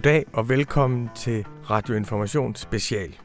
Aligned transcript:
Goddag 0.00 0.24
og 0.32 0.48
velkommen 0.48 1.10
til 1.14 1.46
Radio 1.70 1.94
Information 1.94 2.54
Special. 2.54 3.18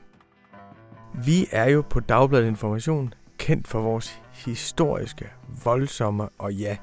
Vi 1.26 1.48
er 1.52 1.70
jo 1.70 1.84
på 1.90 2.00
Dagbladet 2.00 2.48
Information 2.48 3.14
kendt 3.38 3.68
for 3.68 3.82
vores 3.82 4.22
historiske, 4.46 5.26
voldsomme 5.64 6.30
og 6.38 6.54
ja, 6.54 6.78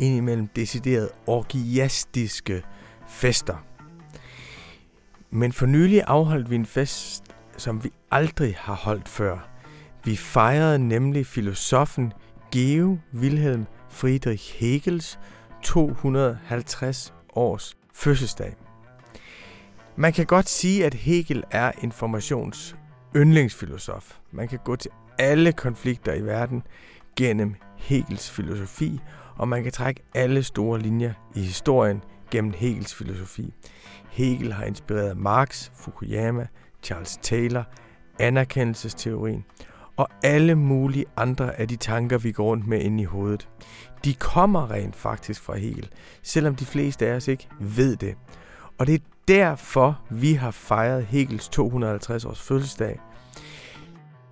indimellem 0.00 0.46
decideret 0.46 1.08
orgiastiske 1.26 2.62
fester. 3.08 3.56
Men 5.30 5.52
for 5.52 5.66
nylig 5.66 6.02
afholdt 6.06 6.50
vi 6.50 6.54
en 6.54 6.66
fest, 6.66 7.24
som 7.56 7.84
vi 7.84 7.90
aldrig 8.10 8.56
har 8.58 8.74
holdt 8.74 9.08
før. 9.08 9.48
Vi 10.04 10.16
fejrede 10.16 10.78
nemlig 10.78 11.26
filosofen 11.26 12.12
Geo 12.52 12.98
Wilhelm 13.14 13.66
Friedrich 13.88 14.54
Hegels 14.58 15.18
250 15.62 17.14
års 17.34 17.76
fødselsdag. 17.94 18.65
Man 19.98 20.12
kan 20.12 20.26
godt 20.26 20.48
sige, 20.48 20.86
at 20.86 20.94
Hegel 20.94 21.44
er 21.50 21.72
informations 21.82 22.76
yndlingsfilosof. 23.16 24.16
Man 24.32 24.48
kan 24.48 24.58
gå 24.64 24.76
til 24.76 24.90
alle 25.18 25.52
konflikter 25.52 26.14
i 26.14 26.20
verden 26.20 26.62
gennem 27.16 27.54
Hegels 27.76 28.30
filosofi, 28.30 29.00
og 29.36 29.48
man 29.48 29.62
kan 29.62 29.72
trække 29.72 30.02
alle 30.14 30.42
store 30.42 30.78
linjer 30.80 31.12
i 31.34 31.40
historien 31.40 32.02
gennem 32.30 32.52
Hegels 32.56 32.94
filosofi. 32.94 33.54
Hegel 34.10 34.52
har 34.52 34.64
inspireret 34.64 35.16
Marx, 35.16 35.70
Fukuyama, 35.76 36.46
Charles 36.82 37.18
Taylor, 37.22 37.64
anerkendelsesteorien 38.18 39.44
og 39.96 40.08
alle 40.22 40.54
mulige 40.54 41.04
andre 41.16 41.60
af 41.60 41.68
de 41.68 41.76
tanker, 41.76 42.18
vi 42.18 42.32
går 42.32 42.44
rundt 42.44 42.66
med 42.66 42.80
inde 42.80 43.02
i 43.02 43.06
hovedet. 43.06 43.48
De 44.04 44.14
kommer 44.14 44.70
rent 44.70 44.96
faktisk 44.96 45.42
fra 45.42 45.56
Hegel, 45.56 45.88
selvom 46.22 46.54
de 46.54 46.64
fleste 46.64 47.06
af 47.06 47.16
os 47.16 47.28
ikke 47.28 47.48
ved 47.60 47.96
det. 47.96 48.14
Og 48.78 48.86
det 48.86 48.94
er 48.94 48.98
derfor, 49.28 50.00
vi 50.10 50.32
har 50.32 50.50
fejret 50.50 51.06
Hegels 51.06 51.48
250 51.48 52.24
års 52.24 52.40
fødselsdag. 52.40 53.00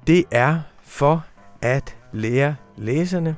Det 0.06 0.24
er 0.30 0.60
for 0.82 1.24
at 1.62 1.96
lære 2.12 2.56
læserne 2.76 3.36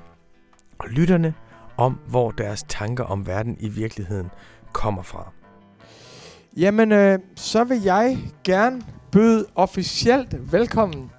og 0.79 0.89
lytterne 0.89 1.35
om, 1.77 1.99
hvor 2.09 2.31
deres 2.31 2.65
tanker 2.69 3.05
om 3.05 3.27
verden 3.27 3.57
i 3.61 3.69
virkeligheden 3.69 4.31
kommer 4.73 5.03
fra. 5.03 5.33
Jamen, 6.57 6.93
øh, 6.93 7.19
så 7.37 7.65
vil 7.65 7.83
jeg 7.83 8.19
gerne 8.45 8.83
byde 9.13 9.47
officielt 9.55 10.53
velkommen 10.53 11.11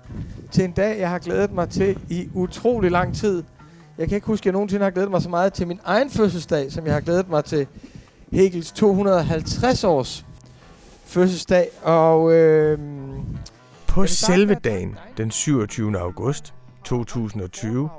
til 0.52 0.64
en 0.64 0.72
dag, 0.72 1.00
jeg 1.00 1.10
har 1.10 1.20
glædet 1.20 1.52
mig 1.52 1.70
til 1.70 2.00
i 2.10 2.30
utrolig 2.34 2.92
lang 2.92 3.16
tid. 3.16 3.44
Jeg 3.98 4.08
kan 4.08 4.16
ikke 4.16 4.28
huske, 4.28 4.42
at 4.42 4.46
jeg 4.46 4.54
nogensinde 4.54 4.84
har 4.84 4.92
glædet 4.92 5.12
mig 5.12 5.22
så 5.22 5.30
meget 5.30 5.54
til 5.54 5.68
min 5.68 5.80
egen 5.84 6.10
fødselsdag, 6.10 6.72
som 6.72 6.86
jeg 6.86 6.94
har 6.94 7.02
glædet 7.02 7.30
mig 7.30 7.46
til 7.46 7.68
Hegels 8.32 8.72
250 8.72 9.84
års 9.84 10.27
fødselsdag. 11.08 11.70
Og 11.82 12.34
øh, 12.34 12.80
På 13.88 14.06
selve 14.08 14.56
dagen, 14.64 14.98
den 15.18 15.32
27. 15.32 16.00
august 16.00 16.54
2020, 16.86 17.90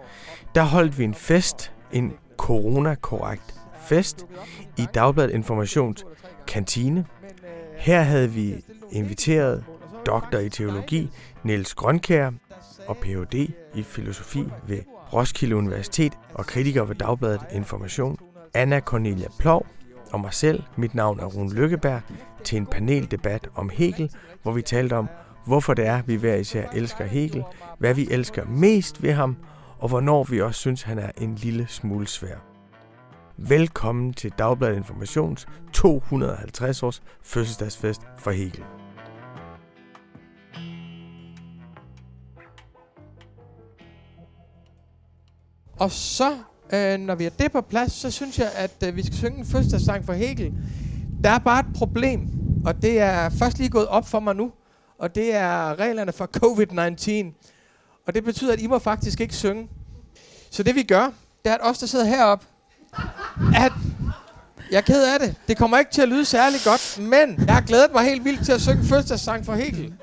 der 0.55 0.63
holdt 0.63 0.99
vi 0.99 1.05
en 1.05 1.15
fest, 1.15 1.73
en 1.93 2.13
corona-korrekt 2.37 3.55
fest, 3.87 4.27
i 4.77 4.87
Dagbladet 4.95 5.31
Informations 5.31 6.05
kantine. 6.47 7.05
Her 7.77 8.03
havde 8.03 8.31
vi 8.31 8.65
inviteret 8.91 9.65
doktor 10.07 10.39
i 10.39 10.49
teologi 10.49 11.11
Niels 11.43 11.75
Grønkær 11.75 12.31
og 12.87 12.97
Ph.D. 12.97 13.35
i 13.75 13.83
filosofi 13.83 14.45
ved 14.67 14.79
Roskilde 15.13 15.57
Universitet 15.57 16.13
og 16.35 16.47
kritiker 16.47 16.85
ved 16.85 16.95
Dagbladet 16.95 17.41
Information, 17.53 18.19
Anna 18.55 18.81
Cornelia 18.81 19.29
Plov 19.39 19.67
og 20.13 20.21
mig 20.21 20.35
selv, 20.35 20.63
mit 20.77 20.95
navn 20.95 21.21
er 21.21 21.25
Rune 21.25 21.55
Lykkeberg, 21.55 22.01
til 22.49 22.57
en 22.57 22.67
paneldebat 22.67 23.49
om 23.55 23.71
Hegel, 23.73 24.11
hvor 24.43 24.53
vi 24.53 24.63
talte 24.63 24.97
om, 24.97 25.09
hvorfor 25.47 25.75
det 25.75 25.87
er, 25.87 26.03
vi 26.03 26.15
hver 26.15 26.35
især 26.35 26.69
elsker 26.71 27.05
Hegel, 27.05 27.45
hvad 27.79 27.95
vi 27.95 28.09
elsker 28.11 28.45
mest 28.45 29.03
ved 29.03 29.13
ham, 29.13 29.37
og 29.79 29.89
hvornår 29.89 30.25
vi 30.25 30.41
også 30.41 30.61
synes, 30.61 30.83
han 30.83 30.99
er 30.99 31.11
en 31.21 31.35
lille 31.35 31.67
smule 31.69 32.07
svær. 32.07 32.37
Velkommen 33.37 34.13
til 34.13 34.33
Dagbladet 34.39 34.77
Informations 34.77 35.47
250 35.73 36.83
års 36.83 37.03
fødselsdagsfest 37.23 38.01
for 38.19 38.31
Hegel. 38.31 38.65
Og 45.79 45.91
så, 45.91 46.31
øh, 46.73 46.99
når 46.99 47.15
vi 47.15 47.25
har 47.25 47.31
det 47.31 47.53
på 47.53 47.61
plads, 47.61 47.93
så 47.93 48.11
synes 48.11 48.39
jeg, 48.39 48.49
at 48.57 48.89
øh, 48.89 48.97
vi 48.97 49.03
skal 49.03 49.17
synge 49.17 49.39
en 49.39 49.47
fødselsdagssang 49.47 50.05
for 50.05 50.13
Hegel. 50.13 50.53
Der 51.25 51.31
er 51.31 51.39
bare 51.39 51.61
et 51.61 51.75
problem, 51.75 52.38
og 52.65 52.83
det 52.83 53.01
er 53.01 53.29
først 53.29 53.59
lige 53.59 53.71
gået 53.71 53.87
op 53.87 54.09
for 54.09 54.21
mig 54.21 54.37
nu, 54.37 54.53
og 54.99 55.15
det 55.15 55.35
er 55.35 55.79
reglerne 55.79 56.13
for 56.13 56.29
COVID-19. 56.37 57.35
Og 58.07 58.15
det 58.15 58.25
betyder, 58.25 58.53
at 58.53 58.61
I 58.61 58.67
må 58.67 58.79
faktisk 58.79 59.21
ikke 59.21 59.35
synge. 59.35 59.69
Så 60.51 60.63
det 60.63 60.75
vi 60.75 60.83
gør, 60.83 61.05
det 61.45 61.51
er, 61.51 61.55
at 61.55 61.61
os, 61.63 61.79
der 61.79 61.87
sidder 61.87 62.05
heroppe, 62.05 62.47
at 63.57 63.73
jeg 64.71 64.77
er 64.77 64.81
ked 64.81 65.05
af 65.15 65.19
det. 65.21 65.35
Det 65.49 65.57
kommer 65.57 65.79
ikke 65.79 65.91
til 65.91 66.03
at 66.03 66.09
lyde 66.09 66.25
særlig 66.25 66.61
godt, 66.65 66.99
men 67.01 67.45
jeg 67.47 67.55
har 67.55 67.61
glædet 67.61 67.93
mig 67.93 68.05
helt 68.05 68.25
vildt 68.25 68.45
til 68.45 68.53
at 68.53 68.61
synge 68.61 68.85
fødselsdagssang 68.85 69.45
for 69.47 69.55
Hegel. 69.55 69.95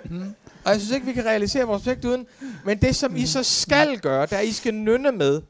Og 0.65 0.71
jeg 0.71 0.79
synes 0.79 0.91
ikke, 0.95 1.05
vi 1.05 1.13
kan 1.13 1.25
realisere 1.25 1.63
vores 1.63 1.83
projekt 1.83 2.05
uden. 2.05 2.25
Men 2.65 2.77
det, 2.77 2.95
som 2.95 3.15
I 3.15 3.25
så 3.25 3.43
skal 3.43 3.99
gøre, 3.99 4.21
det 4.21 4.33
er, 4.33 4.37
at 4.37 4.45
I 4.45 4.51
skal 4.53 4.73
nynne 4.73 5.11
med. 5.11 5.41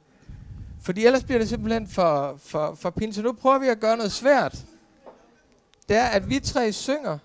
Fordi 0.81 1.05
ellers 1.05 1.23
bliver 1.23 1.39
det 1.39 1.49
simpelthen 1.49 1.87
for, 1.87 2.39
for, 2.45 2.77
for 2.79 2.89
pinligt. 2.89 3.15
Så 3.15 3.21
nu 3.21 3.31
prøver 3.31 3.59
vi 3.59 3.67
at 3.67 3.79
gøre 3.79 3.97
noget 3.97 4.11
svært. 4.11 4.57
Det 5.89 5.97
er, 5.97 6.05
at 6.05 6.29
vi 6.29 6.39
tre 6.39 6.71
synger, 6.71 7.17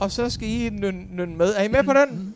og 0.00 0.12
så 0.12 0.30
skal 0.30 0.48
I 0.48 0.70
nynne, 0.72 1.26
med. 1.36 1.54
Er 1.56 1.62
I 1.62 1.68
med 1.68 1.82
på 1.84 1.92
den? 1.92 2.34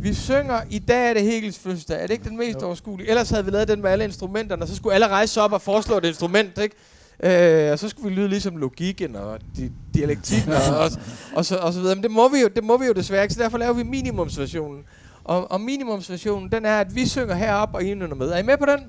Vi 0.00 0.14
synger, 0.14 0.60
i 0.70 0.78
dag 0.78 1.10
er 1.10 1.14
det 1.14 1.22
Hegels 1.22 1.58
fødselsdag. 1.58 2.02
Er 2.02 2.06
det 2.06 2.10
ikke 2.14 2.28
den 2.28 2.36
mest 2.36 2.62
overskuelige? 2.62 3.08
Ellers 3.08 3.30
havde 3.30 3.44
vi 3.44 3.50
lavet 3.50 3.68
den 3.68 3.82
med 3.82 3.90
alle 3.90 4.04
instrumenterne, 4.04 4.62
og 4.62 4.68
så 4.68 4.76
skulle 4.76 4.94
alle 4.94 5.08
rejse 5.08 5.34
sig 5.34 5.42
op 5.42 5.52
og 5.52 5.62
foreslå 5.62 5.98
et 5.98 6.04
instrument, 6.04 6.58
ikke? 6.58 6.76
Øh, 7.22 7.72
og 7.72 7.78
så 7.78 7.88
skulle 7.88 8.08
vi 8.08 8.20
lyde 8.20 8.28
ligesom 8.28 8.56
logikken 8.56 9.16
og 9.16 9.38
di- 9.58 9.70
dialektikken 9.94 10.52
og, 10.52 10.78
og, 10.78 10.90
og, 11.34 11.44
så, 11.44 11.56
og 11.56 11.72
så 11.72 11.80
videre. 11.80 11.94
Men 11.94 12.02
det 12.02 12.10
må 12.10 12.28
vi 12.28 12.38
jo, 12.38 12.48
det 12.48 12.64
må 12.64 12.76
vi 12.76 12.86
jo 12.86 12.92
desværre 12.92 13.22
ikke, 13.22 13.34
så 13.34 13.42
derfor 13.42 13.58
laver 13.58 13.72
vi 13.72 13.82
minimumsversionen. 13.82 14.84
Og, 15.24 15.50
og 15.50 15.60
minimumsversionen, 15.60 16.52
den 16.52 16.64
er, 16.64 16.80
at 16.80 16.94
vi 16.94 17.06
synger 17.06 17.34
herop 17.34 17.74
og 17.74 17.82
I 17.84 17.94
nynner 17.94 18.14
med. 18.14 18.28
Er 18.28 18.38
I 18.38 18.42
med 18.42 18.56
på 18.56 18.66
den? 18.66 18.80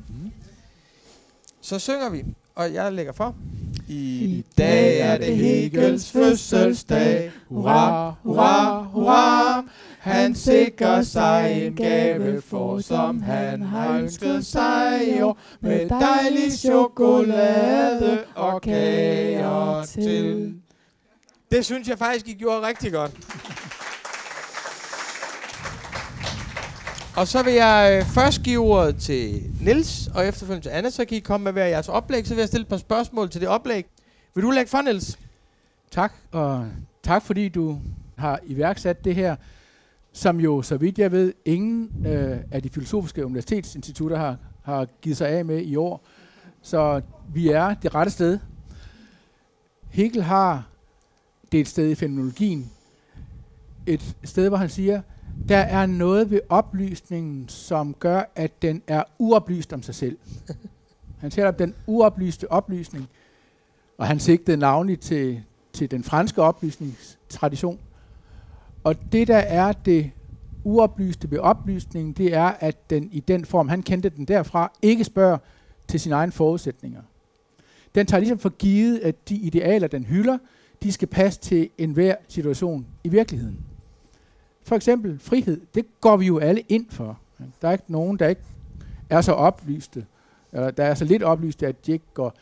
Så 1.62 1.80
synger 1.80 2.10
vi, 2.10 2.24
og 2.56 2.74
jeg 2.74 2.94
lægger 2.94 3.14
for. 3.14 3.36
I 3.90 4.46
dag 4.58 5.00
er 5.00 5.18
det 5.18 5.38
Hegels 5.38 6.12
fødselsdag. 6.12 7.32
Hurra, 7.50 8.14
hurra, 8.24 8.84
hurra. 8.84 9.64
Han 10.00 10.36
sikrer 10.36 11.02
sig 11.02 11.64
en 11.66 11.76
gave 11.76 12.42
for, 12.42 12.80
som 12.80 13.22
han 13.22 13.62
har 13.62 13.98
ønsket 14.00 14.46
sig 14.46 15.02
i 15.18 15.22
år. 15.22 15.40
Med 15.62 15.90
dejlig 15.90 16.54
chokolade 16.60 18.24
og 18.36 18.62
kager 18.62 19.86
til. 19.86 20.54
Det 21.52 21.66
synes 21.66 21.88
jeg 21.88 21.98
faktisk, 21.98 22.28
I 22.28 22.34
gjorde 22.34 22.68
rigtig 22.68 22.92
godt. 22.92 23.12
Og 27.18 27.28
så 27.28 27.44
vil 27.44 27.54
jeg 27.54 27.98
øh, 28.00 28.06
først 28.06 28.44
give 28.44 28.60
ordet 28.60 28.96
til 28.96 29.44
Nils 29.62 30.08
og 30.08 30.28
efterfølgende 30.28 30.66
til 30.66 30.70
Anna, 30.70 30.90
så 30.90 31.06
kan 31.06 31.18
I 31.18 31.20
komme 31.20 31.44
med 31.44 31.52
hver 31.52 31.66
jeres 31.66 31.90
oplæg. 31.90 32.28
Så 32.28 32.34
vil 32.34 32.42
jeg 32.42 32.48
stille 32.48 32.62
et 32.62 32.68
par 32.68 32.78
spørgsmål 32.78 33.30
til 33.30 33.42
det 33.42 33.50
oplæg. 33.50 33.86
Vil 34.36 34.44
du 34.44 34.52
lægge 34.52 34.70
for, 34.70 34.82
Nils? 34.82 35.20
Tak, 35.92 36.14
og 36.32 36.68
tak 37.04 37.24
fordi 37.24 37.50
du 37.50 37.80
har 38.18 38.40
iværksat 38.44 39.06
det 39.06 39.16
her, 39.16 39.36
som 40.14 40.40
jo, 40.40 40.62
så 40.62 40.78
vidt 40.78 41.00
jeg 41.00 41.12
ved, 41.12 41.34
ingen 41.46 42.06
øh, 42.08 42.38
af 42.52 42.64
de 42.64 42.70
filosofiske 42.70 43.26
universitetsinstitutter 43.26 44.18
har, 44.18 44.38
har 44.62 44.88
givet 45.02 45.18
sig 45.18 45.30
af 45.30 45.46
med 45.46 45.62
i 45.62 45.76
år. 45.76 46.06
Så 46.62 47.02
vi 47.34 47.50
er 47.50 47.74
det 47.74 47.96
rette 47.96 48.12
sted. 48.12 48.40
Hegel 49.90 50.24
har 50.24 50.68
det 51.52 51.58
er 51.58 51.62
et 51.62 51.68
sted 51.68 51.90
i 51.90 51.96
fænomenologien, 51.96 52.72
et 53.86 54.16
sted, 54.24 54.48
hvor 54.48 54.58
han 54.58 54.70
siger, 54.70 55.02
der 55.50 55.58
er 55.58 55.86
noget 55.86 56.32
ved 56.32 56.40
oplysningen, 56.50 57.50
som 57.50 57.94
gør, 57.94 58.32
at 58.36 58.62
den 58.62 58.82
er 58.88 59.04
uoplyst 59.20 59.74
om 59.74 59.82
sig 59.82 59.96
selv. 59.96 60.18
Han 61.22 61.32
taler 61.32 61.48
om 61.48 61.56
den 61.56 61.74
uoplyste 61.88 62.52
oplysning, 62.52 63.10
og 63.98 64.08
han 64.08 64.20
sigtede 64.20 64.58
navnligt 64.58 65.02
til, 65.02 65.44
til 65.74 65.92
den 65.92 66.04
franske 66.04 66.42
oplysningstradition. 66.42 67.80
Og 68.84 68.96
det, 69.12 69.28
der 69.28 69.38
er 69.38 69.72
det 69.72 70.12
uoplyste 70.64 71.32
ved 71.32 71.40
oplysningen, 71.40 72.14
det 72.14 72.34
er, 72.34 72.46
at 72.60 72.90
den 72.90 73.10
i 73.12 73.20
den 73.20 73.46
form, 73.46 73.70
han 73.70 73.84
kendte 73.84 74.10
den 74.10 74.26
derfra, 74.26 74.72
ikke 74.82 75.04
spørger 75.04 75.38
til 75.88 76.00
sine 76.00 76.16
egne 76.16 76.32
forudsætninger. 76.32 77.02
Den 77.96 78.06
tager 78.06 78.20
ligesom 78.20 78.40
for 78.40 78.50
givet, 78.50 79.00
at 79.00 79.30
de 79.30 79.36
idealer, 79.36 79.88
den 79.88 80.04
hylder, 80.04 80.38
de 80.84 80.92
skal 80.92 81.08
passe 81.08 81.40
til 81.40 81.70
enhver 81.78 82.16
situation 82.28 82.86
i 83.04 83.10
virkeligheden. 83.10 83.60
For 84.68 84.76
eksempel 84.76 85.20
frihed, 85.20 85.62
det 85.76 85.86
går 86.02 86.18
vi 86.18 86.26
jo 86.26 86.38
alle 86.38 86.62
ind 86.62 86.86
for. 86.90 87.20
Der 87.62 87.68
er 87.68 87.72
ikke 87.72 87.92
nogen, 87.92 88.20
der 88.20 88.28
ikke 88.28 88.42
er 89.10 89.22
så 89.22 89.32
oplyste, 89.32 90.06
eller 90.54 90.72
der 90.72 90.84
er 90.84 90.94
så 90.94 91.06
lidt 91.06 91.24
oplyste, 91.24 91.68
at 91.68 91.86
de 91.86 91.92
ikke 91.92 92.06
går 92.14 92.34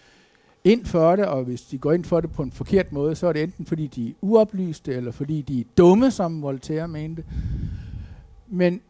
ind 0.63 0.86
for 0.86 1.16
det, 1.16 1.25
og 1.25 1.44
hvis 1.44 1.62
de 1.62 1.77
går 1.77 1.92
ind 1.92 2.06
for 2.06 2.22
det 2.22 2.31
på 2.31 2.44
en 2.44 2.51
forkert 2.51 2.92
måde, 2.92 3.16
så 3.16 3.27
er 3.27 3.33
det 3.33 3.44
enten 3.44 3.66
fordi 3.66 3.88
de 3.88 4.10
er 4.10 4.13
uoplyste, 4.22 4.94
eller 4.94 5.12
fordi 5.12 5.42
de 5.42 5.60
er 5.60 5.63
dumme, 5.77 6.12
som 6.12 6.42
Voltaire 6.42 6.88
mente. 6.88 7.24
Men, 8.48 8.81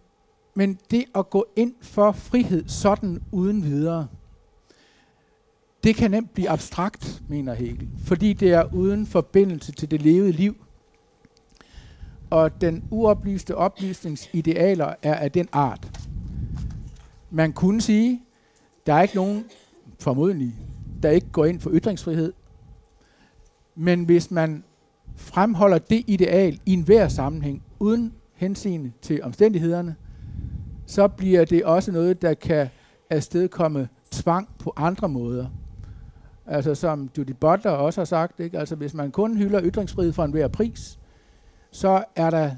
men 0.53 0.79
det 0.91 1.05
at 1.15 1.29
gå 1.29 1.45
ind 1.55 1.73
for 1.81 2.11
frihed 2.11 2.67
sådan 2.67 3.21
uden 3.31 3.63
videre, 3.63 4.07
det 5.83 5.95
kan 5.95 6.11
nemt 6.11 6.33
blive 6.33 6.49
abstrakt, 6.49 7.23
mener 7.27 7.53
Hegel, 7.53 7.87
fordi 8.05 8.33
det 8.33 8.53
er 8.53 8.73
uden 8.73 9.05
forbindelse 9.05 9.71
til 9.71 9.91
det 9.91 10.01
levede 10.01 10.31
liv. 10.31 10.64
Og 12.30 12.62
den 12.62 12.83
uoplyste 12.92 13.56
oplysningsidealer 13.56 14.94
er 15.04 15.13
af 15.13 15.31
den 15.31 15.48
art. 15.51 16.00
Man 17.30 17.54
kunne 17.54 17.81
sige, 17.81 18.22
der 18.86 18.94
er 18.94 19.01
ikke 19.01 19.16
nogen, 19.16 19.45
formodentlig, 20.00 20.56
der 21.04 21.10
ikke 21.10 21.27
går 21.31 21.45
ind 21.45 21.60
for 21.60 21.69
ytringsfrihed. 21.74 22.33
Men 23.75 24.04
hvis 24.04 24.31
man 24.31 24.63
fremholder 25.16 25.77
det 25.77 26.04
ideal 26.07 26.60
i 26.66 26.74
enhver 26.74 27.07
sammenhæng, 27.07 27.63
uden 27.80 28.13
hensyn 28.33 28.92
til 29.01 29.24
omstændighederne, 29.24 29.95
så 30.86 31.07
bliver 31.07 31.45
det 31.45 31.66
også 31.66 31.92
noget, 31.92 32.21
der 32.21 32.33
kan 32.33 32.68
afstedkomme 33.10 33.89
tvang 34.12 34.50
på 34.60 34.74
andre 34.75 35.10
måder. 35.10 35.48
Altså 36.45 36.75
som 36.75 37.10
Judy 37.18 37.31
Butler 37.31 37.71
også 37.71 38.01
har 38.01 38.06
sagt, 38.06 38.39
ikke? 38.39 38.60
Altså, 38.60 38.75
hvis 38.75 38.94
man 38.94 39.12
kun 39.12 39.38
hylder 39.38 39.62
ytringsfrihed 39.63 40.13
for 40.13 40.24
enhver 40.24 40.48
pris, 40.48 41.00
så 41.75 42.04
er 42.16 42.30
der, 42.30 42.51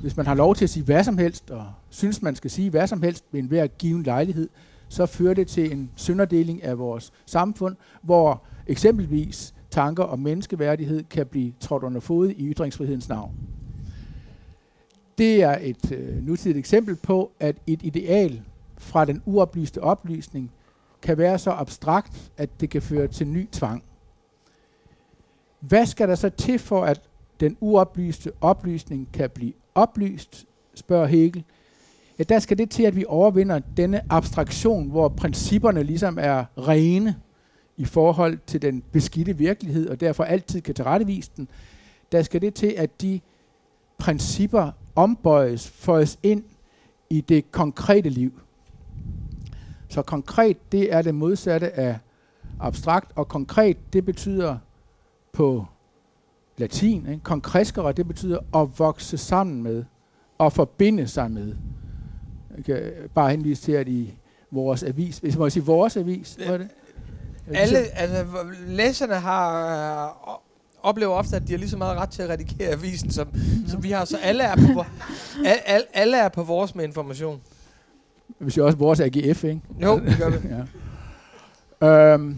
hvis 0.00 0.16
man 0.16 0.26
har 0.26 0.34
lov 0.34 0.54
til 0.54 0.64
at 0.64 0.70
sige 0.70 0.84
hvad 0.84 1.04
som 1.04 1.18
helst, 1.18 1.50
og 1.50 1.72
synes 1.90 2.22
man 2.22 2.36
skal 2.36 2.50
sige 2.50 2.70
hvad 2.70 2.86
som 2.86 3.02
helst 3.02 3.24
ved 3.32 3.40
enhver 3.40 3.66
given 3.66 4.02
lejlighed, 4.02 4.48
så 4.88 5.06
fører 5.06 5.34
det 5.34 5.48
til 5.48 5.72
en 5.72 5.90
sønderdeling 5.96 6.62
af 6.62 6.78
vores 6.78 7.12
samfund, 7.26 7.76
hvor 8.02 8.42
eksempelvis 8.66 9.54
tanker 9.70 10.04
om 10.04 10.18
menneskeværdighed 10.18 11.04
kan 11.10 11.26
blive 11.26 11.52
trådt 11.60 11.82
under 11.82 12.00
fod 12.00 12.28
i 12.28 12.52
ytringsfrihedens 12.52 13.08
navn. 13.08 13.34
Det 15.18 15.42
er 15.42 15.58
et 15.60 15.92
øh, 15.92 16.26
nutidigt 16.26 16.58
eksempel 16.58 16.96
på, 16.96 17.32
at 17.40 17.56
et 17.66 17.80
ideal 17.82 18.42
fra 18.78 19.04
den 19.04 19.22
uoplyste 19.26 19.82
oplysning 19.82 20.50
kan 21.02 21.18
være 21.18 21.38
så 21.38 21.50
abstrakt, 21.50 22.32
at 22.36 22.60
det 22.60 22.70
kan 22.70 22.82
føre 22.82 23.06
til 23.06 23.28
ny 23.28 23.48
tvang. 23.52 23.84
Hvad 25.60 25.86
skal 25.86 26.08
der 26.08 26.14
så 26.14 26.28
til 26.28 26.58
for, 26.58 26.84
at 26.84 27.00
den 27.40 27.56
uoplyste 27.60 28.32
oplysning 28.40 29.08
kan 29.12 29.30
blive 29.30 29.52
oplyst, 29.74 30.46
spørger 30.74 31.06
Hegel. 31.06 31.44
Ja, 32.18 32.24
der 32.24 32.38
skal 32.38 32.58
det 32.58 32.70
til, 32.70 32.82
at 32.82 32.96
vi 32.96 33.04
overvinder 33.08 33.60
denne 33.76 34.12
abstraktion, 34.12 34.90
hvor 34.90 35.08
principperne 35.08 35.82
ligesom 35.82 36.18
er 36.20 36.44
rene 36.58 37.16
i 37.76 37.84
forhold 37.84 38.38
til 38.46 38.62
den 38.62 38.82
beskidte 38.92 39.36
virkelighed, 39.38 39.88
og 39.88 40.00
derfor 40.00 40.24
altid 40.24 40.60
kan 40.60 40.74
tilrettevise 40.74 41.30
den. 41.36 41.48
Der 42.12 42.22
skal 42.22 42.40
det 42.40 42.54
til, 42.54 42.74
at 42.76 43.02
de 43.02 43.20
principper 43.98 44.70
ombøjes, 44.96 45.68
føjes 45.68 46.18
ind 46.22 46.44
i 47.10 47.20
det 47.20 47.52
konkrete 47.52 48.08
liv. 48.08 48.40
Så 49.88 50.02
konkret, 50.02 50.72
det 50.72 50.92
er 50.92 51.02
det 51.02 51.14
modsatte 51.14 51.70
af 51.70 51.98
abstrakt, 52.60 53.12
og 53.16 53.28
konkret, 53.28 53.92
det 53.92 54.04
betyder 54.04 54.58
på 55.32 55.66
latin, 56.58 57.06
ikke? 57.10 57.22
konkreskere, 57.22 57.92
det 57.92 58.08
betyder 58.08 58.38
at 58.54 58.78
vokse 58.78 59.18
sammen 59.18 59.62
med, 59.62 59.84
og 60.38 60.52
forbinde 60.52 61.08
sig 61.08 61.30
med. 61.30 61.54
Jeg 62.56 62.64
kan 62.64 62.92
bare 63.14 63.30
henvise 63.30 63.62
til, 63.62 63.72
at 63.72 63.88
i 63.88 64.14
vores 64.50 64.82
avis, 64.82 65.18
hvis 65.18 65.34
man 65.34 65.38
må 65.38 65.50
sige 65.50 65.64
vores 65.64 65.96
avis, 65.96 66.34
hvad 66.34 66.46
er 66.46 66.58
det? 66.58 66.68
Alle, 67.54 67.78
altså, 67.78 68.24
læserne 68.66 69.14
har 69.14 70.06
øh, 70.06 70.34
oplever 70.82 71.14
ofte, 71.14 71.36
at 71.36 71.42
de 71.46 71.52
har 71.52 71.58
lige 71.58 71.68
så 71.68 71.76
meget 71.76 71.98
ret 71.98 72.10
til 72.10 72.22
at 72.22 72.28
redigere 72.28 72.68
avisen, 72.68 73.10
som, 73.10 73.28
ja. 73.34 73.70
som 73.70 73.82
vi 73.82 73.90
har. 73.90 74.04
Så 74.04 74.18
alle 74.22 74.44
er, 74.44 74.56
på, 74.56 74.84
alle, 75.44 75.86
alle 75.92 76.16
er 76.16 76.28
på 76.28 76.42
vores 76.42 76.74
med 76.74 76.84
information. 76.84 77.40
Hvis 78.38 78.56
jeg 78.56 78.64
også 78.64 78.78
vores 78.78 79.00
AGF, 79.00 79.44
ikke? 79.44 79.60
Jo, 79.82 79.98
det 79.98 80.16
gør 80.18 80.30
vi. 80.30 80.48
ja. 81.82 82.14
øhm, 82.14 82.36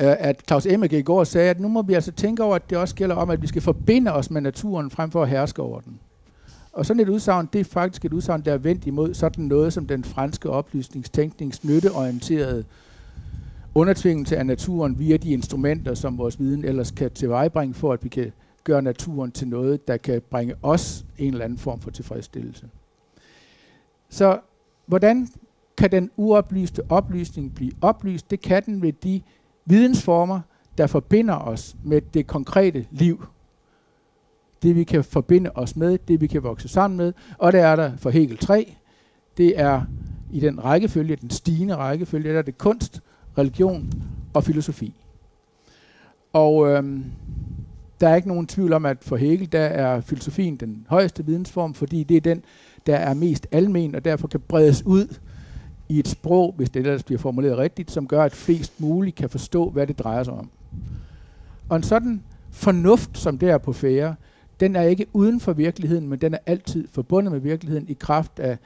Øh, 0.00 0.16
at 0.18 0.42
Claus 0.48 0.66
Emmeke 0.66 0.98
i 0.98 1.02
går 1.02 1.24
sagde, 1.24 1.50
at 1.50 1.60
nu 1.60 1.68
må 1.68 1.82
vi 1.82 1.94
altså 1.94 2.12
tænke 2.12 2.42
over, 2.42 2.54
at 2.54 2.70
det 2.70 2.78
også 2.78 2.94
gælder 2.94 3.14
om, 3.14 3.30
at 3.30 3.42
vi 3.42 3.46
skal 3.46 3.62
forbinde 3.62 4.12
os 4.12 4.30
med 4.30 4.40
naturen, 4.40 4.90
frem 4.90 5.10
for 5.10 5.22
at 5.22 5.28
herske 5.28 5.62
over 5.62 5.80
den. 5.80 6.00
Og 6.72 6.86
sådan 6.86 7.00
et 7.00 7.08
udsagn, 7.08 7.48
det 7.52 7.60
er 7.60 7.64
faktisk 7.64 8.04
et 8.04 8.12
udsagn, 8.12 8.44
der 8.44 8.52
er 8.52 8.58
vendt 8.58 8.86
imod 8.86 9.14
sådan 9.14 9.44
noget 9.44 9.72
som 9.72 9.86
den 9.86 10.04
franske 10.04 10.50
oplysningstænknings 10.50 11.64
nytteorienterede 11.64 12.64
undertvingelse 13.74 14.36
af 14.36 14.46
naturen 14.46 14.98
via 14.98 15.16
de 15.16 15.30
instrumenter, 15.30 15.94
som 15.94 16.18
vores 16.18 16.40
viden 16.40 16.64
ellers 16.64 16.90
kan 16.90 17.10
tilvejebringe 17.10 17.74
for, 17.74 17.92
at 17.92 18.04
vi 18.04 18.08
kan 18.08 18.32
gøre 18.64 18.82
naturen 18.82 19.32
til 19.32 19.48
noget, 19.48 19.88
der 19.88 19.96
kan 19.96 20.22
bringe 20.30 20.54
os 20.62 21.04
en 21.18 21.32
eller 21.32 21.44
anden 21.44 21.58
form 21.58 21.80
for 21.80 21.90
tilfredsstillelse. 21.90 22.68
Så 24.08 24.38
hvordan 24.86 25.28
kan 25.76 25.92
den 25.92 26.10
uoplyste 26.16 26.82
oplysning 26.88 27.54
blive 27.54 27.72
oplyst? 27.80 28.30
Det 28.30 28.40
kan 28.40 28.62
den 28.66 28.82
ved 28.82 28.92
de 28.92 29.22
vidensformer, 29.68 30.40
der 30.78 30.86
forbinder 30.86 31.34
os 31.34 31.76
med 31.84 32.00
det 32.14 32.26
konkrete 32.26 32.86
liv. 32.90 33.26
Det 34.62 34.76
vi 34.76 34.84
kan 34.84 35.04
forbinde 35.04 35.50
os 35.54 35.76
med, 35.76 35.98
det 36.08 36.20
vi 36.20 36.26
kan 36.26 36.42
vokse 36.42 36.68
sammen 36.68 36.96
med. 36.96 37.12
Og 37.38 37.52
der 37.52 37.66
er 37.66 37.76
der 37.76 37.96
for 37.96 38.10
Hegel 38.10 38.38
3. 38.38 38.76
Det 39.36 39.60
er 39.60 39.82
i 40.32 40.40
den 40.40 40.64
rækkefølge, 40.64 41.16
den 41.16 41.30
stigende 41.30 41.76
rækkefølge, 41.76 42.32
der 42.32 42.38
er 42.38 42.42
det 42.42 42.58
kunst, 42.58 43.00
religion 43.38 43.92
og 44.34 44.44
filosofi. 44.44 44.94
Og 46.32 46.68
øhm, 46.68 47.04
der 48.00 48.08
er 48.08 48.16
ikke 48.16 48.28
nogen 48.28 48.46
tvivl 48.46 48.72
om, 48.72 48.86
at 48.86 48.98
for 49.00 49.16
Hegel, 49.16 49.52
der 49.52 49.60
er 49.60 50.00
filosofien 50.00 50.56
den 50.56 50.86
højeste 50.88 51.26
vidensform, 51.26 51.74
fordi 51.74 52.04
det 52.04 52.16
er 52.16 52.20
den, 52.20 52.44
der 52.86 52.96
er 52.96 53.14
mest 53.14 53.46
almen, 53.52 53.94
og 53.94 54.04
derfor 54.04 54.28
kan 54.28 54.40
bredes 54.40 54.86
ud 54.86 55.18
i 55.88 55.98
et 55.98 56.08
sprog, 56.08 56.54
hvis 56.56 56.70
det 56.70 56.80
ellers 56.80 57.02
bliver 57.02 57.18
formuleret 57.18 57.58
rigtigt, 57.58 57.90
som 57.90 58.06
gør, 58.06 58.22
at 58.22 58.32
flest 58.32 58.80
muligt 58.80 59.16
kan 59.16 59.30
forstå, 59.30 59.70
hvad 59.70 59.86
det 59.86 59.98
drejer 59.98 60.22
sig 60.22 60.34
om. 60.34 60.50
Og 61.68 61.76
en 61.76 61.82
sådan 61.82 62.22
fornuft, 62.50 63.18
som 63.18 63.38
det 63.38 63.50
er 63.50 63.58
på 63.58 63.72
fære, 63.72 64.14
den 64.60 64.76
er 64.76 64.82
ikke 64.82 65.06
uden 65.12 65.40
for 65.40 65.52
virkeligheden, 65.52 66.08
men 66.08 66.20
den 66.20 66.34
er 66.34 66.38
altid 66.46 66.88
forbundet 66.92 67.32
med 67.32 67.40
virkeligheden 67.40 67.88
i 67.88 67.96
kraft 68.00 68.38
af 68.38 68.58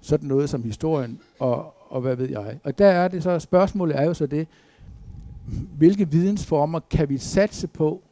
sådan 0.00 0.28
noget 0.28 0.50
som 0.50 0.62
historien 0.62 1.20
og, 1.38 1.74
og 1.92 2.00
hvad 2.00 2.16
ved 2.16 2.28
jeg. 2.28 2.58
Og 2.64 2.78
der 2.78 2.86
er 2.86 3.08
det 3.08 3.22
så, 3.22 3.38
spørgsmålet 3.38 3.98
er 3.98 4.04
jo 4.04 4.14
så 4.14 4.26
det, 4.26 4.48
hvilke 5.76 6.10
vidensformer 6.10 6.80
kan 6.90 7.08
vi 7.08 7.18
satse 7.18 7.66
på, 7.66 8.02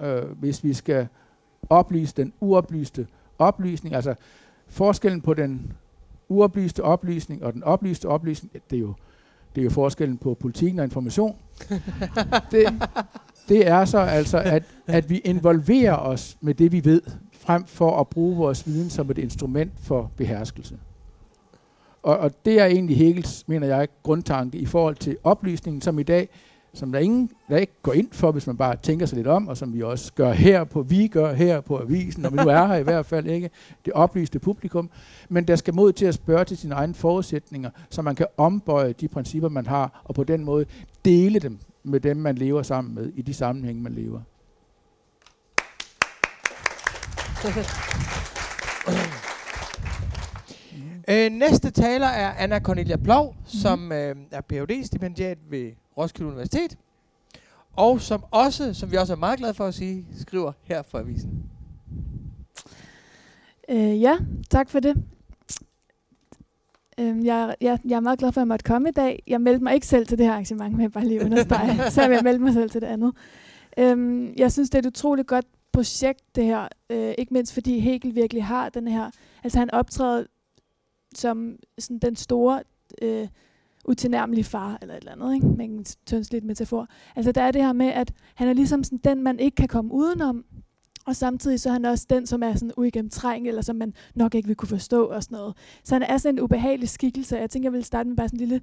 øh, 0.00 0.22
hvis 0.40 0.64
vi 0.64 0.74
skal 0.74 1.08
oplyse 1.70 2.14
den 2.16 2.32
uoplyste 2.40 3.06
oplysning, 3.38 3.94
altså 3.94 4.14
forskellen 4.68 5.20
på 5.20 5.34
den 5.34 5.72
uoplyste 6.28 6.84
oplysning 6.84 7.44
og 7.44 7.52
den 7.52 7.64
oplyste 7.64 8.06
oplysning, 8.06 8.52
det 8.70 8.76
er 8.76 8.80
jo, 8.80 8.94
det 9.54 9.60
er 9.60 9.64
jo 9.64 9.70
forskellen 9.70 10.18
på 10.18 10.34
politikken 10.34 10.78
og 10.78 10.84
information. 10.84 11.36
det, 12.50 12.82
det 13.48 13.68
er 13.68 13.84
så 13.84 13.98
altså, 13.98 14.38
at, 14.38 14.62
at 14.86 15.10
vi 15.10 15.18
involverer 15.18 15.96
os 15.96 16.36
med 16.40 16.54
det, 16.54 16.72
vi 16.72 16.84
ved, 16.84 17.02
frem 17.32 17.64
for 17.64 18.00
at 18.00 18.08
bruge 18.08 18.36
vores 18.36 18.66
viden 18.66 18.90
som 18.90 19.10
et 19.10 19.18
instrument 19.18 19.72
for 19.76 20.10
beherskelse. 20.16 20.78
Og, 22.02 22.18
og 22.18 22.44
det 22.44 22.60
er 22.60 22.64
egentlig 22.64 22.96
Hegels, 22.96 23.48
mener 23.48 23.66
jeg, 23.66 23.88
grundtanke 24.02 24.58
i 24.58 24.66
forhold 24.66 24.96
til 24.96 25.16
oplysningen, 25.24 25.80
som 25.80 25.98
i 25.98 26.02
dag 26.02 26.28
som 26.74 26.92
der 26.92 26.98
ingen 26.98 27.30
der 27.48 27.56
ikke 27.56 27.72
går 27.82 27.92
ind 27.92 28.08
for, 28.12 28.32
hvis 28.32 28.46
man 28.46 28.56
bare 28.56 28.76
tænker 28.76 29.06
sig 29.06 29.16
lidt 29.16 29.26
om, 29.26 29.48
og 29.48 29.56
som 29.56 29.74
vi 29.74 29.82
også 29.82 30.12
gør 30.12 30.32
her 30.32 30.64
på, 30.64 30.82
vi 30.82 31.08
gør 31.08 31.32
her 31.32 31.60
på 31.60 31.78
avisen, 31.78 32.22
når 32.22 32.30
vi 32.30 32.36
nu 32.36 32.48
er 32.48 32.66
her 32.66 32.74
i 32.74 32.82
hvert 32.82 33.06
fald, 33.06 33.26
ikke? 33.26 33.50
det 33.84 33.92
oplyste 33.92 34.38
publikum, 34.38 34.90
men 35.28 35.48
der 35.48 35.56
skal 35.56 35.74
mod 35.74 35.92
til 35.92 36.06
at 36.06 36.14
spørge 36.14 36.44
til 36.44 36.56
sine 36.56 36.74
egne 36.74 36.94
forudsætninger, 36.94 37.70
så 37.90 38.02
man 38.02 38.14
kan 38.14 38.26
ombøje 38.36 38.92
de 38.92 39.08
principper, 39.08 39.48
man 39.48 39.66
har, 39.66 40.02
og 40.04 40.14
på 40.14 40.24
den 40.24 40.44
måde 40.44 40.66
dele 41.04 41.38
dem 41.38 41.58
med 41.82 42.00
dem, 42.00 42.16
man 42.16 42.34
lever 42.34 42.62
sammen 42.62 42.94
med, 42.94 43.12
i 43.16 43.22
de 43.22 43.34
sammenhænge, 43.34 43.82
man 43.82 43.92
lever. 43.92 44.20
Øh, 51.08 51.32
næste 51.32 51.70
taler 51.70 52.06
er 52.06 52.32
Anna 52.38 52.60
Cornelia 52.60 52.96
Plov, 52.96 53.26
mm-hmm. 53.26 53.46
som 53.46 53.92
øh, 53.92 54.16
er 54.30 54.40
phd 54.40 54.84
stipendiat 54.84 55.38
ved 55.50 55.72
Roskilde 55.98 56.28
Universitet, 56.28 56.78
og 57.76 58.00
som 58.00 58.24
også, 58.30 58.74
som 58.74 58.90
vi 58.90 58.96
også 58.96 59.12
er 59.12 59.16
meget 59.16 59.38
glade 59.38 59.54
for 59.54 59.66
at 59.66 59.74
sige, 59.74 60.06
skriver 60.20 60.52
her 60.62 60.82
for 60.82 60.98
avisen. 60.98 61.44
Øh, 63.68 64.00
ja, 64.00 64.18
tak 64.50 64.70
for 64.70 64.80
det. 64.80 65.04
Øh, 66.98 67.24
jeg, 67.24 67.54
jeg, 67.60 67.78
jeg 67.84 67.96
er 67.96 68.00
meget 68.00 68.18
glad 68.18 68.32
for, 68.32 68.40
at 68.40 68.42
jeg 68.42 68.48
måtte 68.48 68.62
komme 68.62 68.88
i 68.88 68.92
dag. 68.92 69.22
Jeg 69.26 69.40
meldte 69.40 69.64
mig 69.64 69.74
ikke 69.74 69.86
selv 69.86 70.06
til 70.06 70.18
det 70.18 70.26
her 70.26 70.32
arrangement, 70.32 70.72
men 70.72 70.82
jeg 70.82 70.92
bare 70.92 71.06
lige 71.06 71.24
understrege, 71.24 71.90
så 71.90 72.02
jeg 72.02 72.20
meldte 72.24 72.44
mig 72.44 72.52
selv 72.52 72.70
til 72.70 72.80
det 72.80 72.86
andet. 72.86 73.14
Øh, 73.78 74.28
jeg 74.38 74.52
synes, 74.52 74.70
det 74.70 74.78
er 74.78 74.82
et 74.82 74.86
utroligt 74.86 75.28
godt 75.28 75.46
projekt, 75.72 76.36
det 76.36 76.44
her. 76.44 76.68
Øh, 76.90 77.14
ikke 77.18 77.34
mindst 77.34 77.54
fordi 77.54 77.78
Hegel 77.78 78.14
virkelig 78.14 78.44
har 78.44 78.68
den 78.68 78.88
her... 78.88 79.10
Altså 79.44 79.58
han 79.58 79.70
optræder 79.70 80.24
som 81.14 81.56
sådan 81.78 81.98
den 81.98 82.16
store 82.16 82.62
øh, 83.02 83.28
utilnærmelig 83.84 84.44
far, 84.44 84.78
eller 84.82 84.94
et 84.94 84.98
eller 84.98 85.12
andet, 85.12 85.34
ikke? 85.34 85.46
med 85.46 85.64
en 85.64 85.84
tyndsligt 86.06 86.44
metafor. 86.44 86.88
Altså 87.16 87.32
der 87.32 87.42
er 87.42 87.50
det 87.50 87.64
her 87.64 87.72
med, 87.72 87.86
at 87.86 88.12
han 88.34 88.48
er 88.48 88.52
ligesom 88.52 88.84
sådan 88.84 88.98
den, 88.98 89.22
man 89.22 89.38
ikke 89.38 89.54
kan 89.54 89.68
komme 89.68 89.92
udenom, 89.92 90.44
og 91.06 91.16
samtidig 91.16 91.60
så 91.60 91.68
er 91.68 91.72
han 91.72 91.84
også 91.84 92.06
den, 92.10 92.26
som 92.26 92.42
er 92.42 92.54
sådan 92.54 92.72
uigennemtrængelig, 92.76 93.48
eller 93.48 93.62
som 93.62 93.76
man 93.76 93.94
nok 94.14 94.34
ikke 94.34 94.46
vil 94.46 94.56
kunne 94.56 94.68
forstå 94.68 95.06
og 95.06 95.22
sådan 95.22 95.36
noget. 95.36 95.56
Så 95.84 95.94
han 95.94 96.02
er 96.02 96.18
sådan 96.18 96.34
en 96.34 96.40
ubehagelig 96.40 96.88
skikkelse. 96.88 97.36
Jeg 97.36 97.50
tænker, 97.50 97.66
jeg 97.66 97.72
vil 97.72 97.84
starte 97.84 98.08
med 98.08 98.16
bare 98.16 98.28
sådan 98.28 98.40
en 98.40 98.48
lille 98.48 98.60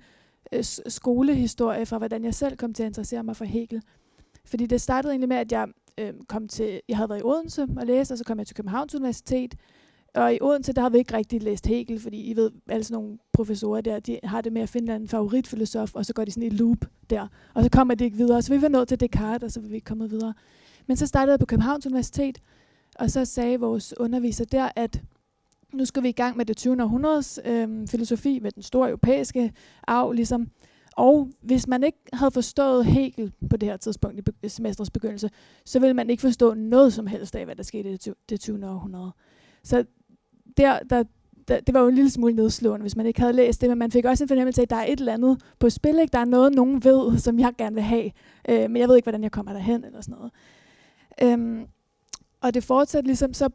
øh, 0.51 0.63
skolehistorie 0.87 1.85
fra, 1.85 1.97
hvordan 1.97 2.25
jeg 2.25 2.35
selv 2.35 2.57
kom 2.57 2.73
til 2.73 2.83
at 2.83 2.87
interessere 2.87 3.23
mig 3.23 3.35
for 3.35 3.45
Hegel. 3.45 3.81
Fordi 4.45 4.65
det 4.65 4.81
startede 4.81 5.11
egentlig 5.13 5.29
med, 5.29 5.37
at 5.37 5.51
jeg 5.51 5.67
øh, 5.97 6.13
kom 6.27 6.47
til, 6.47 6.81
jeg 6.89 6.97
havde 6.97 7.09
været 7.09 7.19
i 7.19 7.23
Odense 7.23 7.67
og 7.77 7.85
læste, 7.85 8.11
og 8.11 8.17
så 8.17 8.23
kom 8.23 8.39
jeg 8.39 8.47
til 8.47 8.55
Københavns 8.55 8.95
Universitet. 8.95 9.55
Og 10.15 10.33
i 10.33 10.37
Odense, 10.41 10.73
der 10.73 10.81
har 10.81 10.89
vi 10.89 10.97
ikke 10.97 11.17
rigtig 11.17 11.43
læst 11.43 11.67
Hegel, 11.67 11.99
fordi 11.99 12.21
I 12.21 12.35
ved, 12.35 12.51
alle 12.69 12.83
sådan 12.83 13.03
nogle 13.03 13.17
professorer 13.33 13.81
der, 13.81 13.99
de 13.99 14.19
har 14.23 14.41
det 14.41 14.53
med 14.53 14.61
at 14.61 14.69
finde 14.69 14.95
en 14.95 15.07
favoritfilosof, 15.07 15.95
og 15.95 16.05
så 16.05 16.13
går 16.13 16.25
de 16.25 16.31
sådan 16.31 16.43
i 16.43 16.49
loop 16.49 16.77
der. 17.09 17.27
Og 17.53 17.63
så 17.63 17.69
kommer 17.69 17.95
de 17.95 18.03
ikke 18.03 18.17
videre. 18.17 18.41
Så 18.41 18.53
vi 18.53 18.61
var 18.61 18.67
nået 18.67 18.87
til 18.87 18.99
Descartes, 18.99 19.43
og 19.43 19.51
så 19.51 19.61
var 19.61 19.67
vi 19.67 19.75
ikke 19.75 19.85
kommet 19.85 20.11
videre. 20.11 20.33
Men 20.87 20.97
så 20.97 21.07
startede 21.07 21.31
jeg 21.31 21.39
på 21.39 21.45
Københavns 21.45 21.85
Universitet, 21.85 22.41
og 22.95 23.11
så 23.11 23.25
sagde 23.25 23.59
vores 23.59 23.93
underviser 23.99 24.45
der, 24.45 24.69
at 24.75 25.01
nu 25.73 25.85
skal 25.85 26.03
vi 26.03 26.09
i 26.09 26.11
gang 26.11 26.37
med 26.37 26.45
det 26.45 26.57
20. 26.57 26.83
århundredes 26.83 27.39
øh, 27.45 27.87
filosofi 27.87 28.39
med 28.39 28.51
den 28.51 28.63
store 28.63 28.89
europæiske 28.89 29.53
arv, 29.87 30.11
ligesom. 30.11 30.47
Og 30.97 31.29
hvis 31.41 31.67
man 31.67 31.83
ikke 31.83 31.97
havde 32.13 32.31
forstået 32.31 32.85
Hegel 32.85 33.31
på 33.49 33.57
det 33.57 33.69
her 33.69 33.77
tidspunkt 33.77 34.29
i 34.43 34.49
semestrets 34.49 34.91
begyndelse, 34.91 35.29
så 35.65 35.79
ville 35.79 35.93
man 35.93 36.09
ikke 36.09 36.21
forstå 36.21 36.53
noget 36.53 36.93
som 36.93 37.07
helst 37.07 37.35
af, 37.35 37.45
hvad 37.45 37.55
der 37.55 37.63
skete 37.63 37.93
i 37.93 37.97
det 38.29 38.39
20. 38.39 38.69
århundrede. 38.69 39.11
Så 39.63 39.85
der, 40.57 40.79
der, 40.79 41.03
der, 41.47 41.59
det 41.59 41.73
var 41.73 41.81
jo 41.81 41.87
en 41.87 41.95
lille 41.95 42.09
smule 42.09 42.33
nedslående, 42.33 42.81
hvis 42.81 42.95
man 42.95 43.05
ikke 43.05 43.19
havde 43.19 43.33
læst 43.33 43.61
det, 43.61 43.69
men 43.69 43.77
man 43.77 43.91
fik 43.91 44.05
også 44.05 44.23
en 44.23 44.27
fornemmelse 44.27 44.61
af, 44.61 44.65
at 44.65 44.69
der 44.69 44.75
er 44.75 44.85
et 44.85 44.99
eller 44.99 45.13
andet 45.13 45.41
på 45.59 45.69
spil, 45.69 45.99
ikke? 45.99 46.11
der 46.11 46.19
er 46.19 46.25
noget, 46.25 46.55
nogen 46.55 46.83
ved, 46.83 47.17
som 47.17 47.39
jeg 47.39 47.53
gerne 47.57 47.75
vil 47.75 47.83
have, 47.83 48.11
øh, 48.49 48.69
men 48.69 48.77
jeg 48.77 48.87
ved 48.87 48.95
ikke, 48.95 49.05
hvordan 49.05 49.23
jeg 49.23 49.31
kommer 49.31 49.53
derhen, 49.53 49.83
eller 49.83 50.01
sådan 50.01 50.15
noget. 50.15 50.31
Øhm, 51.21 51.65
og 52.41 52.53
det 52.53 52.63
fortsatte 52.63 53.07
ligesom, 53.07 53.33
så, 53.33 53.49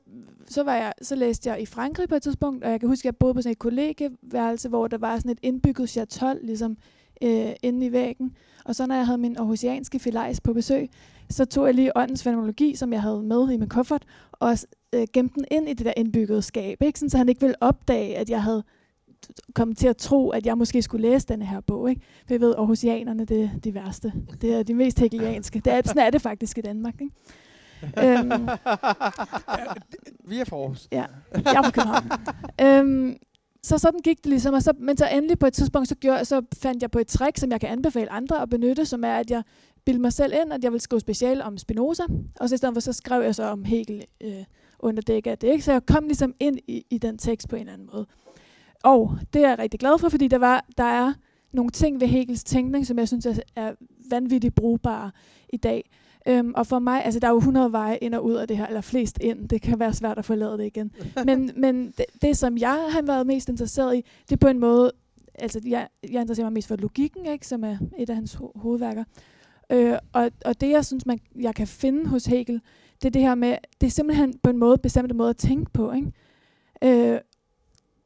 så, 0.48 0.62
var 0.62 0.74
jeg, 0.74 0.92
så 1.02 1.14
læste 1.14 1.50
jeg 1.50 1.60
i 1.60 1.66
Frankrig 1.66 2.08
på 2.08 2.14
et 2.14 2.22
tidspunkt, 2.22 2.64
og 2.64 2.70
jeg 2.70 2.80
kan 2.80 2.88
huske, 2.88 3.00
at 3.00 3.04
jeg 3.04 3.16
boede 3.16 3.34
på 3.34 3.42
sådan 3.42 3.52
et 3.52 3.58
kollegeværelse, 3.58 4.68
hvor 4.68 4.88
der 4.88 4.98
var 4.98 5.16
sådan 5.16 5.30
et 5.30 5.38
indbygget 5.42 5.90
chatol, 5.90 6.38
ligesom 6.42 6.76
øh, 7.22 7.52
inde 7.62 7.86
i 7.86 7.92
væggen. 7.92 8.36
Og 8.64 8.74
så 8.74 8.86
når 8.86 8.94
jeg 8.94 9.06
havde 9.06 9.18
min 9.18 9.36
aarhusianske 9.36 9.98
filajs 9.98 10.40
på 10.40 10.52
besøg, 10.52 10.88
så 11.30 11.44
tog 11.44 11.66
jeg 11.66 11.74
lige 11.74 11.96
åndens 11.96 12.22
fenomenologi, 12.22 12.76
som 12.76 12.92
jeg 12.92 13.02
havde 13.02 13.22
med 13.22 13.50
i 13.50 13.56
min 13.56 13.68
kuffert, 13.68 14.04
og 14.32 14.58
øh, 14.94 15.06
gemte 15.12 15.34
den 15.34 15.44
ind 15.50 15.68
i 15.68 15.72
det 15.72 15.86
der 15.86 15.92
indbyggede 15.96 16.42
skab, 16.42 16.82
ikke? 16.82 16.98
Sådan, 16.98 17.10
så 17.10 17.18
han 17.18 17.28
ikke 17.28 17.40
ville 17.40 17.56
opdage, 17.62 18.16
at 18.16 18.30
jeg 18.30 18.42
havde 18.42 18.62
kommet 19.54 19.78
til 19.78 19.88
at 19.88 19.96
tro, 19.96 20.28
at 20.30 20.46
jeg 20.46 20.58
måske 20.58 20.82
skulle 20.82 21.08
læse 21.10 21.26
denne 21.26 21.44
her 21.46 21.60
bog. 21.60 21.90
Ikke? 21.90 22.02
For 22.26 22.34
jeg 22.34 22.40
ved, 22.40 22.50
at 22.50 22.58
Aarhusianerne 22.58 23.24
det 23.24 23.42
er 23.42 23.48
de 23.64 23.74
værste. 23.74 24.12
Det 24.40 24.54
er 24.54 24.62
de 24.62 24.74
mest 24.74 24.98
hegelianske. 24.98 25.58
Det 25.58 25.72
er, 25.72 25.82
sådan 25.84 26.02
er 26.02 26.10
det 26.10 26.22
faktisk 26.22 26.58
i 26.58 26.60
Danmark. 26.60 26.94
Ikke? 27.00 27.14
øhm, 27.82 28.48
Vi 30.28 30.38
er 30.40 30.44
for 30.44 30.60
Aarhus. 30.62 30.88
Ja, 30.92 31.04
jeg 31.34 31.54
er 31.54 31.62
fra 31.62 31.70
København. 31.70 32.04
øhm, 32.60 33.16
så 33.62 33.78
sådan 33.78 34.00
gik 34.00 34.16
det 34.18 34.26
ligesom, 34.26 34.54
og 34.54 34.62
så, 34.62 34.72
men 34.78 34.96
så 34.96 35.08
endelig 35.08 35.38
på 35.38 35.46
et 35.46 35.52
tidspunkt, 35.52 35.88
så, 35.88 35.94
gjorde, 35.94 36.24
så 36.24 36.42
fandt 36.62 36.82
jeg 36.82 36.90
på 36.90 36.98
et 36.98 37.06
trick, 37.06 37.38
som 37.38 37.50
jeg 37.50 37.60
kan 37.60 37.68
anbefale 37.68 38.12
andre 38.12 38.42
at 38.42 38.50
benytte, 38.50 38.86
som 38.86 39.04
er, 39.04 39.14
at 39.16 39.30
jeg 39.30 39.42
bildte 39.86 40.02
mig 40.02 40.12
selv 40.12 40.32
ind, 40.42 40.52
at 40.52 40.64
jeg 40.64 40.72
ville 40.72 40.82
skrive 40.82 41.00
special 41.00 41.42
om 41.42 41.58
Spinoza, 41.58 42.02
og 42.40 42.48
så 42.48 42.54
i 42.54 42.58
stedet 42.58 42.74
for, 42.74 42.80
så 42.80 42.92
skrev 42.92 43.22
jeg 43.22 43.34
så 43.34 43.44
om 43.44 43.64
Hegel 43.64 44.04
øh, 44.20 44.44
under 44.78 45.02
dække 45.02 45.30
af 45.30 45.38
det. 45.38 45.48
Ikke? 45.48 45.64
Så 45.64 45.72
jeg 45.72 45.86
kom 45.86 46.04
ligesom 46.04 46.34
ind 46.40 46.58
i, 46.68 46.84
i 46.90 46.98
den 46.98 47.18
tekst 47.18 47.48
på 47.48 47.56
en 47.56 47.60
eller 47.60 47.72
anden 47.72 47.88
måde. 47.92 48.06
Og 48.84 49.18
det 49.32 49.44
er 49.44 49.48
jeg 49.48 49.58
rigtig 49.58 49.80
glad 49.80 49.98
for, 49.98 50.08
fordi 50.08 50.28
der, 50.28 50.38
var, 50.38 50.64
der 50.78 50.84
er 50.84 51.12
nogle 51.52 51.70
ting 51.70 52.00
ved 52.00 52.08
Hegels 52.08 52.44
tænkning, 52.44 52.86
som 52.86 52.98
jeg 52.98 53.08
synes 53.08 53.26
er, 53.26 53.34
er 53.56 53.72
vanvittigt 54.10 54.54
brugbare 54.54 55.10
i 55.52 55.56
dag. 55.56 55.90
Øhm, 56.28 56.52
og 56.56 56.66
for 56.66 56.78
mig, 56.78 57.04
altså 57.04 57.20
der 57.20 57.26
er 57.26 57.32
jo 57.32 57.38
100 57.38 57.72
veje 57.72 57.98
ind 58.02 58.14
og 58.14 58.24
ud 58.24 58.34
af 58.34 58.48
det 58.48 58.56
her, 58.56 58.66
eller 58.66 58.80
flest 58.80 59.18
ind. 59.20 59.48
Det 59.48 59.62
kan 59.62 59.78
være 59.78 59.94
svært 59.94 60.18
at 60.18 60.24
forlade 60.24 60.58
det 60.58 60.64
igen. 60.64 60.92
men 61.26 61.50
men 61.56 61.94
det, 61.98 62.04
det, 62.22 62.36
som 62.36 62.58
jeg 62.58 62.88
har 62.90 63.02
været 63.02 63.26
mest 63.26 63.48
interesseret 63.48 63.96
i, 63.96 64.04
det 64.22 64.32
er 64.32 64.36
på 64.36 64.48
en 64.48 64.58
måde, 64.58 64.92
altså 65.34 65.60
jeg, 65.66 65.88
jeg 66.10 66.20
interesserer 66.20 66.46
mig 66.46 66.52
mest 66.52 66.68
for 66.68 66.76
logikken, 66.76 67.26
ikke, 67.26 67.46
som 67.46 67.64
er 67.64 67.76
et 67.98 68.10
af 68.10 68.16
hans 68.16 68.34
ho- 68.34 68.60
hovedværker. 68.60 69.04
Øh, 69.72 69.98
og, 70.12 70.30
og 70.44 70.60
det, 70.60 70.70
jeg 70.70 70.84
synes, 70.84 71.06
man, 71.06 71.18
jeg 71.40 71.54
kan 71.54 71.66
finde 71.66 72.06
hos 72.06 72.26
Hegel, 72.26 72.60
det 73.02 73.08
er 73.08 73.10
det 73.10 73.22
her 73.22 73.34
med, 73.34 73.56
det 73.80 73.86
er 73.86 73.90
simpelthen 73.90 74.38
på 74.42 74.50
en 74.50 74.56
måde 74.58 74.78
bestemte 74.78 75.14
måde 75.14 75.30
at 75.30 75.36
tænke 75.36 75.72
på. 75.72 75.92
Ikke? 75.92 76.12
Øh, 76.84 77.20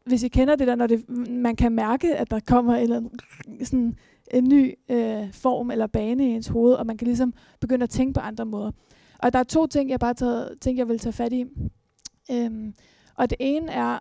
hvis 0.07 0.23
I 0.23 0.29
kender 0.29 0.57
det 0.57 0.67
der, 0.67 0.75
når 0.75 0.87
det, 0.87 1.09
man 1.29 1.57
kan 1.57 1.73
mærke, 1.73 2.17
at 2.17 2.31
der 2.31 2.41
kommer 2.41 2.75
en, 2.75 2.83
eller 2.83 2.97
anden, 2.97 3.21
sådan 3.65 3.97
en 4.31 4.49
ny 4.49 4.75
øh, 4.91 5.33
form 5.33 5.71
eller 5.71 5.87
bane 5.87 6.31
i 6.31 6.35
ens 6.35 6.49
hoved, 6.49 6.75
og 6.75 6.87
man 6.87 6.97
kan 6.97 7.07
ligesom 7.07 7.35
begynde 7.61 7.83
at 7.83 7.91
tænke 7.91 8.13
på 8.13 8.21
andre 8.21 8.47
måder. 8.47 8.71
Og 9.19 9.33
der 9.33 9.39
er 9.39 9.45
to 9.45 9.67
ting, 9.67 9.91
jeg 9.91 10.01
bare 10.01 10.15
taget, 10.15 10.61
tænker, 10.61 10.81
jeg 10.81 10.89
vil 10.89 10.99
tage 10.99 11.13
fat 11.13 11.33
i. 11.33 11.45
Øhm, 12.31 12.75
og 13.15 13.31
det 13.31 13.37
ene 13.41 13.73
er, 13.73 13.99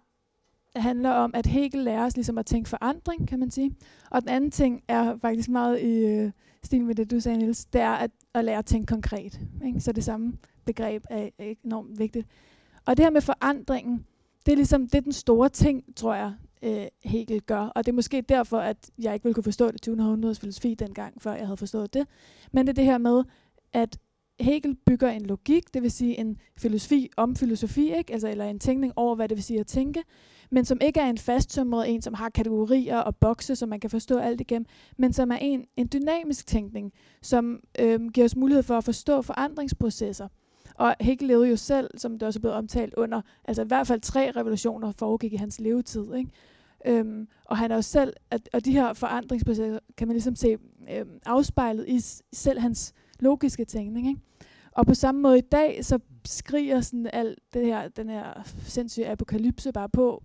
handler 0.75 1.09
om, 1.09 1.31
at 1.33 1.45
Hegel 1.45 1.83
lærer 1.83 2.05
os 2.05 2.15
ligesom 2.15 2.37
at 2.37 2.45
tænke 2.45 2.69
forandring, 2.69 3.27
kan 3.27 3.39
man 3.39 3.51
sige. 3.51 3.75
Og 4.11 4.21
den 4.21 4.29
anden 4.29 4.51
ting 4.51 4.83
er 4.87 5.17
faktisk 5.17 5.49
meget 5.49 5.79
i 5.81 6.05
øh, 6.05 6.31
stil 6.63 6.85
med 6.85 6.95
det, 6.95 7.11
du 7.11 7.19
sagde, 7.19 7.37
Niels, 7.37 7.65
det 7.65 7.81
er 7.81 7.91
at, 7.91 8.11
at 8.33 8.45
lære 8.45 8.57
at 8.57 8.65
tænke 8.65 8.85
konkret. 8.85 9.39
Ikke? 9.65 9.79
Så 9.79 9.91
det 9.91 10.03
samme 10.03 10.33
begreb 10.65 11.03
er 11.09 11.29
enormt 11.63 11.99
vigtigt. 11.99 12.27
Og 12.85 12.97
det 12.97 13.05
her 13.05 13.09
med 13.09 13.21
forandringen, 13.21 14.05
det 14.45 14.51
er 14.51 14.55
ligesom 14.55 14.87
det 14.87 14.95
er 14.95 15.01
den 15.01 15.11
store 15.11 15.49
ting, 15.49 15.83
tror 15.95 16.15
jeg, 16.15 16.33
øh, 16.63 16.87
Hegel 17.03 17.41
gør. 17.41 17.61
Og 17.61 17.85
det 17.85 17.91
er 17.91 17.95
måske 17.95 18.21
derfor, 18.21 18.57
at 18.57 18.91
jeg 18.99 19.13
ikke 19.13 19.23
ville 19.23 19.33
kunne 19.33 19.43
forstå 19.43 19.71
det 19.71 19.81
20. 19.81 20.01
århundredes 20.01 20.39
filosofi 20.39 20.75
dengang, 20.75 21.21
før 21.21 21.33
jeg 21.33 21.45
havde 21.45 21.57
forstået 21.57 21.93
det. 21.93 22.07
Men 22.51 22.67
det 22.67 22.71
er 22.71 22.75
det 22.75 22.85
her 22.85 22.97
med, 22.97 23.23
at 23.73 23.97
Hegel 24.39 24.75
bygger 24.85 25.09
en 25.09 25.25
logik, 25.25 25.73
det 25.73 25.83
vil 25.83 25.91
sige 25.91 26.19
en 26.19 26.37
filosofi 26.57 27.09
om 27.17 27.35
filosofi, 27.35 27.97
ikke? 27.97 28.13
Altså, 28.13 28.27
eller 28.29 28.45
en 28.45 28.59
tænkning 28.59 28.93
over, 28.95 29.15
hvad 29.15 29.29
det 29.29 29.37
vil 29.37 29.43
sige 29.43 29.59
at 29.59 29.67
tænke, 29.67 30.03
men 30.49 30.65
som 30.65 30.77
ikke 30.81 30.99
er 30.99 31.09
en 31.09 31.17
fasttømret 31.17 31.89
en, 31.89 32.01
som 32.01 32.13
har 32.13 32.29
kategorier 32.29 32.97
og 32.97 33.15
bokse, 33.15 33.55
som 33.55 33.69
man 33.69 33.79
kan 33.79 33.89
forstå 33.89 34.17
alt 34.17 34.41
igennem, 34.41 34.65
men 34.97 35.13
som 35.13 35.31
er 35.31 35.37
en, 35.41 35.65
en 35.77 35.89
dynamisk 35.93 36.47
tænkning, 36.47 36.93
som 37.21 37.59
øhm, 37.79 38.09
giver 38.09 38.25
os 38.25 38.35
mulighed 38.35 38.63
for 38.63 38.77
at 38.77 38.83
forstå 38.83 39.21
forandringsprocesser. 39.21 40.27
Og 40.75 40.95
Hegel 41.01 41.27
levede 41.27 41.49
jo 41.49 41.55
selv, 41.55 41.89
som 41.97 42.19
det 42.19 42.23
også 42.23 42.39
er 42.39 42.41
blevet 42.41 42.57
omtalt 42.57 42.93
under, 42.93 43.21
altså 43.45 43.63
i 43.63 43.67
hvert 43.67 43.87
fald 43.87 44.01
tre 44.01 44.31
revolutioner 44.35 44.91
foregik 44.91 45.33
i 45.33 45.35
hans 45.35 45.59
levetid. 45.59 46.13
Ikke? 46.13 46.31
Øhm, 46.85 47.27
og 47.45 47.57
han 47.57 47.71
er 47.71 47.75
jo 47.75 47.81
selv, 47.81 48.13
at, 48.31 48.49
og 48.53 48.65
de 48.65 48.71
her 48.71 48.93
forandringsprocesser 48.93 49.79
kan 49.97 50.07
man 50.07 50.15
ligesom 50.15 50.35
se 50.35 50.57
øhm, 50.91 51.19
afspejlet 51.25 51.87
i 51.87 51.99
selv 52.33 52.59
hans 52.59 52.93
logiske 53.19 53.65
tænkning. 53.65 54.07
Ikke? 54.07 54.21
Og 54.71 54.85
på 54.85 54.93
samme 54.93 55.21
måde 55.21 55.37
i 55.37 55.41
dag, 55.51 55.85
så 55.85 55.99
skriger 56.25 56.81
sådan 56.81 57.09
alt 57.13 57.39
det 57.53 57.65
her, 57.65 57.87
den 57.87 58.09
her 58.09 58.49
sindssyge 58.63 59.09
apokalypse 59.09 59.71
bare 59.71 59.89
på 59.89 60.23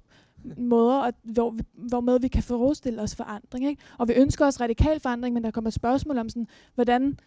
måder, 0.56 1.00
at, 1.00 1.14
hvor, 1.22 1.50
vi, 1.50 1.62
hvor 1.72 2.00
med 2.00 2.20
vi 2.20 2.28
kan 2.28 2.42
forestille 2.42 3.02
os 3.02 3.14
forandring. 3.14 3.66
Ikke? 3.66 3.82
Og 3.98 4.08
vi 4.08 4.12
ønsker 4.12 4.46
os 4.46 4.60
radikal 4.60 5.00
forandring, 5.00 5.34
men 5.34 5.44
der 5.44 5.50
kommer 5.50 5.68
et 5.68 5.74
spørgsmål 5.74 6.18
om, 6.18 6.28
sådan, 6.28 6.46
hvordan 6.74 7.18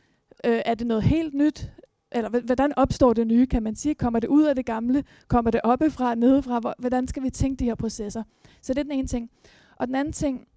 øh, 0.45 0.61
er 0.65 0.75
det 0.75 0.87
noget 0.87 1.03
helt 1.03 1.33
nyt? 1.33 1.71
Eller 2.11 2.29
hvordan 2.29 2.73
opstår 2.77 3.13
det 3.13 3.27
nye, 3.27 3.45
kan 3.45 3.63
man 3.63 3.75
sige? 3.75 3.95
Kommer 3.95 4.19
det 4.19 4.27
ud 4.27 4.43
af 4.43 4.55
det 4.55 4.65
gamle? 4.65 5.03
Kommer 5.27 5.51
det 5.51 5.61
oppefra, 5.63 6.15
nedefra? 6.15 6.73
Hvordan 6.79 7.07
skal 7.07 7.23
vi 7.23 7.29
tænke 7.29 7.59
de 7.59 7.65
her 7.65 7.75
processer? 7.75 8.23
Så 8.61 8.73
det 8.73 8.79
er 8.79 8.83
den 8.83 8.91
ene 8.91 9.07
ting. 9.07 9.29
Og 9.75 9.87
den 9.87 9.95
anden 9.95 10.13
ting, 10.13 10.47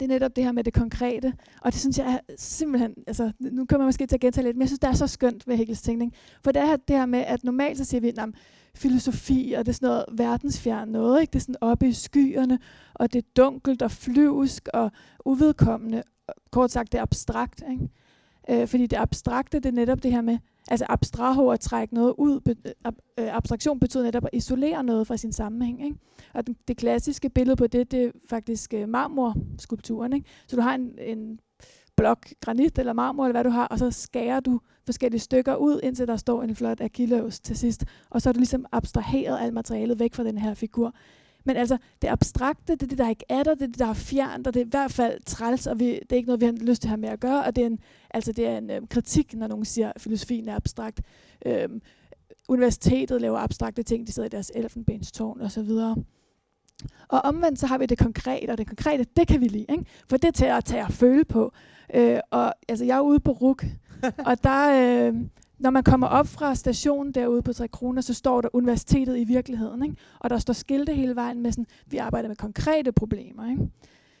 det 0.00 0.02
er 0.02 0.08
netop 0.08 0.36
det 0.36 0.44
her 0.44 0.52
med 0.52 0.64
det 0.64 0.72
konkrete. 0.72 1.32
Og 1.60 1.72
det 1.72 1.80
synes 1.80 1.98
jeg 1.98 2.06
er 2.06 2.34
simpelthen, 2.36 2.94
altså 3.06 3.32
nu 3.40 3.66
kommer 3.66 3.78
man 3.78 3.88
måske 3.88 4.06
til 4.06 4.16
at 4.16 4.20
gentage 4.20 4.44
lidt, 4.44 4.56
men 4.56 4.60
jeg 4.60 4.68
synes, 4.68 4.78
det 4.78 4.88
er 4.88 4.92
så 4.92 5.06
skønt 5.06 5.48
ved 5.48 5.56
Hegels 5.56 5.82
tænkning. 5.82 6.12
For 6.44 6.52
det 6.52 6.62
er 6.62 6.76
det 6.76 6.96
her 6.96 7.06
med, 7.06 7.18
at 7.18 7.44
normalt 7.44 7.78
så 7.78 7.84
siger 7.84 8.00
vi, 8.00 8.08
at 8.08 8.28
filosofi, 8.74 9.54
og 9.58 9.66
det 9.66 9.72
er 9.72 9.74
sådan 9.74 9.86
noget 9.86 10.04
verdensfjern 10.12 10.88
noget, 10.88 11.20
ikke? 11.20 11.30
Det 11.30 11.38
er 11.38 11.40
sådan 11.40 11.56
oppe 11.60 11.88
i 11.88 11.92
skyerne, 11.92 12.58
og 12.94 13.12
det 13.12 13.18
er 13.18 13.28
dunkelt 13.36 13.82
og 13.82 13.90
flyvsk 13.90 14.68
og 14.74 14.90
uvedkommende. 15.24 16.02
Kort 16.50 16.70
sagt, 16.70 16.92
det 16.92 16.98
er 16.98 17.02
abstrakt, 17.02 17.62
ikke? 17.70 17.88
Øh, 18.50 18.68
fordi 18.68 18.86
det 18.86 18.96
abstrakte, 18.96 19.60
det 19.60 19.66
er 19.66 19.72
netop 19.72 20.02
det 20.02 20.12
her 20.12 20.20
med, 20.20 20.38
altså 20.68 20.86
abstraho 20.88 21.48
at 21.48 21.60
trække 21.60 21.94
noget 21.94 22.14
ud, 22.18 22.40
be, 22.40 22.56
ab, 22.84 22.94
øh, 23.18 23.36
abstraktion 23.36 23.80
betyder 23.80 24.04
netop 24.04 24.24
at 24.24 24.30
isolere 24.32 24.84
noget 24.84 25.06
fra 25.06 25.16
sin 25.16 25.32
sammenhæng, 25.32 25.84
ikke? 25.84 25.96
Og 26.34 26.46
den, 26.46 26.56
det 26.68 26.76
klassiske 26.76 27.30
billede 27.30 27.56
på 27.56 27.66
det, 27.66 27.90
det 27.90 28.04
er 28.04 28.10
faktisk 28.30 28.74
øh, 28.74 28.88
marmorskulpturen, 28.88 30.12
ikke? 30.12 30.28
Så 30.46 30.56
du 30.56 30.62
har 30.62 30.74
en, 30.74 30.98
en 30.98 31.38
blok 31.96 32.28
granit 32.40 32.78
eller 32.78 32.92
marmor, 32.92 33.24
eller 33.24 33.32
hvad 33.32 33.44
du 33.44 33.50
har, 33.50 33.66
og 33.66 33.78
så 33.78 33.90
skærer 33.90 34.40
du 34.40 34.60
forskellige 34.84 35.20
stykker 35.20 35.56
ud, 35.56 35.80
indtil 35.82 36.06
der 36.06 36.16
står 36.16 36.42
en 36.42 36.56
flot 36.56 36.80
akilleus 36.80 37.40
til 37.40 37.56
sidst. 37.56 37.84
Og 38.10 38.22
så 38.22 38.28
har 38.28 38.32
du 38.32 38.38
ligesom 38.38 38.66
abstraheret 38.72 39.38
alt 39.40 39.54
materialet 39.54 39.98
væk 39.98 40.14
fra 40.14 40.24
den 40.24 40.38
her 40.38 40.54
figur. 40.54 40.94
Men 41.44 41.56
altså, 41.56 41.78
det 42.02 42.08
abstrakte, 42.08 42.72
det 42.72 42.82
er 42.82 42.86
det, 42.86 42.98
der 42.98 43.08
ikke 43.08 43.24
er 43.28 43.42
der, 43.42 43.54
det 43.54 43.62
er 43.62 43.66
det, 43.66 43.78
der 43.78 43.86
er 43.86 43.94
fjernt, 43.94 44.46
og 44.46 44.54
det 44.54 44.60
er 44.60 44.64
i 44.64 44.68
hvert 44.68 44.92
fald 44.92 45.20
træls, 45.26 45.66
og 45.66 45.80
vi, 45.80 45.86
det 45.86 46.12
er 46.12 46.16
ikke 46.16 46.26
noget, 46.26 46.40
vi 46.40 46.46
har 46.46 46.52
lyst 46.52 46.82
til 46.82 46.88
at 46.88 46.90
have 46.90 47.00
med 47.00 47.08
at 47.08 47.20
gøre, 47.20 47.44
og 47.44 47.56
det 47.56 47.62
er 47.62 47.66
en, 47.66 47.78
altså, 48.10 48.32
det 48.32 48.46
er 48.46 48.58
en 48.58 48.70
øhm, 48.70 48.86
kritik, 48.86 49.34
når 49.34 49.46
nogen 49.46 49.64
siger, 49.64 49.92
at 49.92 50.00
filosofien 50.00 50.48
er 50.48 50.56
abstrakt. 50.56 51.00
Øhm, 51.46 51.82
universitetet 52.48 53.20
laver 53.20 53.38
abstrakte 53.38 53.82
ting, 53.82 54.06
de 54.06 54.12
sidder 54.12 54.26
i 54.26 54.30
deres 54.30 54.52
elfenbenstårn 54.54 55.40
og 55.40 55.50
så 55.50 55.62
videre. 55.62 55.96
Og 57.08 57.20
omvendt 57.20 57.58
så 57.58 57.66
har 57.66 57.78
vi 57.78 57.86
det 57.86 57.98
konkrete, 57.98 58.50
og 58.50 58.58
det 58.58 58.66
konkrete, 58.66 59.06
det 59.16 59.28
kan 59.28 59.40
vi 59.40 59.48
lide, 59.48 59.66
ikke? 59.68 59.84
for 60.08 60.16
det 60.16 60.28
er 60.28 60.32
til 60.32 60.44
at 60.44 60.64
tage 60.64 60.84
og 60.84 60.92
føle 60.92 61.24
på. 61.24 61.52
Øh, 61.94 62.20
og 62.30 62.54
altså, 62.68 62.84
jeg 62.84 62.96
er 62.96 63.00
ude 63.00 63.20
på 63.20 63.32
RUK, 63.32 63.64
og 64.28 64.44
der, 64.44 65.06
øh, 65.08 65.14
når 65.58 65.70
man 65.70 65.82
kommer 65.82 66.06
op 66.06 66.26
fra 66.26 66.54
stationen 66.54 67.12
derude 67.12 67.42
på 67.42 67.52
3 67.52 67.68
kroner, 67.68 68.02
så 68.02 68.14
står 68.14 68.40
der 68.40 68.48
universitetet 68.52 69.18
i 69.18 69.24
virkeligheden. 69.24 69.82
Ikke? 69.82 69.96
Og 70.20 70.30
der 70.30 70.38
står 70.38 70.54
skilte 70.54 70.94
hele 70.94 71.16
vejen 71.16 71.42
med 71.42 71.52
sådan, 71.52 71.66
vi 71.86 71.96
arbejder 71.96 72.28
med 72.28 72.36
konkrete 72.36 72.92
problemer. 72.92 73.50
Ikke? 73.50 73.68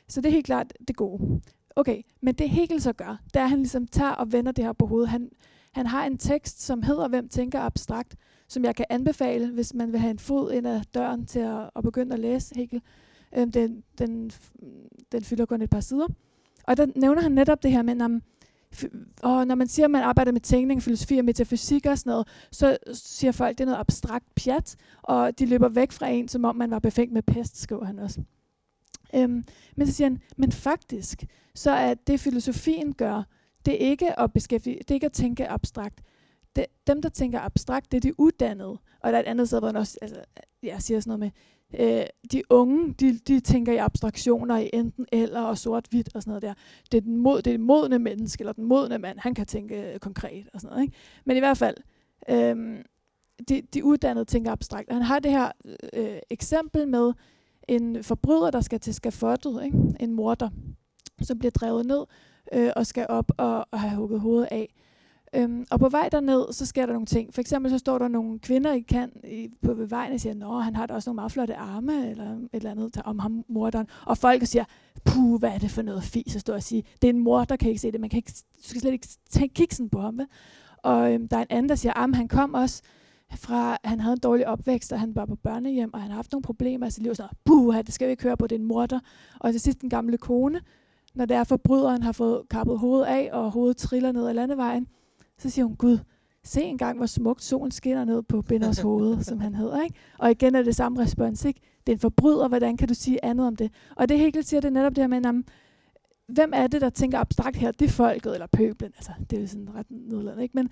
Så 0.08 0.20
det 0.20 0.28
er 0.28 0.32
helt 0.32 0.46
klart 0.46 0.72
det 0.88 0.96
gode. 0.96 1.40
Okay, 1.76 2.02
men 2.20 2.34
det 2.34 2.50
Hegel 2.50 2.80
så 2.80 2.92
gør, 2.92 3.20
det 3.34 3.40
er, 3.40 3.44
at 3.44 3.50
han 3.50 3.58
ligesom 3.58 3.86
tager 3.86 4.10
og 4.10 4.32
vender 4.32 4.52
det 4.52 4.64
her 4.64 4.72
på 4.72 4.86
hovedet. 4.86 5.08
Han, 5.08 5.30
han 5.72 5.86
har 5.86 6.06
en 6.06 6.18
tekst, 6.18 6.62
som 6.62 6.82
hedder 6.82 7.08
Hvem 7.08 7.28
tænker 7.28 7.60
abstrakt, 7.60 8.16
som 8.48 8.64
jeg 8.64 8.76
kan 8.76 8.86
anbefale, 8.90 9.50
hvis 9.50 9.74
man 9.74 9.92
vil 9.92 10.00
have 10.00 10.10
en 10.10 10.18
fod 10.18 10.52
ind 10.52 10.66
ad 10.66 10.80
døren 10.94 11.26
til 11.26 11.40
at, 11.40 11.70
at 11.76 11.82
begynde 11.82 12.12
at 12.12 12.20
læse 12.20 12.54
Hegel. 12.54 12.82
Øhm, 13.36 13.52
den, 13.52 13.84
den, 13.98 14.30
den 15.12 15.24
fylder 15.24 15.46
kun 15.46 15.62
et 15.62 15.70
par 15.70 15.80
sider. 15.80 16.06
Og 16.66 16.76
der 16.76 16.86
nævner 16.96 17.22
han 17.22 17.32
netop 17.32 17.62
det 17.62 17.70
her 17.70 17.82
med, 17.82 17.92
at 17.92 18.22
og 19.22 19.46
når 19.46 19.54
man 19.54 19.68
siger, 19.68 19.86
at 19.86 19.90
man 19.90 20.02
arbejder 20.02 20.32
med 20.32 20.40
tænkning, 20.40 20.82
filosofi 20.82 21.18
og 21.18 21.24
metafysik 21.24 21.86
og 21.86 21.98
sådan 21.98 22.10
noget, 22.10 22.28
så 22.50 22.76
siger 22.92 23.32
folk, 23.32 23.50
at 23.50 23.58
det 23.58 23.64
er 23.64 23.68
noget 23.68 23.80
abstrakt 23.80 24.34
pjat, 24.34 24.76
og 25.02 25.38
de 25.38 25.46
løber 25.46 25.68
væk 25.68 25.92
fra 25.92 26.08
en, 26.08 26.28
som 26.28 26.44
om 26.44 26.56
man 26.56 26.70
var 26.70 26.78
befængt 26.78 27.12
med 27.12 27.22
pest, 27.22 27.60
skriver 27.60 27.84
han 27.84 27.98
også. 27.98 28.22
Øhm, 29.14 29.44
men 29.76 29.86
så 29.86 29.92
siger 29.92 30.08
han, 30.08 30.20
men 30.36 30.52
faktisk, 30.52 31.24
så 31.54 31.70
er 31.70 31.94
det 31.94 32.20
filosofien 32.20 32.94
gør, 32.94 33.22
det 33.66 33.74
er 33.74 33.88
ikke 33.90 34.20
at 34.20 34.32
beskæftige, 34.32 34.78
det 34.78 34.90
er 34.90 34.94
ikke 34.94 35.06
at 35.06 35.12
tænke 35.12 35.48
abstrakt. 35.48 36.02
Det, 36.56 36.66
dem, 36.86 37.02
der 37.02 37.08
tænker 37.08 37.40
abstrakt, 37.40 37.92
det 37.92 37.96
er 37.96 38.00
de 38.00 38.20
uddannede. 38.20 38.78
Og 39.00 39.12
der 39.12 39.18
er 39.18 39.20
et 39.20 39.26
andet 39.26 39.48
sted, 39.48 39.58
hvor 39.58 39.68
han 39.68 39.76
også, 39.76 39.98
altså, 40.02 40.20
jeg 40.62 40.82
siger 40.82 41.00
sådan 41.00 41.08
noget 41.10 41.20
med, 41.20 41.30
øh, 41.78 42.02
de 42.32 42.42
unge, 42.50 42.92
de, 42.92 43.18
de 43.18 43.40
tænker 43.40 43.72
i 43.72 43.76
abstraktioner 43.76 44.58
i 44.58 44.70
enten 44.72 45.06
eller 45.12 45.40
og 45.40 45.58
sort-hvidt 45.58 46.08
og 46.14 46.22
sådan 46.22 46.30
noget 46.30 46.42
der. 46.42 46.54
Det 46.92 46.98
er, 46.98 47.00
den 47.00 47.16
mod, 47.16 47.42
det 47.42 47.52
er 47.52 47.56
den 47.56 47.66
modne 47.66 47.98
menneske, 47.98 48.42
eller 48.42 48.52
den 48.52 48.64
modne 48.64 48.98
mand, 48.98 49.18
han 49.18 49.34
kan 49.34 49.46
tænke 49.46 49.92
øh, 49.92 49.98
konkret 49.98 50.48
og 50.54 50.60
sådan 50.60 50.72
noget. 50.72 50.82
Ikke? 50.82 50.96
Men 51.24 51.36
i 51.36 51.40
hvert 51.40 51.58
fald, 51.58 51.76
øh, 52.28 52.84
de, 53.48 53.62
de 53.74 53.84
uddannede 53.84 54.24
tænker 54.24 54.52
abstrakt. 54.52 54.92
Han 54.92 55.02
har 55.02 55.18
det 55.18 55.30
her 55.30 55.52
øh, 55.92 56.18
eksempel 56.30 56.88
med 56.88 57.12
en 57.68 58.04
forbryder, 58.04 58.50
der 58.50 58.60
skal 58.60 58.80
til 58.80 58.94
skafottet, 58.94 59.64
ikke? 59.64 59.78
en 60.00 60.12
morder, 60.12 60.48
som 61.22 61.38
bliver 61.38 61.50
drevet 61.50 61.86
ned 61.86 62.04
øh, 62.52 62.70
og 62.76 62.86
skal 62.86 63.06
op 63.08 63.32
og, 63.36 63.66
og 63.70 63.80
have 63.80 63.96
hugget 63.96 64.20
hovedet 64.20 64.48
af. 64.50 64.74
Øhm, 65.34 65.66
og 65.70 65.80
på 65.80 65.88
vej 65.88 66.08
derned, 66.08 66.52
så 66.52 66.66
sker 66.66 66.86
der 66.86 66.92
nogle 66.92 67.06
ting. 67.06 67.34
For 67.34 67.40
eksempel 67.40 67.70
så 67.70 67.78
står 67.78 67.98
der 67.98 68.08
nogle 68.08 68.38
kvinder 68.38 68.72
i 68.72 68.80
kan, 68.80 69.12
i, 69.24 69.48
på 69.62 69.74
vejen 69.74 70.12
og 70.12 70.20
siger, 70.20 70.56
at 70.58 70.64
han 70.64 70.76
har 70.76 70.86
da 70.86 70.94
også 70.94 71.10
nogle 71.10 71.16
meget 71.16 71.32
flotte 71.32 71.56
arme, 71.56 72.10
eller 72.10 72.30
et 72.32 72.48
eller 72.52 72.70
andet 72.70 73.02
om 73.04 73.18
ham, 73.18 73.44
morderen. 73.48 73.86
Og 74.06 74.18
folk 74.18 74.46
siger, 74.46 74.64
puh, 75.04 75.38
hvad 75.38 75.50
er 75.50 75.58
det 75.58 75.70
for 75.70 75.82
noget 75.82 76.02
fis 76.02 76.34
at 76.34 76.40
stå 76.40 76.52
og 76.52 76.62
sige. 76.62 76.84
Det 77.02 77.08
er 77.08 77.12
en 77.12 77.20
mor, 77.20 77.44
der 77.44 77.56
kan 77.56 77.68
ikke 77.68 77.80
se 77.80 77.92
det. 77.92 78.00
Man 78.00 78.10
kan 78.10 78.16
ikke, 78.16 78.32
du 78.56 78.68
skal 78.68 78.80
slet 78.80 78.92
ikke 78.92 79.08
tænke 79.30 79.54
kiksen 79.54 79.90
på 79.90 80.00
ham. 80.00 80.18
Vel? 80.18 80.26
Og 80.76 81.12
øhm, 81.12 81.28
der 81.28 81.36
er 81.36 81.40
en 81.40 81.46
anden, 81.50 81.68
der 81.68 81.74
siger, 81.74 81.92
at 81.92 82.16
han 82.16 82.28
kom 82.28 82.54
også 82.54 82.82
fra, 83.36 83.78
han 83.84 84.00
havde 84.00 84.12
en 84.12 84.20
dårlig 84.20 84.48
opvækst, 84.48 84.92
og 84.92 85.00
han 85.00 85.16
var 85.16 85.26
på 85.26 85.34
børnehjem, 85.36 85.94
og 85.94 86.00
han 86.00 86.10
har 86.10 86.16
haft 86.16 86.32
nogle 86.32 86.42
problemer 86.42 86.86
i 86.86 86.90
sit 86.90 87.02
liv. 87.02 87.14
Så, 87.14 87.28
puh, 87.44 87.76
det 87.76 87.94
skal 87.94 88.06
vi 88.06 88.10
ikke 88.10 88.22
høre 88.22 88.36
på, 88.36 88.46
det 88.46 88.56
er 88.56 88.60
en 88.60 88.66
morder. 88.66 89.00
Og 89.40 89.52
til 89.52 89.60
sidst 89.60 89.80
en 89.80 89.90
gamle 89.90 90.18
kone, 90.18 90.60
når 91.14 91.24
det 91.24 91.36
er 91.36 91.44
forbryderen 91.44 92.02
har 92.02 92.12
fået 92.12 92.42
kappet 92.50 92.78
hovedet 92.78 93.06
af, 93.06 93.30
og 93.32 93.50
hovedet 93.50 93.76
triller 93.76 94.12
ned 94.12 94.28
ad 94.28 94.34
landevejen, 94.34 94.88
så 95.38 95.50
siger 95.50 95.64
hun, 95.64 95.76
Gud, 95.76 95.98
se 96.44 96.62
engang, 96.62 96.96
hvor 96.96 97.06
smukt 97.06 97.42
solen 97.42 97.70
skinner 97.70 98.04
ned 98.04 98.22
på 98.22 98.42
Binders 98.42 98.78
hoved, 98.78 99.22
som 99.24 99.40
han 99.40 99.54
hedder. 99.54 99.82
Ikke? 99.82 99.96
Og 100.18 100.30
igen 100.30 100.54
er 100.54 100.62
det 100.62 100.76
samme 100.76 101.02
respons. 101.02 101.44
Ikke? 101.44 101.60
Det 101.86 101.92
er 101.92 101.96
en 101.96 102.00
forbryder, 102.00 102.48
hvordan 102.48 102.76
kan 102.76 102.88
du 102.88 102.94
sige 102.94 103.24
andet 103.24 103.46
om 103.46 103.56
det? 103.56 103.72
Og 103.96 104.08
det 104.08 104.18
Hegel 104.18 104.44
siger, 104.44 104.60
det 104.60 104.68
er 104.68 104.72
netop 104.72 104.96
det 104.96 105.02
her 105.02 105.08
med, 105.08 105.26
at 105.26 105.34
hvem 106.26 106.52
er 106.54 106.66
det, 106.66 106.80
der 106.80 106.90
tænker 106.90 107.18
abstrakt 107.18 107.56
her? 107.56 107.70
Det 107.72 107.86
er 107.86 107.90
folket 107.92 108.34
eller 108.34 108.46
pøblen. 108.46 108.92
Altså, 108.96 109.12
det 109.30 109.36
er 109.36 109.40
jo 109.40 109.46
sådan 109.46 109.74
ret 109.74 109.86
nedladende, 109.90 110.42
ikke? 110.42 110.56
Men 110.56 110.70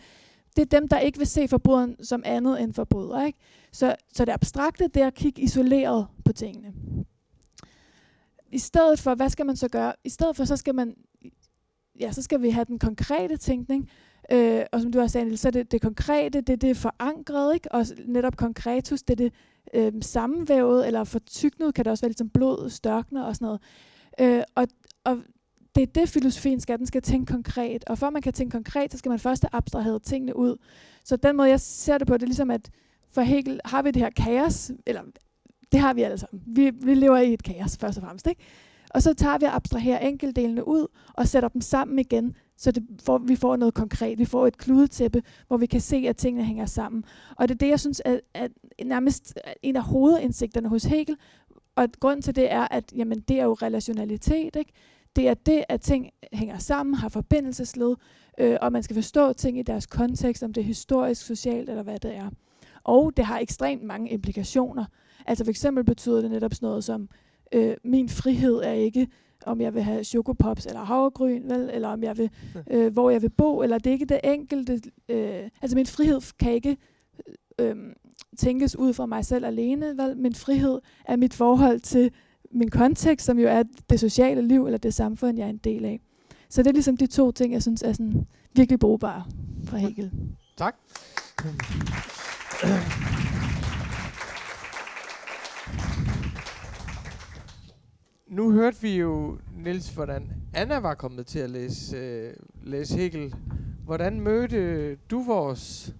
det 0.57 0.63
er 0.63 0.81
dem, 0.81 0.89
der 0.89 0.99
ikke 0.99 1.19
vil 1.19 1.27
se 1.27 1.49
forbryderen 1.49 2.05
som 2.05 2.23
andet 2.25 2.63
end 2.63 2.73
forbryder. 2.73 3.25
Ikke? 3.25 3.39
Så, 3.73 3.97
så 4.13 4.25
det 4.25 4.33
abstrakte, 4.33 4.89
det 4.89 5.03
er 5.03 5.07
at 5.07 5.15
kigge 5.15 5.43
isoleret 5.43 6.07
på 6.25 6.33
tingene. 6.33 6.73
I 8.53 8.59
stedet 8.59 9.01
for, 9.01 9.15
hvad 9.15 9.29
skal 9.29 9.47
man 9.47 9.57
så 9.57 9.69
gøre? 9.69 9.93
I 10.05 10.09
stedet 10.09 10.37
for, 10.37 10.45
så 10.45 10.57
skal 10.57 10.75
man, 10.75 10.95
ja, 12.01 12.13
så 12.13 12.23
skal 12.23 12.43
vi 12.43 12.51
have 12.51 12.65
den 12.65 12.79
konkrete 12.79 13.37
tænkning, 13.37 13.91
Øh, 14.33 14.65
og 14.73 14.81
som 14.81 14.93
du 14.93 15.01
har 15.01 15.07
sagt, 15.07 15.39
så 15.39 15.49
er 15.49 15.53
det 15.53 15.73
det 15.73 15.83
konkrete, 15.83 16.41
det 16.41 16.53
er 16.53 16.57
det 16.57 16.77
forankret, 16.77 17.55
ikke? 17.55 17.73
og 17.73 17.87
netop 18.07 18.37
konkretus, 18.37 19.03
det 19.03 19.21
er 19.21 19.25
det 19.25 19.33
øh, 19.75 19.93
sammenvævet, 20.03 20.87
eller 20.87 21.05
fortyknet, 21.05 21.75
kan 21.75 21.85
det 21.85 21.91
også 21.91 22.03
være 22.03 22.09
lidt 22.09 22.19
som 22.19 22.29
blod, 22.29 22.71
størkner 22.71 23.25
og 23.25 23.37
sådan 23.37 23.47
noget. 23.47 23.61
Øh, 24.21 24.43
og, 24.55 24.69
og 25.05 25.19
det 25.75 25.83
er 25.83 25.87
det, 25.87 26.09
filosofien 26.09 26.61
skal. 26.61 26.79
Den 26.79 26.87
skal 26.87 27.03
tænke 27.03 27.33
konkret. 27.33 27.85
Og 27.85 27.99
for 27.99 28.07
at 28.07 28.13
man 28.13 28.23
kan 28.23 28.33
tænke 28.33 28.53
konkret, 28.53 28.93
så 28.93 28.99
skal 28.99 29.11
man 29.11 29.19
først 29.19 29.43
have 29.43 29.51
abstraheret 29.53 30.03
tingene 30.03 30.37
ud. 30.37 30.57
Så 31.05 31.17
den 31.17 31.37
måde, 31.37 31.49
jeg 31.49 31.61
ser 31.61 31.99
det 31.99 32.07
på, 32.07 32.15
det 32.15 32.23
er 32.23 32.27
ligesom, 32.27 32.51
at 32.51 32.71
for 33.11 33.23
Hegel 33.23 33.61
har 33.65 33.83
vi 33.83 33.91
det 33.91 34.03
her 34.03 34.11
kaos, 34.11 34.71
eller 34.87 35.03
det 35.73 35.81
har 35.81 35.95
vi 35.95 36.03
alle 36.03 36.19
sammen. 36.19 36.43
Vi, 36.47 36.71
vi 36.71 36.95
lever 36.95 37.17
i 37.19 37.33
et 37.33 37.43
kaos, 37.43 37.77
først 37.77 37.99
og 37.99 38.05
fremmest. 38.05 38.27
Ikke? 38.27 38.43
Og 38.91 39.03
så 39.03 39.15
tager 39.15 39.39
vi 39.39 39.45
og 39.45 39.55
abstrahere 39.55 40.05
enkeltdelene 40.05 40.69
ud, 40.69 40.87
og 41.13 41.29
sætter 41.29 41.49
dem 41.49 41.61
sammen 41.61 41.99
igen, 41.99 42.37
så 42.63 42.73
det 42.73 42.83
får, 43.05 43.19
vi 43.19 43.37
får 43.37 43.57
noget 43.57 43.75
konkret. 43.75 44.19
Vi 44.19 44.25
får 44.25 44.47
et 44.47 44.57
kludetæppe, 44.57 45.23
hvor 45.49 45.57
vi 45.57 45.67
kan 45.67 45.81
se, 45.81 45.97
at 45.97 46.17
tingene 46.17 46.45
hænger 46.45 46.67
sammen. 46.67 47.05
Og 47.37 47.49
det 47.49 47.55
er 47.55 47.59
det, 47.59 47.69
jeg 47.69 47.81
synes 47.81 48.03
er, 48.05 48.19
er 48.35 48.49
nærmest 48.85 49.39
en 49.63 49.77
af 49.77 49.83
hovedindsigterne 49.83 50.69
hos 50.69 50.85
Hegel. 50.85 51.17
Og 51.77 51.89
grund 52.01 52.23
til 52.23 52.37
det 52.37 52.53
er, 52.53 52.69
at 52.71 52.93
jamen, 52.97 53.21
det 53.21 53.41
er 53.41 53.45
jo 53.45 53.53
relationalitet. 53.53 54.57
Ikke? 54.57 54.73
Det 55.17 55.29
er 55.29 55.35
det, 55.35 55.65
at 55.69 55.81
ting 55.81 56.11
hænger 56.33 56.59
sammen, 56.59 56.95
har 56.95 57.09
forbindelsesled, 57.09 57.97
øh, 58.39 58.57
og 58.63 58.73
man 58.73 58.83
skal 58.83 58.95
forstå 58.95 59.33
ting 59.33 59.59
i 59.59 59.63
deres 59.63 59.87
kontekst, 59.87 60.43
om 60.43 60.53
det 60.53 60.61
er 60.61 60.65
historisk, 60.65 61.27
socialt 61.27 61.71
eller 61.71 61.83
hvad 61.83 61.99
det 61.99 62.17
er. 62.17 62.31
Og 62.85 63.17
det 63.17 63.25
har 63.25 63.39
ekstremt 63.39 63.83
mange 63.83 64.11
implikationer. 64.11 64.85
Altså 65.27 65.45
for 65.45 65.51
eksempel 65.51 65.85
betyder 65.85 66.21
det 66.21 66.31
netop 66.31 66.55
sådan 66.55 66.67
noget 66.67 66.85
som, 66.85 67.09
øh, 67.53 67.77
min 67.85 68.09
frihed 68.09 68.55
er 68.55 68.73
ikke 68.73 69.09
om 69.47 69.61
jeg 69.61 69.75
vil 69.75 69.83
have 69.83 70.05
chokopops 70.05 70.67
eller 70.67 70.85
havregryn, 70.85 71.49
vel? 71.49 71.71
eller 71.73 71.89
om 71.89 72.03
jeg 72.03 72.19
vil, 72.19 72.31
øh, 72.71 72.93
hvor 72.93 73.11
jeg 73.11 73.23
vil 73.23 73.31
bo, 73.31 73.63
eller 73.63 73.79
det 73.79 73.87
er 73.87 73.93
ikke 73.93 74.07
det 74.07 74.21
enkelte. 74.25 74.81
Øh, 75.09 75.49
altså 75.63 75.75
min 75.77 75.87
frihed 75.87 76.21
kan 76.39 76.53
ikke 76.53 76.77
øh, 77.59 77.77
tænkes 78.37 78.77
ud 78.77 78.93
fra 78.93 79.07
mig 79.07 79.25
selv 79.25 79.45
alene. 79.45 79.87
Vel? 79.87 80.17
Min 80.17 80.35
frihed 80.35 80.81
er 81.05 81.17
mit 81.17 81.35
forhold 81.35 81.81
til 81.81 82.11
min 82.51 82.71
kontekst, 82.71 83.27
som 83.27 83.39
jo 83.39 83.49
er 83.49 83.63
det 83.91 84.01
sociale 84.01 84.43
liv, 84.43 84.67
eller 84.67 84.79
det 84.79 84.95
samfund, 84.95 85.39
jeg 85.39 85.45
er 85.45 85.51
en 85.51 85.57
del 85.57 85.85
af. 85.85 86.01
Så 86.49 86.63
det 86.63 86.69
er 86.69 86.73
ligesom 86.73 86.97
de 86.97 87.07
to 87.07 87.33
ting, 87.33 87.53
jeg 87.53 87.63
synes 87.63 87.83
er 87.83 87.93
sådan 87.93 88.27
virkelig 88.55 88.79
brugbare 88.79 89.25
fra 89.65 89.77
Hegel. 89.77 90.11
Tak. 90.57 90.77
Nu 98.33 98.53
hørte 98.53 98.81
vi 98.81 98.97
jo, 98.97 99.39
Nils, 99.57 99.89
hvordan 99.89 100.29
Anna 100.55 100.79
var 100.79 100.95
kommet 100.95 101.27
til 101.27 101.39
at 101.39 101.51
læse, 101.51 101.97
øh, 101.97 102.33
læse 102.63 102.97
Hegel. 102.97 103.35
Hvordan 103.85 104.21
mødte 104.21 104.95
du 104.95 105.23
vores 105.23 105.95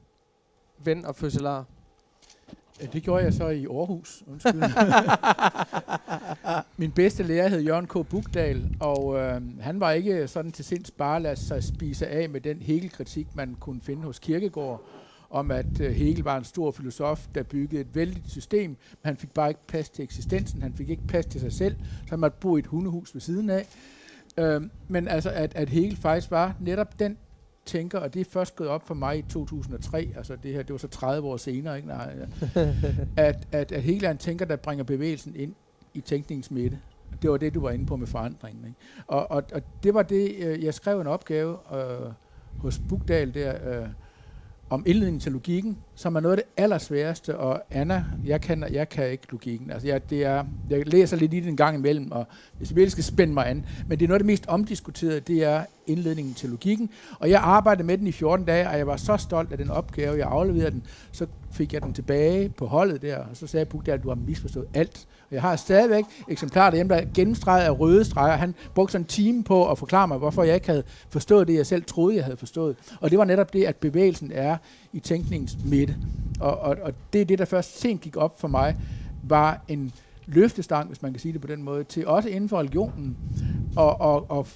ven 0.85 1.05
og 1.05 1.17
fødselar? 1.17 1.65
Det 2.93 3.03
gjorde 3.03 3.25
jeg 3.25 3.35
så 3.35 3.49
i 3.49 3.67
Aarhus. 3.67 4.23
Undskyld. 4.27 4.63
Min 6.81 6.93
bedste 6.93 7.23
lærer 7.23 7.49
hed 7.49 7.61
Jørgen 7.61 7.87
K. 7.87 8.09
Bugdal, 8.09 8.77
og 8.81 9.19
øh, 9.19 9.61
han 9.61 9.81
var 9.81 9.91
ikke 9.91 10.29
sådan 10.29 10.53
til 10.53 10.65
sinds 10.65 10.91
bare 10.91 11.17
at 11.17 11.23
lade 11.23 11.37
sig 11.37 11.65
spise 11.65 12.07
af 12.07 12.29
med 12.29 12.41
den 12.41 12.63
Hegel-kritik, 12.63 13.27
man 13.37 13.57
kunne 13.61 13.81
finde 13.81 14.03
hos 14.03 14.19
Kirkegård, 14.19 14.81
om 15.33 15.51
at 15.51 15.81
øh, 15.81 15.93
Hegel 15.93 16.25
var 16.25 16.39
en 16.39 16.45
stor 16.45 16.71
filosof, 16.71 17.27
der 17.35 17.43
byggede 17.43 17.81
et 17.81 17.95
vældigt 17.95 18.31
system, 18.31 18.71
men 18.71 18.77
han 19.05 19.17
fik 19.17 19.31
bare 19.31 19.49
ikke 19.49 19.67
plads 19.67 19.91
til 19.91 20.03
eksistensen, 20.03 20.63
han 20.63 20.73
fik 20.73 20.91
ikke 20.91 21.07
plads 21.07 21.27
til 21.27 21.41
sig 21.41 21.53
selv, 21.53 21.77
så 21.81 22.11
han 22.11 22.21
måtte 22.21 22.37
bo 22.41 22.57
i 22.57 22.59
et 22.59 22.67
hundehus 22.67 23.15
ved 23.15 23.21
siden 23.21 23.51
af. 23.51 23.67
Øh, 24.39 24.63
men 24.89 25.09
altså, 25.09 25.31
at, 25.31 25.53
at 25.55 25.69
Hegel 25.69 25.97
faktisk 25.97 26.31
var 26.31 26.57
netop 26.61 26.99
den 26.99 27.17
tænker, 27.67 27.99
og 27.99 28.15
det 28.15 28.21
er 28.21 28.25
først 28.31 28.57
gået 28.57 28.71
op 28.71 28.87
for 28.87 28.95
mig 28.95 29.19
i 29.19 29.23
2003, 29.23 30.13
altså 30.17 30.37
det 30.37 30.53
her, 30.53 30.63
det 30.63 30.73
var 30.73 30.79
så 30.79 30.89
30 30.89 31.29
år 31.29 31.37
senere, 31.37 31.77
ikke? 31.77 31.89
Nej, 31.89 32.17
at, 33.17 33.49
at, 33.53 33.73
at 33.73 33.83
Hegel 33.83 34.05
er 34.05 34.11
en 34.11 34.19
tænker, 34.19 34.45
der 34.45 34.57
bringer 34.57 34.85
bevægelsen 34.85 35.37
ind 35.37 35.55
i 35.95 36.01
tænkningens 36.01 36.51
midte. 36.51 36.79
Det 37.23 37.31
var 37.31 37.37
det, 37.37 37.55
du 37.55 37.61
var 37.61 37.71
inde 37.71 37.87
på 37.87 37.97
med 37.97 38.07
forandringen. 38.07 38.65
Ikke? 38.65 38.79
Og, 39.07 39.31
og, 39.31 39.43
og 39.53 39.63
det 39.83 39.95
var 39.95 40.03
det, 40.03 40.35
øh, 40.39 40.65
jeg 40.65 40.75
skrev 40.75 41.01
en 41.01 41.07
opgave 41.07 41.59
øh, 41.75 42.13
hos 42.57 42.81
Bugdal 42.89 43.35
der, 43.35 43.83
øh, 43.83 43.89
om 44.73 44.83
indledningen 44.87 45.21
til 45.21 45.33
logikken, 45.33 45.79
som 45.95 46.17
er 46.17 46.21
noget 46.21 46.37
af 46.37 46.45
det 46.45 46.63
allersværeste, 46.63 47.39
og 47.39 47.63
Anna, 47.71 48.05
jeg 48.25 48.41
kan, 48.41 48.65
jeg 48.73 48.89
kan 48.89 49.11
ikke 49.11 49.27
logikken. 49.31 49.71
Altså, 49.71 49.89
jeg, 49.89 50.11
det 50.11 50.25
er, 50.25 50.45
jeg 50.71 50.87
læser 50.87 51.17
lidt 51.17 51.35
i 51.35 51.41
den 51.41 51.57
gang 51.57 51.77
imellem, 51.77 52.13
og 52.13 52.27
hvis 52.59 52.71
jeg 52.71 52.77
virkelig 52.77 52.93
skal 52.93 53.05
spænde 53.05 53.35
mig 53.35 53.49
an, 53.49 53.65
men 53.87 53.99
det 53.99 54.05
er 54.05 54.09
noget 54.09 54.21
af 54.21 54.23
det 54.23 54.27
mest 54.27 54.47
omdiskuterede, 54.47 55.21
det 55.21 55.45
er 55.45 55.65
indledningen 55.87 56.35
til 56.35 56.51
logikken, 56.51 56.91
og 57.19 57.31
jeg 57.31 57.41
arbejdede 57.41 57.87
med 57.87 57.99
den 57.99 58.07
i 58.07 58.13
14 58.13 58.47
dage, 58.47 58.69
og 58.69 58.79
jeg 58.79 58.87
var 58.87 58.97
så 58.97 59.17
stolt 59.17 59.53
af 59.53 59.59
den 59.59 59.71
opgave, 59.71 60.19
jeg 60.19 60.29
afleverede 60.29 60.71
den, 60.71 60.83
så 61.13 61.27
fik 61.53 61.73
jeg 61.73 61.83
den 61.83 61.93
tilbage 61.93 62.49
på 62.49 62.67
holdet 62.67 63.03
der, 63.03 63.17
og 63.17 63.37
så 63.37 63.47
sagde 63.47 63.67
Puk 63.67 63.87
der, 63.87 63.95
at 63.95 64.03
du 64.03 64.09
har 64.09 64.15
misforstået 64.15 64.67
alt. 64.75 65.07
Og 65.29 65.35
jeg 65.35 65.43
har 65.43 65.57
stadigvæk 65.57 66.05
eksemplarer 66.29 66.71
derhjemme, 66.71 66.95
der 66.95 67.01
er 67.01 67.07
gennemstreget 67.15 67.65
af 67.65 67.81
røde 67.81 68.05
streger. 68.05 68.37
Han 68.37 68.55
brugte 68.75 68.93
sådan 68.93 69.03
en 69.03 69.09
time 69.09 69.45
på 69.45 69.71
at 69.71 69.79
forklare 69.79 70.09
mig, 70.09 70.19
hvorfor 70.19 70.43
jeg 70.43 70.55
ikke 70.55 70.67
havde 70.67 70.83
forstået 71.11 71.49
det, 71.49 71.55
jeg 71.55 71.67
selv 71.67 71.85
troede, 71.85 72.17
jeg 72.17 72.25
havde 72.25 72.37
forstået. 72.37 72.77
Og 73.01 73.11
det 73.11 73.19
var 73.19 73.25
netop 73.25 73.53
det, 73.53 73.65
at 73.65 73.77
bevægelsen 73.77 74.33
er 74.33 74.57
i 74.93 75.01
tænkningens 75.01 75.59
midte. 75.65 75.97
Og, 76.41 76.59
og, 76.59 76.77
og 76.83 76.93
det 77.13 77.21
er 77.21 77.25
det, 77.25 77.39
der 77.39 77.45
først 77.45 77.81
sent 77.81 78.01
gik 78.01 78.17
op 78.17 78.41
for 78.41 78.49
mig, 78.49 78.77
var 79.23 79.65
en 79.69 79.93
løftestang, 80.27 80.89
hvis 80.89 81.03
man 81.03 81.13
kan 81.13 81.21
sige 81.21 81.33
det 81.33 81.41
på 81.41 81.47
den 81.47 81.63
måde, 81.63 81.85
til 81.85 82.07
også 82.07 82.29
inden 82.29 82.49
for 82.49 82.59
religionen, 82.59 83.17
og, 83.77 84.01
og, 84.01 84.31
og 84.31 84.47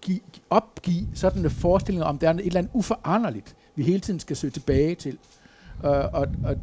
give, 0.00 0.20
opgive 0.50 1.08
sådan 1.14 1.44
en 1.44 1.50
forestilling 1.50 2.04
om, 2.04 2.18
der 2.18 2.28
er 2.28 2.34
et 2.34 2.46
eller 2.46 2.58
andet 2.58 2.72
uforanderligt, 2.74 3.56
vi 3.74 3.82
hele 3.82 4.00
tiden 4.00 4.20
skal 4.20 4.36
søge 4.36 4.50
tilbage 4.50 4.94
til. 4.94 5.18
Uh, 5.84 5.88
og, 5.90 6.26
og 6.44 6.56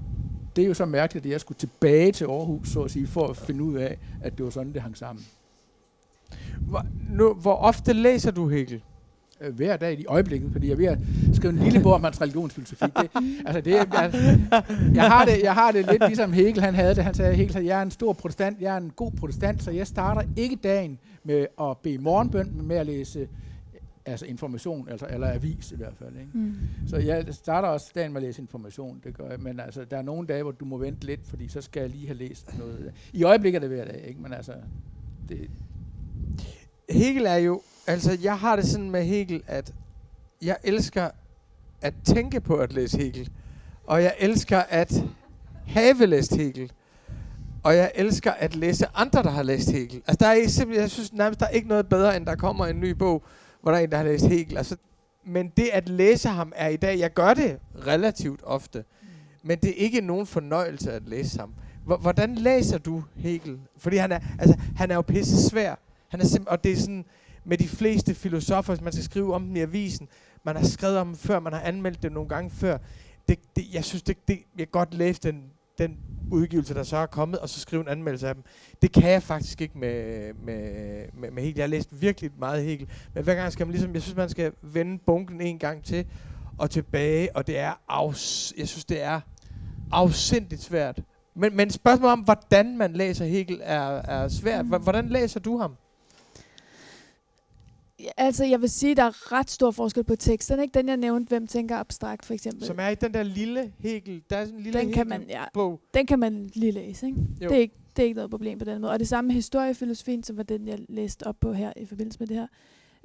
det 0.55 0.63
er 0.63 0.67
jo 0.67 0.73
så 0.73 0.85
mærkeligt, 0.85 1.25
at 1.25 1.31
jeg 1.31 1.41
skulle 1.41 1.57
tilbage 1.57 2.11
til 2.11 2.25
Aarhus, 2.25 2.69
så 2.69 2.81
at 2.81 2.91
sige, 2.91 3.07
for 3.07 3.27
at 3.27 3.37
finde 3.37 3.63
ud 3.63 3.75
af, 3.75 3.97
at 4.21 4.37
det 4.37 4.45
var 4.45 4.51
sådan, 4.51 4.73
det 4.73 4.81
hang 4.81 4.97
sammen. 4.97 5.25
Hvor, 6.61 6.85
nu, 7.09 7.33
hvor 7.33 7.55
ofte 7.55 7.93
læser 7.93 8.31
du 8.31 8.49
Hegel? 8.49 8.81
Øh, 9.41 9.55
hver 9.55 9.77
dag 9.77 9.99
i 9.99 10.05
øjeblikket, 10.05 10.51
fordi 10.51 10.67
jeg 10.67 10.73
er 10.73 10.77
ved 10.77 10.85
at 10.85 10.99
skrive 11.33 11.53
en 11.53 11.59
lille 11.59 11.79
bog 11.83 11.93
om 11.93 12.03
hans 12.03 12.21
religionsfilosofi. 12.21 12.85
Det, 12.85 13.09
altså 13.45 13.61
det, 13.61 13.71
jeg, 13.71 13.87
jeg, 14.95 15.03
har 15.03 15.25
det, 15.25 15.43
jeg 15.43 15.53
har 15.53 15.71
det 15.71 15.85
lidt 15.91 16.07
ligesom 16.07 16.33
Hegel, 16.33 16.61
han 16.61 16.75
havde 16.75 16.95
det. 16.95 17.03
Han 17.03 17.13
sagde, 17.13 17.35
Hegel, 17.35 17.63
jeg 17.63 17.77
er 17.77 17.81
en 17.81 17.91
stor 17.91 18.13
protestant, 18.13 18.61
jeg 18.61 18.73
er 18.73 18.77
en 18.77 18.91
god 18.95 19.11
protestant, 19.11 19.63
så 19.63 19.71
jeg 19.71 19.87
starter 19.87 20.21
ikke 20.35 20.55
dagen 20.55 20.99
med 21.23 21.45
at 21.61 21.77
bede 21.77 21.97
morgenbøn, 21.97 22.51
men 22.55 22.67
med 22.67 22.75
at 22.75 22.85
læse 22.85 23.27
altså 24.05 24.25
information, 24.25 24.89
altså, 24.89 25.07
eller 25.09 25.33
avis 25.33 25.71
i 25.71 25.75
hvert 25.75 25.93
fald. 25.95 26.15
Ikke? 26.15 26.31
Mm. 26.33 26.55
Så 26.87 26.97
jeg 26.97 27.25
starter 27.31 27.67
også 27.67 27.91
dagen 27.95 28.13
med 28.13 28.21
at 28.21 28.27
læse 28.27 28.41
information, 28.41 29.01
det 29.03 29.17
gør 29.17 29.29
jeg, 29.29 29.39
men 29.39 29.59
altså, 29.59 29.85
der 29.85 29.97
er 29.97 30.01
nogle 30.01 30.27
dage, 30.27 30.43
hvor 30.43 30.51
du 30.51 30.65
må 30.65 30.77
vente 30.77 31.05
lidt, 31.05 31.27
fordi 31.27 31.47
så 31.47 31.61
skal 31.61 31.81
jeg 31.81 31.89
lige 31.89 32.07
have 32.07 32.17
læst 32.17 32.57
noget. 32.57 32.93
I 33.13 33.23
øjeblikket 33.23 33.63
er 33.63 33.67
det 33.67 33.77
hver 33.77 33.85
dag, 33.85 34.05
ikke? 34.07 34.21
men 34.21 34.33
altså, 34.33 34.53
det... 35.29 35.49
Hegel 36.89 37.25
er 37.25 37.35
jo, 37.35 37.61
altså 37.87 38.17
jeg 38.21 38.39
har 38.39 38.55
det 38.55 38.65
sådan 38.65 38.91
med 38.91 39.03
Hegel, 39.03 39.43
at 39.47 39.73
jeg 40.41 40.57
elsker 40.63 41.09
at 41.81 41.93
tænke 42.03 42.41
på 42.41 42.55
at 42.55 42.73
læse 42.73 42.97
Hegel, 42.97 43.29
og 43.83 44.03
jeg 44.03 44.15
elsker 44.19 44.59
at 44.59 45.03
have 45.67 46.05
læst 46.05 46.35
Hegel, 46.35 46.71
og 47.63 47.75
jeg 47.75 47.91
elsker 47.95 48.31
at 48.31 48.55
læse 48.55 48.85
andre, 48.95 49.23
der 49.23 49.29
har 49.29 49.43
læst 49.43 49.71
Hegel. 49.71 50.01
Altså 50.07 50.17
der 50.19 50.27
er 50.27 50.47
simpelthen, 50.47 50.81
jeg 50.81 50.91
synes 50.91 51.13
nærmest, 51.13 51.39
der 51.39 51.45
er 51.45 51.49
ikke 51.49 51.67
noget 51.67 51.89
bedre, 51.89 52.17
end 52.17 52.25
der 52.25 52.35
kommer 52.35 52.65
en 52.65 52.79
ny 52.79 52.89
bog, 52.89 53.23
hvor 53.61 53.71
der 53.71 53.79
er 53.79 53.83
en, 53.83 53.91
der 53.91 53.97
har 53.97 54.03
læst 54.03 54.25
Hegel. 54.25 54.57
Altså, 54.57 54.77
men 55.25 55.51
det 55.57 55.69
at 55.73 55.89
læse 55.89 56.29
ham 56.29 56.53
er 56.55 56.67
i 56.67 56.75
dag, 56.75 56.99
jeg 56.99 57.13
gør 57.13 57.33
det 57.33 57.59
relativt 57.87 58.41
ofte, 58.43 58.83
men 59.43 59.59
det 59.59 59.69
er 59.69 59.75
ikke 59.75 60.01
nogen 60.01 60.25
fornøjelse 60.27 60.91
at 60.91 61.01
læse 61.07 61.39
ham. 61.39 61.53
Hvordan 62.01 62.35
læser 62.35 62.77
du 62.77 63.03
Hegel? 63.15 63.59
Fordi 63.77 63.97
han 63.97 64.11
er, 64.11 64.19
altså, 64.39 64.57
han 64.75 64.91
er 64.91 64.95
jo 64.95 65.01
pisse 65.01 65.49
svær. 65.49 65.75
Han 66.07 66.21
er 66.21 66.25
simp- 66.25 66.47
og 66.47 66.63
det 66.63 66.71
er 66.71 66.77
sådan, 66.77 67.05
med 67.47 67.57
de 67.57 67.67
fleste 67.67 68.13
filosofer, 68.15 68.75
man 68.81 68.93
skal 68.93 69.03
skrive 69.03 69.33
om 69.33 69.45
dem 69.45 69.55
i 69.55 69.59
avisen, 69.59 70.07
man 70.43 70.55
har 70.55 70.63
skrevet 70.63 70.97
om 70.97 71.07
dem 71.07 71.15
før, 71.15 71.39
man 71.39 71.53
har 71.53 71.61
anmeldt 71.61 72.03
det 72.03 72.11
nogle 72.11 72.29
gange 72.29 72.49
før. 72.49 72.77
Det, 73.29 73.39
det, 73.55 73.63
jeg 73.73 73.83
synes, 73.83 74.03
det, 74.03 74.27
det, 74.27 74.39
jeg 74.57 74.67
kan 74.67 74.71
godt 74.71 74.93
læse 74.93 75.21
den, 75.21 75.43
den 75.77 75.97
udgivelse, 76.31 76.73
der 76.73 76.83
så 76.83 76.97
er 76.97 77.05
kommet, 77.05 77.39
og 77.39 77.49
så 77.49 77.59
skrive 77.59 77.81
en 77.81 77.87
anmeldelse 77.87 78.27
af 78.27 78.35
dem. 78.35 78.43
Det 78.81 78.91
kan 78.91 79.11
jeg 79.11 79.23
faktisk 79.23 79.61
ikke 79.61 79.77
med, 79.77 80.33
med, 80.33 80.61
med, 81.13 81.31
med 81.31 81.43
Hegel. 81.43 81.55
Jeg 81.55 81.63
har 81.63 81.67
læst 81.67 82.01
virkelig 82.01 82.31
meget 82.39 82.63
Hegel, 82.63 82.87
men 83.13 83.23
hver 83.23 83.35
gang 83.35 83.51
skal 83.51 83.65
man 83.65 83.71
ligesom, 83.71 83.93
jeg 83.93 84.01
synes, 84.01 84.15
man 84.15 84.29
skal 84.29 84.51
vende 84.61 84.99
bunken 85.05 85.41
en 85.41 85.59
gang 85.59 85.83
til, 85.83 86.05
og 86.57 86.69
tilbage, 86.69 87.35
og 87.35 87.47
det 87.47 87.57
er 87.57 87.81
afs, 87.87 88.53
jeg 88.57 88.67
synes, 88.67 88.85
det 88.85 89.01
er 89.01 89.21
afsindigt 89.91 90.61
svært. 90.61 91.01
Men, 91.35 91.55
men 91.55 91.69
spørgsmålet 91.69 92.13
om, 92.13 92.19
hvordan 92.19 92.77
man 92.77 92.93
læser 92.93 93.25
Hegel, 93.25 93.61
er, 93.63 93.89
er 93.89 94.27
svært. 94.27 94.65
Hvordan 94.65 95.09
læser 95.09 95.39
du 95.39 95.57
ham? 95.57 95.75
Altså, 98.17 98.45
jeg 98.45 98.61
vil 98.61 98.69
sige, 98.69 98.95
der 98.95 99.03
er 99.03 99.31
ret 99.31 99.49
stor 99.49 99.71
forskel 99.71 100.03
på 100.03 100.15
teksterne. 100.15 100.61
Ikke? 100.61 100.73
Den, 100.73 100.87
jeg 100.89 100.97
nævnte, 100.97 101.29
Hvem 101.29 101.47
tænker 101.47 101.77
abstrakt, 101.77 102.25
for 102.25 102.33
eksempel. 102.33 102.65
Som 102.65 102.79
er 102.79 102.87
i 102.87 102.95
den 102.95 103.13
der 103.13 103.23
lille 103.23 103.73
Hegel. 103.79 104.23
Der 104.29 104.37
er 104.37 104.45
sådan 104.45 104.57
en 104.57 104.63
lille 104.63 104.79
den 104.79 104.91
kan 104.91 105.07
man, 105.07 105.25
ja, 105.29 105.43
bog. 105.53 105.79
Den 105.93 106.05
kan 106.05 106.19
man 106.19 106.49
lige 106.53 106.71
læse, 106.71 107.05
ikke? 107.05 107.19
Det, 107.39 107.51
er 107.51 107.55
ikke, 107.55 107.75
det 107.95 108.01
er 108.01 108.05
ikke 108.05 108.15
noget 108.15 108.29
problem 108.31 108.59
på 108.59 108.65
den 108.65 108.81
måde. 108.81 108.91
Og 108.91 108.99
det 108.99 109.07
samme 109.07 109.27
med 109.27 109.35
historiefilosofien, 109.35 110.23
som 110.23 110.37
var 110.37 110.43
den, 110.43 110.67
jeg 110.67 110.79
læste 110.89 111.27
op 111.27 111.35
på 111.39 111.53
her 111.53 111.73
i 111.75 111.85
forbindelse 111.85 112.19
med 112.19 112.27
det 112.27 112.37
her. 112.37 112.47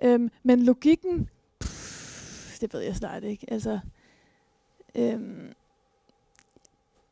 Øhm, 0.02 0.30
men 0.42 0.62
logikken, 0.62 1.28
pff, 1.60 2.58
det 2.60 2.74
ved 2.74 2.80
jeg 2.80 2.96
snart 2.96 3.24
ikke. 3.24 3.46
Altså, 3.48 3.78
øhm, 4.94 5.52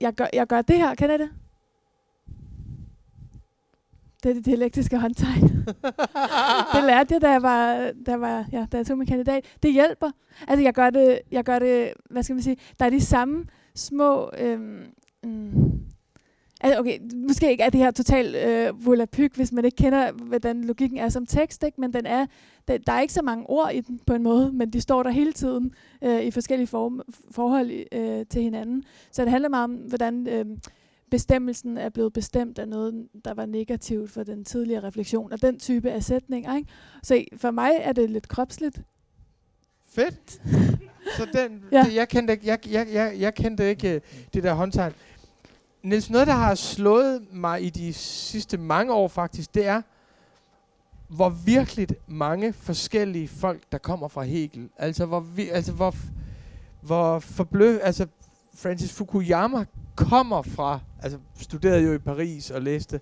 jeg, 0.01 0.15
gør, 0.15 0.27
jeg 0.33 0.47
gør 0.47 0.63
det 0.63 0.77
her, 0.77 0.95
kan 0.95 1.11
jeg 1.11 1.19
det? 1.19 1.31
Det 4.23 4.31
er 4.31 4.35
det 4.35 4.47
dialektiske 4.47 4.99
håndtegn. 4.99 5.43
det 6.75 6.85
lærte 6.85 7.15
jeg, 7.15 7.21
da 7.23 7.31
jeg 7.31 7.43
var, 7.43 7.77
da 8.07 8.11
jeg, 8.11 8.21
var, 8.21 8.45
ja, 8.53 8.67
da 8.73 8.77
jeg 8.77 8.87
tog 8.87 8.99
min 8.99 9.07
kandidat. 9.07 9.45
Det 9.63 9.73
hjælper. 9.73 10.11
Altså, 10.49 10.63
jeg 10.63 10.75
gør 10.75 10.91
det, 10.91 11.21
jeg 11.31 11.45
gør 11.45 11.59
det, 11.59 11.93
hvad 12.11 12.23
skal 12.23 12.35
man 12.35 12.43
sige, 12.43 12.57
der 12.79 12.87
er 12.87 12.91
de 12.91 13.01
samme 13.01 13.45
små, 13.75 14.31
øhm, 14.39 14.85
mm, 15.23 15.81
altså, 16.61 16.81
okay, 16.81 16.99
måske 17.29 17.51
ikke 17.51 17.63
er 17.63 17.71
det 17.71 17.81
her 17.81 17.91
total 17.91 18.35
øh, 18.35 18.87
volapyk, 18.87 19.37
hvis 19.37 19.53
man 19.53 19.65
ikke 19.65 19.77
kender, 19.77 20.13
hvordan 20.13 20.65
logikken 20.65 20.99
er 20.99 21.09
som 21.09 21.27
tekst, 21.27 21.65
ikke? 21.65 21.81
men 21.81 21.93
den 21.93 22.07
er, 22.07 22.27
der, 22.69 22.79
der 22.79 22.93
er 22.93 23.01
ikke 23.01 23.15
så 23.15 23.23
mange 23.23 23.51
ord 23.51 23.71
i 23.75 23.81
den 23.81 24.01
på 24.07 24.15
en 24.15 24.23
måde, 24.23 24.53
men 24.53 24.71
de 24.71 24.81
står 24.81 25.03
der 25.03 25.11
hele 25.11 25.33
tiden 25.33 25.75
øh, 26.03 26.23
i 26.23 26.31
forskellige 26.31 26.67
form, 26.67 27.01
forhold 27.31 27.71
øh, 27.93 28.27
til 28.27 28.43
hinanden. 28.43 28.85
Så 29.13 29.23
det 29.23 29.31
handler 29.31 29.49
meget 29.49 29.65
om, 29.65 29.75
hvordan... 29.75 30.27
Øh, 30.27 30.47
bestemmelsen 31.11 31.79
er 31.79 31.89
blevet 31.89 32.13
bestemt 32.13 32.59
af 32.59 32.69
noget, 32.69 33.09
der 33.25 33.35
var 33.35 33.47
negativt 33.47 34.11
for 34.11 34.23
den 34.23 34.45
tidligere 34.45 34.83
refleksion, 34.85 35.33
og 35.33 35.43
den 35.43 35.59
type 35.59 35.91
af 35.91 36.05
sætninger. 36.05 36.57
Ikke? 36.57 36.71
Så 37.03 37.25
for 37.37 37.51
mig 37.51 37.71
er 37.81 37.93
det 37.93 38.11
lidt 38.11 38.29
kropsligt. 38.29 38.83
Fedt. 39.89 40.43
Så 41.17 41.27
den, 41.33 41.65
ja. 41.73 41.83
det, 41.85 41.95
jeg, 41.95 42.09
kendte 42.09 42.33
ikke, 42.33 42.47
jeg, 42.47 42.59
jeg, 42.71 42.89
jeg, 42.93 43.15
jeg 43.19 43.35
kendte 43.35 43.69
ikke 43.69 43.95
øh, 43.95 44.01
det 44.35 44.43
der 44.43 44.55
håndtegn. 44.55 44.93
Niels, 45.83 46.11
noget, 46.11 46.27
der 46.27 46.33
har 46.33 46.55
slået 46.55 47.27
mig 47.33 47.63
i 47.63 47.71
de 47.71 47.93
sidste 47.93 48.59
mange 48.59 48.93
år 48.93 49.09
faktisk, 49.09 49.55
det 49.55 49.67
er, 49.67 49.83
hvor 51.09 51.29
virkelig 51.29 51.89
mange 52.07 52.53
forskellige 52.53 53.29
folk, 53.29 53.63
der 53.73 53.79
kommer 53.79 54.09
fra 54.09 54.23
Hegel. 54.23 54.69
Altså, 54.77 55.07
hvor, 55.07 55.21
vi, 55.21 55.49
altså, 55.49 55.73
hvor, 55.73 55.95
hvor 56.83 57.19
forblø... 57.19 57.79
Altså, 57.83 58.07
Francis 58.55 58.93
Fukuyama 58.93 59.65
kommer 60.09 60.43
fra, 60.43 60.81
altså 61.03 61.19
studerede 61.41 61.83
jo 61.83 61.93
i 61.93 61.99
Paris 61.99 62.51
og 62.51 62.63
læste 62.63 63.01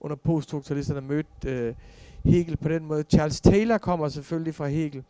under 0.00 0.16
poststrukturalisterne, 0.16 1.00
mødte 1.00 1.48
øh, 1.48 1.74
Hegel 2.24 2.56
på 2.56 2.68
den 2.68 2.84
måde. 2.84 3.02
Charles 3.02 3.40
Taylor 3.40 3.78
kommer 3.78 4.08
selvfølgelig 4.08 4.54
fra 4.54 4.66
Hegel. 4.66 5.04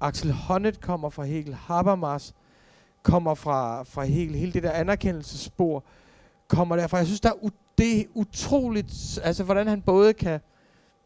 Axel 0.00 0.32
Honneth 0.32 0.78
kommer 0.78 1.10
fra 1.10 1.24
Hegel. 1.24 1.54
Habermas 1.54 2.34
kommer 3.02 3.34
fra, 3.34 3.82
fra 3.82 4.04
Hegel. 4.04 4.34
Hele 4.34 4.52
det 4.52 4.62
der 4.62 4.70
anerkendelsesspor 4.70 5.84
kommer 6.48 6.76
derfra. 6.76 6.96
Jeg 6.96 7.06
synes, 7.06 7.20
der 7.20 7.30
er 7.30 7.48
det 7.78 8.00
er 8.00 8.04
utroligt, 8.14 9.18
altså 9.24 9.44
hvordan 9.44 9.66
han 9.66 9.82
både 9.82 10.12
kan 10.12 10.40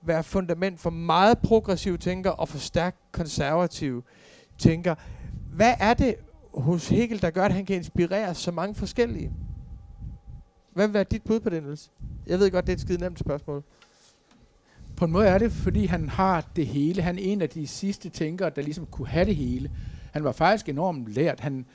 være 0.03 0.23
fundament 0.23 0.81
for 0.81 0.91
meget 0.91 1.39
progressive 1.39 1.97
tænker 1.97 2.31
og 2.31 2.49
for 2.49 2.59
stærkt 2.59 2.97
konservative 3.13 4.03
tænker. 4.59 4.95
Hvad 5.53 5.75
er 5.81 5.95
det 5.95 6.15
hos 6.55 6.89
Hegel, 6.89 7.23
der 7.23 7.31
gør, 7.31 7.45
at 7.45 7.53
han 7.53 7.67
kan 7.67 7.77
inspirere 7.77 8.35
så 8.35 8.51
mange 8.51 8.75
forskellige? 8.75 9.33
Hvad 10.75 10.87
vil 10.87 10.95
være 10.95 11.05
dit 11.05 11.23
bud 11.23 11.41
på 11.41 11.51
det, 11.51 11.63
Niels? 11.63 11.91
Jeg 12.27 12.39
ved 12.39 12.51
godt, 12.51 12.67
det 12.67 12.73
er 12.73 12.77
et 12.77 12.81
skide 12.81 13.01
nemt 13.01 13.19
spørgsmål. 13.19 13.63
På 14.97 15.05
en 15.05 15.13
måde 15.13 15.27
er 15.27 15.39
det, 15.39 15.53
fordi 15.53 15.87
han 15.87 16.09
har 16.09 16.51
det 16.57 16.67
hele. 16.67 17.03
Han 17.03 17.19
er 17.19 17.23
en 17.23 17.43
af 17.43 17.49
de 17.49 17.67
sidste 17.67 18.09
tænkere, 18.09 18.51
der 18.51 18.63
ligesom 18.63 18.87
kunne 18.87 19.09
have 19.09 19.25
det 19.25 19.37
hele. 19.37 19.71
Han 20.13 20.25
var 20.25 20.33
faktisk 20.33 20.69
enormt 20.69 21.09
lært. 21.09 21.41
Han, 21.41 21.67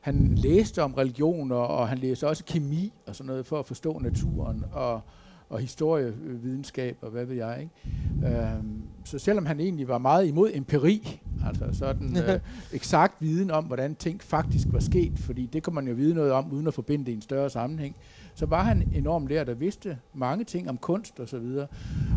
han 0.00 0.34
læste 0.34 0.82
om 0.82 0.94
religioner, 0.94 1.56
og 1.56 1.88
han 1.88 1.98
læste 1.98 2.28
også 2.28 2.44
kemi 2.44 2.92
og 3.06 3.16
sådan 3.16 3.26
noget, 3.26 3.46
for 3.46 3.58
at 3.58 3.66
forstå 3.66 3.98
naturen 3.98 4.64
og, 4.72 5.00
og 5.48 5.58
historievidenskab 5.58 6.96
og 7.02 7.10
hvad 7.10 7.24
ved 7.24 7.36
jeg. 7.36 7.58
Ikke? 7.60 8.36
Øhm, 8.36 8.82
så 9.04 9.18
selvom 9.18 9.46
han 9.46 9.60
egentlig 9.60 9.88
var 9.88 9.98
meget 9.98 10.26
imod 10.26 10.50
empiri, 10.54 11.20
altså 11.46 11.68
sådan 11.72 12.16
øh, 12.28 12.40
eksakt 12.72 13.14
viden 13.20 13.50
om, 13.50 13.64
hvordan 13.64 13.94
ting 13.94 14.22
faktisk 14.22 14.66
var 14.70 14.80
sket, 14.80 15.18
fordi 15.18 15.46
det 15.46 15.62
kan 15.62 15.74
man 15.74 15.88
jo 15.88 15.94
vide 15.94 16.14
noget 16.14 16.32
om, 16.32 16.52
uden 16.52 16.66
at 16.66 16.74
forbinde 16.74 17.04
det 17.04 17.12
i 17.12 17.14
en 17.14 17.22
større 17.22 17.50
sammenhæng, 17.50 17.96
så 18.40 18.46
var 18.46 18.62
han 18.62 18.88
enormt 18.94 19.28
lært 19.28 19.48
og 19.48 19.60
vidste 19.60 19.98
mange 20.14 20.44
ting 20.44 20.68
om 20.68 20.78
kunst 20.78 21.20
og 21.20 21.28
så 21.28 21.38
videre. 21.38 21.66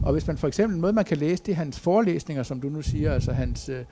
Og 0.04 0.14
hvis 0.14 0.28
man 0.28 0.38
for 0.38 0.48
eksempel, 0.48 0.80
noget 0.80 0.96
man 0.96 1.06
kan 1.06 1.18
læse, 1.18 1.44
det 1.44 1.52
er 1.52 1.56
hans 1.56 1.80
forelæsninger, 1.80 2.44
som 2.44 2.62
du 2.62 2.70
nu 2.70 2.82
siger, 2.82 3.14
altså 3.14 3.32
hans, 3.32 3.70
øh, 3.70 3.86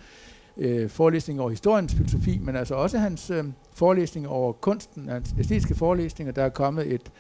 øh, 0.58 0.89
forelæsninger 0.89 1.41
over 1.41 1.50
historiens 1.50 1.96
filosofi, 1.96 2.39
men 2.41 2.56
altså 2.56 2.76
også 2.76 2.98
hans 2.98 3.30
øh, 3.30 3.44
forelæsninger 3.74 4.30
over 4.30 4.52
kunsten, 4.52 5.10
hans 5.10 5.36
æstetiske 5.39 5.76
forelæsninger. 5.76 6.34
Der 6.34 6.44
er 6.44 6.50
kommet 6.50 6.94
et, 6.94 7.12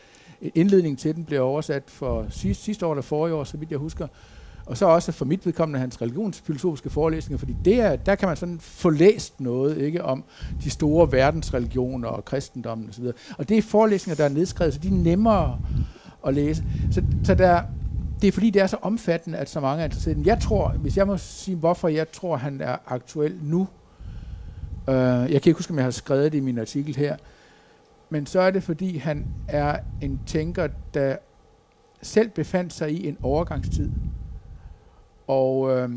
et 0.41 0.51
indledning 0.55 0.99
til 0.99 1.15
den, 1.15 1.25
blev 1.25 1.43
oversat 1.43 1.83
for 1.87 2.25
sidste, 2.29 2.63
sidste 2.63 2.85
år 2.85 2.91
eller 2.91 3.01
forrige 3.01 3.35
år, 3.35 3.43
så 3.43 3.57
vidt 3.57 3.71
jeg 3.71 3.79
husker. 3.79 4.07
Og 4.65 4.77
så 4.77 4.85
også 4.85 5.11
for 5.11 5.25
mit 5.25 5.45
vedkommende 5.45 5.79
hans 5.79 6.01
religionsfilosofiske 6.01 6.89
forelæsninger, 6.89 7.37
fordi 7.37 7.55
det 7.65 7.79
er, 7.79 7.95
der 7.95 8.15
kan 8.15 8.27
man 8.27 8.37
sådan 8.37 8.59
få 8.59 8.89
læst 8.89 9.41
noget 9.41 9.77
ikke 9.77 10.03
om 10.03 10.23
de 10.63 10.69
store 10.69 11.11
verdensreligioner 11.11 12.07
og 12.07 12.25
kristendommen 12.25 12.89
osv. 12.89 13.03
Og, 13.03 13.13
og 13.37 13.49
det 13.49 13.57
er 13.57 13.61
forelæsninger, 13.61 14.15
der 14.15 14.25
er 14.25 14.33
nedskrevet, 14.33 14.73
så 14.73 14.79
de 14.79 14.87
er 14.87 14.91
nemmere 14.91 15.59
at 16.27 16.33
læse. 16.33 16.63
Så, 16.91 17.03
så 17.23 17.35
der, 17.35 17.61
det 18.21 18.27
er 18.27 18.31
fordi, 18.31 18.49
det 18.49 18.61
er 18.61 18.67
så 18.67 18.77
omfattende, 18.81 19.37
at 19.37 19.49
så 19.49 19.59
mange 19.59 19.81
er 19.81 19.85
interesseret. 19.85 20.25
Jeg 20.25 20.39
tror, 20.41 20.69
hvis 20.69 20.97
jeg 20.97 21.07
må 21.07 21.17
sige, 21.17 21.57
hvorfor 21.57 21.87
jeg 21.87 22.11
tror, 22.11 22.35
han 22.35 22.61
er 22.61 22.77
aktuel 22.87 23.39
nu, 23.41 23.67
øh, 24.89 24.95
jeg 24.95 25.27
kan 25.27 25.49
ikke 25.49 25.53
huske, 25.53 25.71
om 25.71 25.77
jeg 25.77 25.85
har 25.85 25.91
skrevet 25.91 26.31
det 26.31 26.37
i 26.37 26.41
min 26.41 26.59
artikel 26.59 26.95
her, 26.95 27.15
men 28.09 28.25
så 28.25 28.39
er 28.39 28.51
det, 28.51 28.63
fordi 28.63 28.97
han 28.97 29.25
er 29.47 29.79
en 30.01 30.19
tænker, 30.25 30.67
der 30.93 31.15
selv 32.01 32.29
befandt 32.29 32.73
sig 32.73 32.91
i 32.91 33.07
en 33.07 33.17
overgangstid, 33.23 33.89
og, 35.31 35.77
øh, 35.77 35.89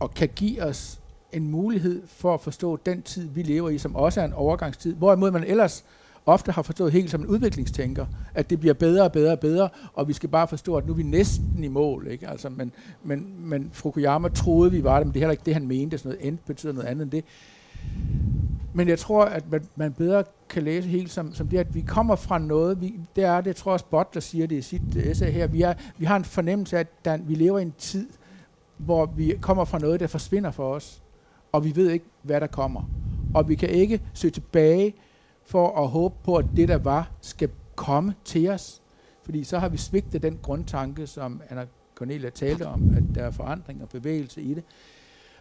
og 0.00 0.14
kan 0.14 0.28
give 0.36 0.62
os 0.62 1.00
en 1.32 1.50
mulighed 1.50 2.02
for 2.06 2.34
at 2.34 2.40
forstå 2.40 2.76
den 2.76 3.02
tid, 3.02 3.28
vi 3.28 3.42
lever 3.42 3.70
i, 3.70 3.78
som 3.78 3.96
også 3.96 4.20
er 4.20 4.24
en 4.24 4.32
overgangstid, 4.32 4.94
hvorimod 4.94 5.30
man 5.30 5.44
ellers 5.44 5.84
ofte 6.26 6.52
har 6.52 6.62
forstået 6.62 6.92
helt 6.92 7.10
som 7.10 7.20
en 7.20 7.26
udviklingstænker, 7.26 8.06
at 8.34 8.50
det 8.50 8.60
bliver 8.60 8.74
bedre 8.74 9.04
og 9.04 9.12
bedre 9.12 9.32
og 9.32 9.40
bedre, 9.40 9.68
og 9.94 10.08
vi 10.08 10.12
skal 10.12 10.28
bare 10.28 10.48
forstå, 10.48 10.76
at 10.76 10.86
nu 10.86 10.92
er 10.92 10.96
vi 10.96 11.02
næsten 11.02 11.64
i 11.64 11.68
mål. 11.68 12.06
Ikke? 12.10 12.28
Altså, 12.28 12.48
men, 12.48 12.72
men, 13.04 13.34
men 13.38 13.70
Fukuyama 13.72 14.28
troede, 14.28 14.70
vi 14.70 14.84
var 14.84 14.96
det, 14.96 15.06
men 15.06 15.14
det 15.14 15.20
er 15.20 15.20
heller 15.20 15.32
ikke 15.32 15.46
det, 15.46 15.54
han 15.54 15.66
mente. 15.66 15.98
Sådan 15.98 16.12
noget 16.12 16.28
end 16.28 16.38
betyder 16.46 16.72
noget 16.72 16.88
andet 16.88 17.02
end 17.02 17.10
det. 17.10 17.24
Men 18.74 18.88
jeg 18.88 18.98
tror, 18.98 19.24
at 19.24 19.50
man, 19.50 19.68
man 19.76 19.92
bedre 19.92 20.24
kan 20.48 20.62
læse 20.62 20.88
helt 20.88 21.10
som, 21.10 21.34
som 21.34 21.48
det, 21.48 21.58
at 21.58 21.74
vi 21.74 21.80
kommer 21.80 22.16
fra 22.16 22.38
noget, 22.38 22.80
vi, 22.80 23.00
det 23.16 23.24
er 23.24 23.36
det, 23.36 23.46
jeg 23.46 23.56
tror 23.56 23.72
også 23.72 24.04
der 24.14 24.20
siger 24.20 24.46
det 24.46 24.56
i 24.56 24.62
sit 24.62 24.96
øh, 24.96 25.06
essay 25.06 25.30
her, 25.30 25.46
vi, 25.46 25.62
er, 25.62 25.74
vi 25.98 26.04
har 26.04 26.16
en 26.16 26.24
fornemmelse 26.24 26.76
af, 26.76 26.80
at 26.80 27.04
der, 27.04 27.16
vi 27.16 27.34
lever 27.34 27.58
i 27.58 27.62
en 27.62 27.74
tid, 27.78 28.08
hvor 28.76 29.06
vi 29.06 29.38
kommer 29.40 29.64
fra 29.64 29.78
noget, 29.78 30.00
der 30.00 30.06
forsvinder 30.06 30.50
for 30.50 30.74
os, 30.74 31.02
og 31.52 31.64
vi 31.64 31.76
ved 31.76 31.90
ikke, 31.90 32.04
hvad 32.22 32.40
der 32.40 32.46
kommer. 32.46 32.82
Og 33.34 33.48
vi 33.48 33.54
kan 33.54 33.68
ikke 33.68 34.00
søge 34.14 34.30
tilbage 34.30 34.94
for 35.44 35.82
at 35.82 35.88
håbe 35.88 36.14
på, 36.24 36.36
at 36.36 36.46
det, 36.56 36.68
der 36.68 36.78
var, 36.78 37.10
skal 37.20 37.50
komme 37.76 38.14
til 38.24 38.50
os. 38.50 38.82
Fordi 39.22 39.44
så 39.44 39.58
har 39.58 39.68
vi 39.68 39.76
svigtet 39.76 40.22
den 40.22 40.38
grundtanke, 40.42 41.06
som 41.06 41.42
Anna 41.50 41.66
Cornelia 41.94 42.30
talte 42.30 42.66
om, 42.66 42.94
at 42.96 43.02
der 43.14 43.22
er 43.22 43.30
forandring 43.30 43.82
og 43.82 43.88
bevægelse 43.88 44.42
i 44.42 44.54
det. 44.54 44.64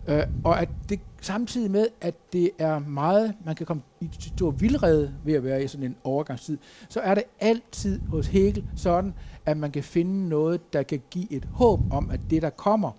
Øh, 0.07 0.23
og 0.43 0.62
at 0.62 0.69
det 0.89 0.99
samtidig 1.21 1.71
med, 1.71 1.88
at 2.01 2.15
det 2.33 2.51
er 2.59 2.79
meget, 2.79 3.33
man 3.45 3.55
kan 3.55 3.65
komme 3.65 3.83
i 4.01 4.09
stor 4.19 4.51
vildrede 4.51 5.13
ved 5.23 5.33
at 5.33 5.43
være 5.43 5.63
i 5.63 5.67
sådan 5.67 5.85
en 5.85 5.95
overgangstid, 6.03 6.57
så 6.89 6.99
er 6.99 7.15
det 7.15 7.23
altid 7.39 8.01
hos 8.07 8.27
Hegel 8.27 8.65
sådan, 8.75 9.13
at 9.45 9.57
man 9.57 9.71
kan 9.71 9.83
finde 9.83 10.29
noget, 10.29 10.73
der 10.73 10.83
kan 10.83 11.01
give 11.09 11.31
et 11.31 11.47
håb 11.51 11.79
om, 11.91 12.09
at 12.12 12.19
det, 12.29 12.41
der 12.41 12.49
kommer, 12.49 12.91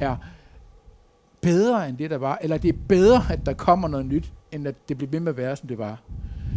er 0.00 0.16
bedre 1.40 1.88
end 1.88 1.98
det, 1.98 2.10
der 2.10 2.18
var, 2.18 2.38
eller 2.42 2.58
det 2.58 2.68
er 2.68 2.78
bedre, 2.88 3.22
at 3.30 3.46
der 3.46 3.52
kommer 3.52 3.88
noget 3.88 4.06
nyt, 4.06 4.32
end 4.52 4.68
at 4.68 4.88
det 4.88 4.98
bliver 4.98 5.10
ved 5.10 5.20
med 5.20 5.32
at 5.32 5.36
være, 5.36 5.56
som 5.56 5.68
det 5.68 5.78
var 5.78 6.02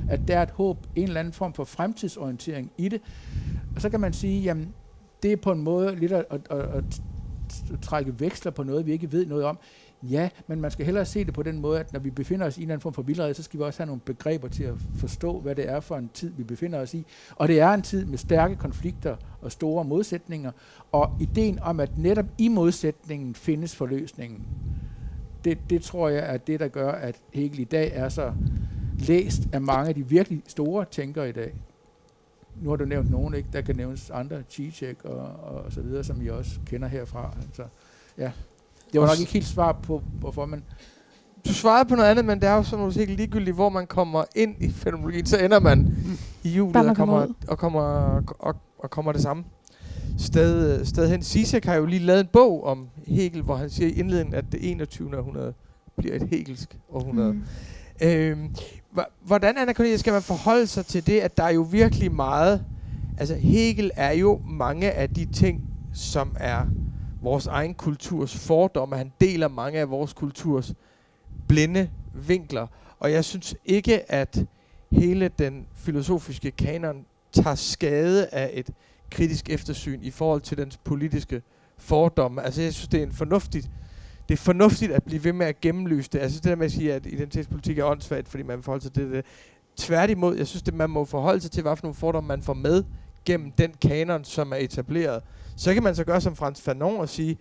at 0.09 0.27
der 0.27 0.37
er 0.37 0.43
et 0.43 0.51
håb, 0.51 0.77
en 0.95 1.03
eller 1.03 1.19
anden 1.19 1.33
form 1.33 1.53
for 1.53 1.63
fremtidsorientering 1.63 2.71
i 2.77 2.89
det. 2.89 3.01
Og 3.75 3.81
så 3.81 3.89
kan 3.89 3.99
man 3.99 4.13
sige, 4.13 4.41
jamen, 4.41 4.73
det 5.23 5.31
er 5.31 5.37
på 5.37 5.51
en 5.51 5.61
måde 5.61 5.95
lidt 5.95 6.11
at, 6.11 6.25
at, 6.29 6.41
at, 6.49 6.59
at 6.59 7.01
trække 7.81 8.19
veksler 8.19 8.51
på 8.51 8.63
noget, 8.63 8.85
vi 8.85 8.91
ikke 8.91 9.11
ved 9.11 9.25
noget 9.25 9.43
om. 9.43 9.59
Ja, 10.03 10.29
men 10.47 10.61
man 10.61 10.71
skal 10.71 10.85
hellere 10.85 11.05
se 11.05 11.25
det 11.25 11.33
på 11.33 11.43
den 11.43 11.59
måde, 11.59 11.79
at 11.79 11.93
når 11.93 11.99
vi 11.99 12.09
befinder 12.09 12.45
os 12.45 12.57
i 12.57 12.59
en 12.59 12.63
eller 12.63 12.73
anden 12.73 12.81
form 12.81 12.93
for 12.93 13.01
vildrede, 13.01 13.33
så 13.33 13.43
skal 13.43 13.59
vi 13.59 13.63
også 13.63 13.79
have 13.79 13.87
nogle 13.87 14.01
begreber 14.05 14.47
til 14.47 14.63
at 14.63 14.73
forstå, 14.95 15.39
hvad 15.39 15.55
det 15.55 15.69
er 15.69 15.79
for 15.79 15.97
en 15.97 16.09
tid, 16.13 16.31
vi 16.37 16.43
befinder 16.43 16.79
os 16.79 16.93
i. 16.93 17.05
Og 17.35 17.47
det 17.47 17.59
er 17.59 17.69
en 17.69 17.81
tid 17.81 18.05
med 18.05 18.17
stærke 18.17 18.55
konflikter 18.55 19.15
og 19.41 19.51
store 19.51 19.83
modsætninger, 19.83 20.51
og 20.91 21.11
ideen 21.19 21.59
om, 21.59 21.79
at 21.79 21.97
netop 21.97 22.25
i 22.37 22.47
modsætningen 22.47 23.35
findes 23.35 23.75
forløsningen, 23.75 24.45
det, 25.45 25.57
det 25.69 25.81
tror 25.81 26.09
jeg 26.09 26.33
er 26.33 26.37
det, 26.37 26.59
der 26.59 26.67
gør, 26.67 26.91
at 26.91 27.15
Hegel 27.33 27.59
i 27.59 27.63
dag 27.63 27.91
er 27.93 28.09
så 28.09 28.33
læst 28.99 29.41
af 29.53 29.61
mange 29.61 29.89
af 29.89 29.95
de 29.95 30.07
virkelig 30.07 30.41
store 30.47 30.85
tænkere 30.85 31.29
i 31.29 31.31
dag. 31.31 31.53
Nu 32.61 32.69
har 32.69 32.77
du 32.77 32.85
nævnt 32.85 33.11
nogen, 33.11 33.33
ikke? 33.33 33.49
Der 33.53 33.61
kan 33.61 33.75
nævnes 33.75 34.09
andre, 34.09 34.43
Zizek 34.49 34.97
og, 35.03 35.17
og 35.43 35.71
så 35.71 35.81
videre, 35.81 36.03
som 36.03 36.21
I 36.21 36.27
også 36.27 36.51
kender 36.65 36.87
herfra. 36.87 37.33
Altså, 37.45 37.63
ja. 38.17 38.31
Det 38.93 39.01
var 39.01 39.07
nok 39.07 39.19
ikke 39.19 39.31
helt 39.31 39.45
svar 39.45 39.71
på, 39.71 40.03
hvorfor 40.19 40.45
man... 40.45 40.63
Du 41.47 41.53
svarede 41.53 41.89
på 41.89 41.95
noget 41.95 42.09
andet, 42.09 42.25
men 42.25 42.41
det 42.41 42.49
er 42.49 42.55
jo 42.55 42.63
sådan 42.63 42.79
noget 42.79 42.95
helt 42.95 43.11
ligegyldigt, 43.11 43.55
hvor 43.55 43.69
man 43.69 43.87
kommer 43.87 44.23
ind 44.35 44.55
i 44.63 44.71
fenomenologien, 44.71 45.25
så 45.25 45.37
ender 45.37 45.59
man 45.59 45.95
i 46.43 46.49
hjulet 46.49 46.89
og 46.89 46.95
kommer, 46.95 47.27
og, 47.47 47.57
kommer, 47.57 47.81
og, 48.39 48.55
og 48.79 48.89
kommer 48.89 49.11
det 49.11 49.21
samme 49.21 49.43
sted, 50.17 50.85
sted 50.85 51.09
hen. 51.09 51.23
Zizek 51.23 51.65
har 51.65 51.75
jo 51.75 51.85
lige 51.85 51.99
lavet 51.99 52.19
en 52.19 52.27
bog 52.33 52.63
om 52.63 52.87
Hegel, 53.07 53.41
hvor 53.41 53.55
han 53.55 53.69
siger 53.69 53.87
i 53.87 53.91
indledningen, 53.91 54.35
at 54.35 54.51
det 54.51 54.71
21. 54.71 55.17
århundrede 55.17 55.53
bliver 55.97 56.15
et 56.15 56.27
hegelsk 56.29 56.77
århundrede. 56.89 57.33
Mm. 57.33 57.43
Øh, 58.01 58.37
hvordan, 59.25 59.57
Anna 59.57 59.73
Cornelia, 59.73 59.97
skal 59.97 60.13
man 60.13 60.21
forholde 60.21 60.67
sig 60.67 60.85
til 60.85 61.07
det, 61.07 61.19
at 61.19 61.37
der 61.37 61.43
er 61.43 61.51
jo 61.51 61.61
virkelig 61.61 62.11
meget... 62.11 62.65
Altså, 63.17 63.35
Hegel 63.35 63.91
er 63.95 64.11
jo 64.11 64.41
mange 64.45 64.91
af 64.91 65.09
de 65.09 65.25
ting, 65.25 65.61
som 65.93 66.35
er 66.39 66.65
vores 67.21 67.47
egen 67.47 67.73
kulturs 67.73 68.37
fordomme. 68.37 68.97
Han 68.97 69.11
deler 69.21 69.47
mange 69.47 69.79
af 69.79 69.89
vores 69.89 70.13
kulturs 70.13 70.73
blinde 71.47 71.89
vinkler. 72.13 72.67
Og 72.99 73.11
jeg 73.11 73.25
synes 73.25 73.55
ikke, 73.65 74.11
at 74.11 74.45
hele 74.91 75.27
den 75.39 75.67
filosofiske 75.75 76.51
kanon 76.51 77.05
tager 77.31 77.55
skade 77.55 78.27
af 78.27 78.49
et 78.53 78.69
kritisk 79.11 79.49
eftersyn 79.49 79.99
i 80.01 80.11
forhold 80.11 80.41
til 80.41 80.57
dens 80.57 80.77
politiske 80.77 81.41
fordomme. 81.77 82.43
Altså, 82.43 82.61
jeg 82.61 82.73
synes, 82.73 82.87
det 82.87 82.99
er 82.99 83.03
en 83.03 83.11
fornuftigt 83.11 83.69
det 84.31 84.37
er 84.37 84.41
fornuftigt 84.41 84.91
at 84.91 85.03
blive 85.03 85.23
ved 85.23 85.33
med 85.33 85.45
at 85.45 85.61
gennemlyse 85.61 86.09
det. 86.13 86.19
Altså 86.19 86.37
det 86.37 86.43
der 86.43 86.55
med 86.55 86.65
at 86.65 86.71
sige, 86.71 86.93
at 86.93 87.05
identitetspolitik 87.05 87.77
er 87.77 87.85
åndssvagt, 87.85 88.27
fordi 88.27 88.43
man 88.43 88.63
forholder 88.63 88.83
sig 88.83 88.93
til 88.93 89.11
det. 89.11 89.25
Tværtimod, 89.77 90.37
jeg 90.37 90.47
synes, 90.47 90.63
at 90.67 90.73
man 90.73 90.89
må 90.89 91.05
forholde 91.05 91.41
sig 91.41 91.51
til, 91.51 91.61
hvad 91.61 91.75
for 91.75 91.83
nogle 91.83 91.95
fordomme 91.95 92.27
man 92.27 92.41
får 92.41 92.53
med 92.53 92.83
gennem 93.25 93.51
den 93.51 93.73
kanon, 93.81 94.23
som 94.23 94.51
er 94.51 94.55
etableret. 94.55 95.23
Så 95.57 95.73
kan 95.73 95.83
man 95.83 95.95
så 95.95 96.03
gøre 96.03 96.21
som 96.21 96.35
Frans 96.35 96.61
Fanon 96.61 96.99
og 96.99 97.09
sige, 97.09 97.37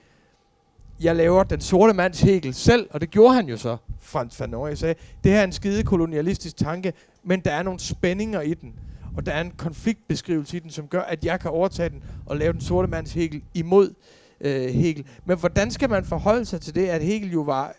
jeg 1.01 1.17
laver 1.17 1.45
den 1.45 1.61
sorte 1.61 1.93
mands 1.93 2.21
Hegel 2.21 2.55
selv, 2.55 2.89
og 2.91 3.01
det 3.01 3.11
gjorde 3.11 3.35
han 3.35 3.49
jo 3.49 3.57
så, 3.57 3.77
Frans 4.01 4.37
Fanon. 4.37 4.69
Jeg 4.69 4.79
sagde, 4.79 4.95
det 5.25 5.33
her 5.33 5.39
er 5.41 5.45
en 5.45 5.53
skide 5.53 5.83
kolonialistisk 5.83 6.57
tanke, 6.57 6.93
men 7.25 7.41
der 7.41 7.51
er 7.53 7.63
nogle 7.63 7.81
spændinger 7.81 8.41
i 8.41 8.55
den, 8.55 8.75
og 9.17 9.27
der 9.27 9.33
er 9.33 9.41
en 9.41 9.53
konfliktbeskrivelse 9.57 10.57
i 10.57 10.61
den, 10.61 10.71
som 10.71 10.87
gør, 10.89 11.03
at 11.03 11.25
jeg 11.25 11.41
kan 11.41 11.51
overtage 11.51 11.89
den 11.89 12.03
og 12.27 12.37
lave 12.37 12.53
den 12.53 12.61
sorte 12.61 12.89
mands 12.89 13.13
Hegel 13.13 13.43
imod 13.55 13.95
øh, 14.41 14.69
Hegel. 14.69 15.07
Men 15.25 15.39
hvordan 15.39 15.71
skal 15.71 15.91
man 15.91 16.05
forholde 16.05 16.45
sig 16.45 16.61
til 16.61 16.75
det, 16.75 16.87
at 16.87 17.03
Hegel 17.03 17.33
jo 17.33 17.41
var 17.41 17.75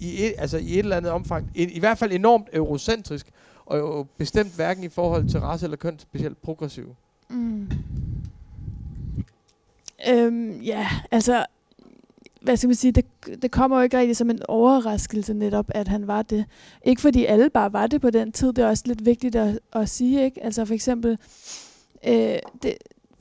i 0.00 0.24
et, 0.24 0.34
altså 0.38 0.58
i 0.58 0.72
et 0.72 0.78
eller 0.78 0.96
andet 0.96 1.12
omfang, 1.12 1.50
i, 1.54 1.64
i 1.64 1.78
hvert 1.78 1.98
fald 1.98 2.12
enormt 2.12 2.48
eurocentrisk, 2.52 3.26
og 3.66 3.78
jo 3.78 4.06
bestemt 4.18 4.56
hverken 4.56 4.84
i 4.84 4.88
forhold 4.88 5.28
til 5.28 5.40
race 5.40 5.66
eller 5.66 5.76
køn 5.76 5.98
specielt 5.98 6.42
progressiv? 6.42 6.94
Mm. 7.28 7.70
Øhm, 10.08 10.60
ja, 10.60 10.88
altså, 11.10 11.46
hvad 12.42 12.56
skal 12.56 12.68
man 12.68 12.74
sige, 12.74 12.92
det, 12.92 13.04
det 13.42 13.50
kommer 13.50 13.76
jo 13.76 13.82
ikke 13.82 13.98
rigtig 13.98 14.16
som 14.16 14.30
en 14.30 14.38
overraskelse 14.48 15.34
netop, 15.34 15.66
at 15.68 15.88
han 15.88 16.06
var 16.06 16.22
det. 16.22 16.44
Ikke 16.84 17.02
fordi 17.02 17.24
alle 17.24 17.50
bare 17.50 17.72
var 17.72 17.86
det 17.86 18.00
på 18.00 18.10
den 18.10 18.32
tid, 18.32 18.52
det 18.52 18.64
er 18.64 18.68
også 18.68 18.84
lidt 18.86 19.04
vigtigt 19.04 19.36
at, 19.36 19.58
at 19.72 19.88
sige, 19.88 20.24
ikke? 20.24 20.44
Altså 20.44 20.64
for 20.64 20.74
eksempel, 20.74 21.18
øh, 22.08 22.38
det, 22.62 22.74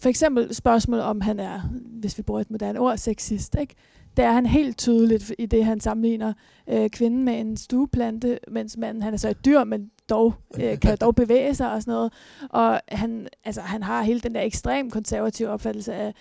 for 0.06 0.10
eksempel 0.10 0.56
spørgsmål 0.56 1.00
om 1.00 1.22
han 1.22 1.40
er, 1.40 1.62
hvis 2.00 2.18
vi 2.18 2.24
bruger 2.24 2.42
et 2.42 2.52
moderne 2.52 2.80
ord, 2.80 2.98
sexist, 2.98 3.56
ikke? 3.60 3.76
Det 4.18 4.26
er 4.26 4.32
han 4.32 4.46
helt 4.46 4.78
tydeligt 4.78 5.34
i 5.40 5.46
det, 5.46 5.66
han 5.66 5.80
sammenligner 5.80 6.34
øh, 6.70 6.90
kvinden 6.90 7.24
med 7.24 7.40
en 7.40 7.58
stueplante, 7.58 8.40
mens 8.48 8.78
manden 8.78 9.04
han 9.04 9.14
er 9.14 9.18
så 9.18 9.30
et 9.30 9.46
dyr, 9.46 9.64
men 9.64 9.92
dog, 10.10 10.34
øh, 10.60 10.80
kan 10.82 10.98
dog 11.02 11.16
bevæge 11.16 11.56
sig 11.56 11.72
og 11.72 11.82
sådan 11.82 11.92
noget. 11.92 12.14
Og 12.50 12.82
han, 12.88 13.28
altså, 13.46 13.62
han 13.62 13.84
har 13.84 14.02
hele 14.04 14.20
den 14.20 14.36
der 14.36 14.42
ekstrem 14.42 14.92
konservative 14.92 15.50
opfattelse 15.50 15.94
af 15.94 16.14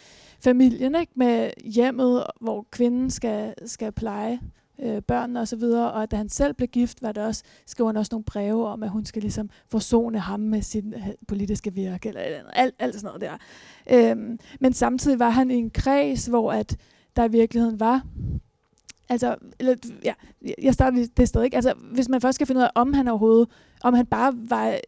familien, 0.44 0.94
ikke? 0.94 1.12
med 1.16 1.50
hjemmet, 1.64 2.24
hvor 2.40 2.66
kvinden 2.70 3.10
skal, 3.10 3.54
skal 3.66 3.92
pleje 3.92 4.40
øh, 4.82 5.02
børnene 5.02 5.40
og 5.40 5.48
så 5.48 5.56
videre, 5.56 5.92
og 5.92 6.10
da 6.10 6.16
han 6.16 6.28
selv 6.28 6.54
blev 6.54 6.68
gift, 6.68 7.02
var 7.02 7.12
det 7.12 7.22
også, 7.22 7.42
skrev 7.66 7.86
han 7.86 7.96
også 7.96 8.08
nogle 8.12 8.24
breve 8.24 8.68
om, 8.68 8.82
at 8.82 8.90
hun 8.90 9.04
skal 9.04 9.22
ligesom 9.22 9.50
forsone 9.70 10.18
ham 10.18 10.40
med 10.40 10.62
sin 10.62 10.94
øh, 10.94 11.08
politiske 11.28 11.74
virke, 11.74 12.08
eller, 12.08 12.22
eller 12.22 12.50
alt, 12.50 12.74
alt 12.78 12.94
sådan 12.94 13.06
noget 13.06 13.20
der. 13.20 13.36
Øhm, 14.10 14.38
men 14.60 14.72
samtidig 14.72 15.18
var 15.18 15.30
han 15.30 15.50
i 15.50 15.54
en 15.54 15.70
kreds, 15.70 16.26
hvor 16.26 16.52
at 16.52 16.76
der 17.16 17.24
i 17.24 17.30
virkeligheden 17.30 17.80
var 17.80 18.02
Altså, 19.08 19.36
eller, 19.58 19.74
ja, 20.04 20.12
jeg 20.62 20.74
starter 20.74 21.06
det 21.16 21.28
sted, 21.28 21.42
ikke? 21.42 21.56
Altså, 21.56 21.74
hvis 21.92 22.08
man 22.08 22.20
først 22.20 22.34
skal 22.34 22.46
finde 22.46 22.58
ud 22.58 22.64
af, 22.64 22.70
om 22.74 22.92
han 22.92 23.08
overhovedet, 23.08 23.48
om 23.82 23.94
han 23.94 24.06
bare 24.06 24.34
var 24.36 24.78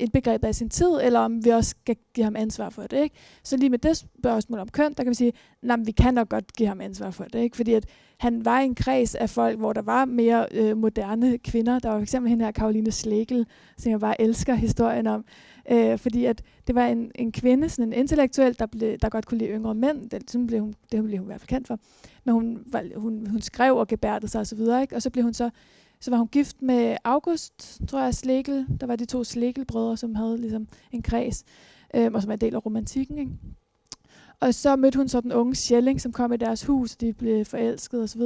indbegrebet 0.00 0.48
af 0.48 0.54
sin 0.54 0.70
tid, 0.70 0.98
eller 1.02 1.20
om 1.20 1.44
vi 1.44 1.50
også 1.50 1.70
skal 1.70 1.96
give 2.14 2.24
ham 2.24 2.36
ansvar 2.36 2.70
for 2.70 2.82
det. 2.82 3.02
Ikke? 3.02 3.16
Så 3.42 3.56
lige 3.56 3.70
med 3.70 3.78
det 3.78 3.96
spørgsmål 3.96 4.58
om 4.58 4.68
køn, 4.68 4.92
der 4.96 5.02
kan 5.02 5.10
vi 5.10 5.14
sige, 5.14 5.32
at 5.70 5.78
vi 5.84 5.92
kan 5.92 6.14
nok 6.14 6.28
godt 6.28 6.52
give 6.52 6.68
ham 6.68 6.80
ansvar 6.80 7.10
for 7.10 7.24
det. 7.24 7.38
Ikke? 7.38 7.56
Fordi 7.56 7.72
at 7.72 7.86
han 8.18 8.44
var 8.44 8.60
i 8.60 8.64
en 8.64 8.74
kreds 8.74 9.14
af 9.14 9.30
folk, 9.30 9.58
hvor 9.58 9.72
der 9.72 9.82
var 9.82 10.04
mere 10.04 10.46
øh, 10.50 10.76
moderne 10.76 11.38
kvinder. 11.38 11.78
Der 11.78 11.90
var 11.90 12.04
fx 12.04 12.12
hende 12.12 12.44
her, 12.44 12.52
Karoline 12.52 12.90
Slegel, 12.92 13.46
som 13.78 13.92
jeg 13.92 14.00
bare 14.00 14.20
elsker 14.20 14.54
historien 14.54 15.06
om. 15.06 15.24
Øh, 15.70 15.98
fordi 15.98 16.24
at 16.24 16.42
det 16.66 16.74
var 16.74 16.86
en, 16.86 17.10
en 17.14 17.32
kvinde, 17.32 17.68
sådan 17.68 17.92
en 17.92 17.98
intellektuel, 17.98 18.58
der, 18.58 18.66
blev, 18.66 18.98
der 18.98 19.08
godt 19.08 19.26
kunne 19.26 19.38
lide 19.38 19.50
yngre 19.50 19.74
mænd. 19.74 20.10
Det, 20.10 20.30
sådan 20.30 20.46
blev 20.46 20.60
hun, 20.60 20.74
det 20.92 21.04
blev 21.04 21.18
hun 21.18 21.26
i 21.26 21.26
hvert 21.26 21.40
fald 21.40 21.48
kendt 21.48 21.66
for. 21.66 21.78
Men 22.24 22.34
hun, 22.34 22.62
var, 22.66 22.84
hun, 22.96 23.26
hun 23.26 23.40
skrev 23.40 23.76
og 23.76 23.88
gebærdede 23.88 24.28
sig 24.28 24.40
osv. 24.40 24.60
Og, 24.60 24.86
og 24.92 25.02
så 25.02 25.10
blev 25.10 25.24
hun 25.24 25.34
så 25.34 25.50
så 26.06 26.10
var 26.10 26.18
hun 26.18 26.28
gift 26.28 26.62
med 26.62 26.96
August, 27.04 27.80
tror 27.88 28.00
jeg, 28.00 28.14
Slegel. 28.14 28.66
Der 28.80 28.86
var 28.86 28.96
de 28.96 29.04
to 29.04 29.24
Slegel-brødre, 29.24 29.96
som 29.96 30.14
havde 30.14 30.38
ligesom 30.40 30.68
en 30.92 31.02
kreds, 31.02 31.44
øh, 31.94 32.10
og 32.14 32.22
som 32.22 32.30
er 32.30 32.34
en 32.34 32.40
del 32.40 32.54
af 32.54 32.66
romantikken. 32.66 33.18
Ikke? 33.18 33.32
Og 34.40 34.54
så 34.54 34.76
mødte 34.76 34.96
hun 34.96 35.08
så 35.08 35.20
den 35.20 35.32
unge 35.32 35.54
Schelling, 35.54 36.00
som 36.00 36.12
kom 36.12 36.32
i 36.32 36.36
deres 36.36 36.64
hus, 36.64 36.94
og 36.94 37.00
de 37.00 37.12
blev 37.12 37.44
forelsket 37.44 38.02
osv. 38.02 38.20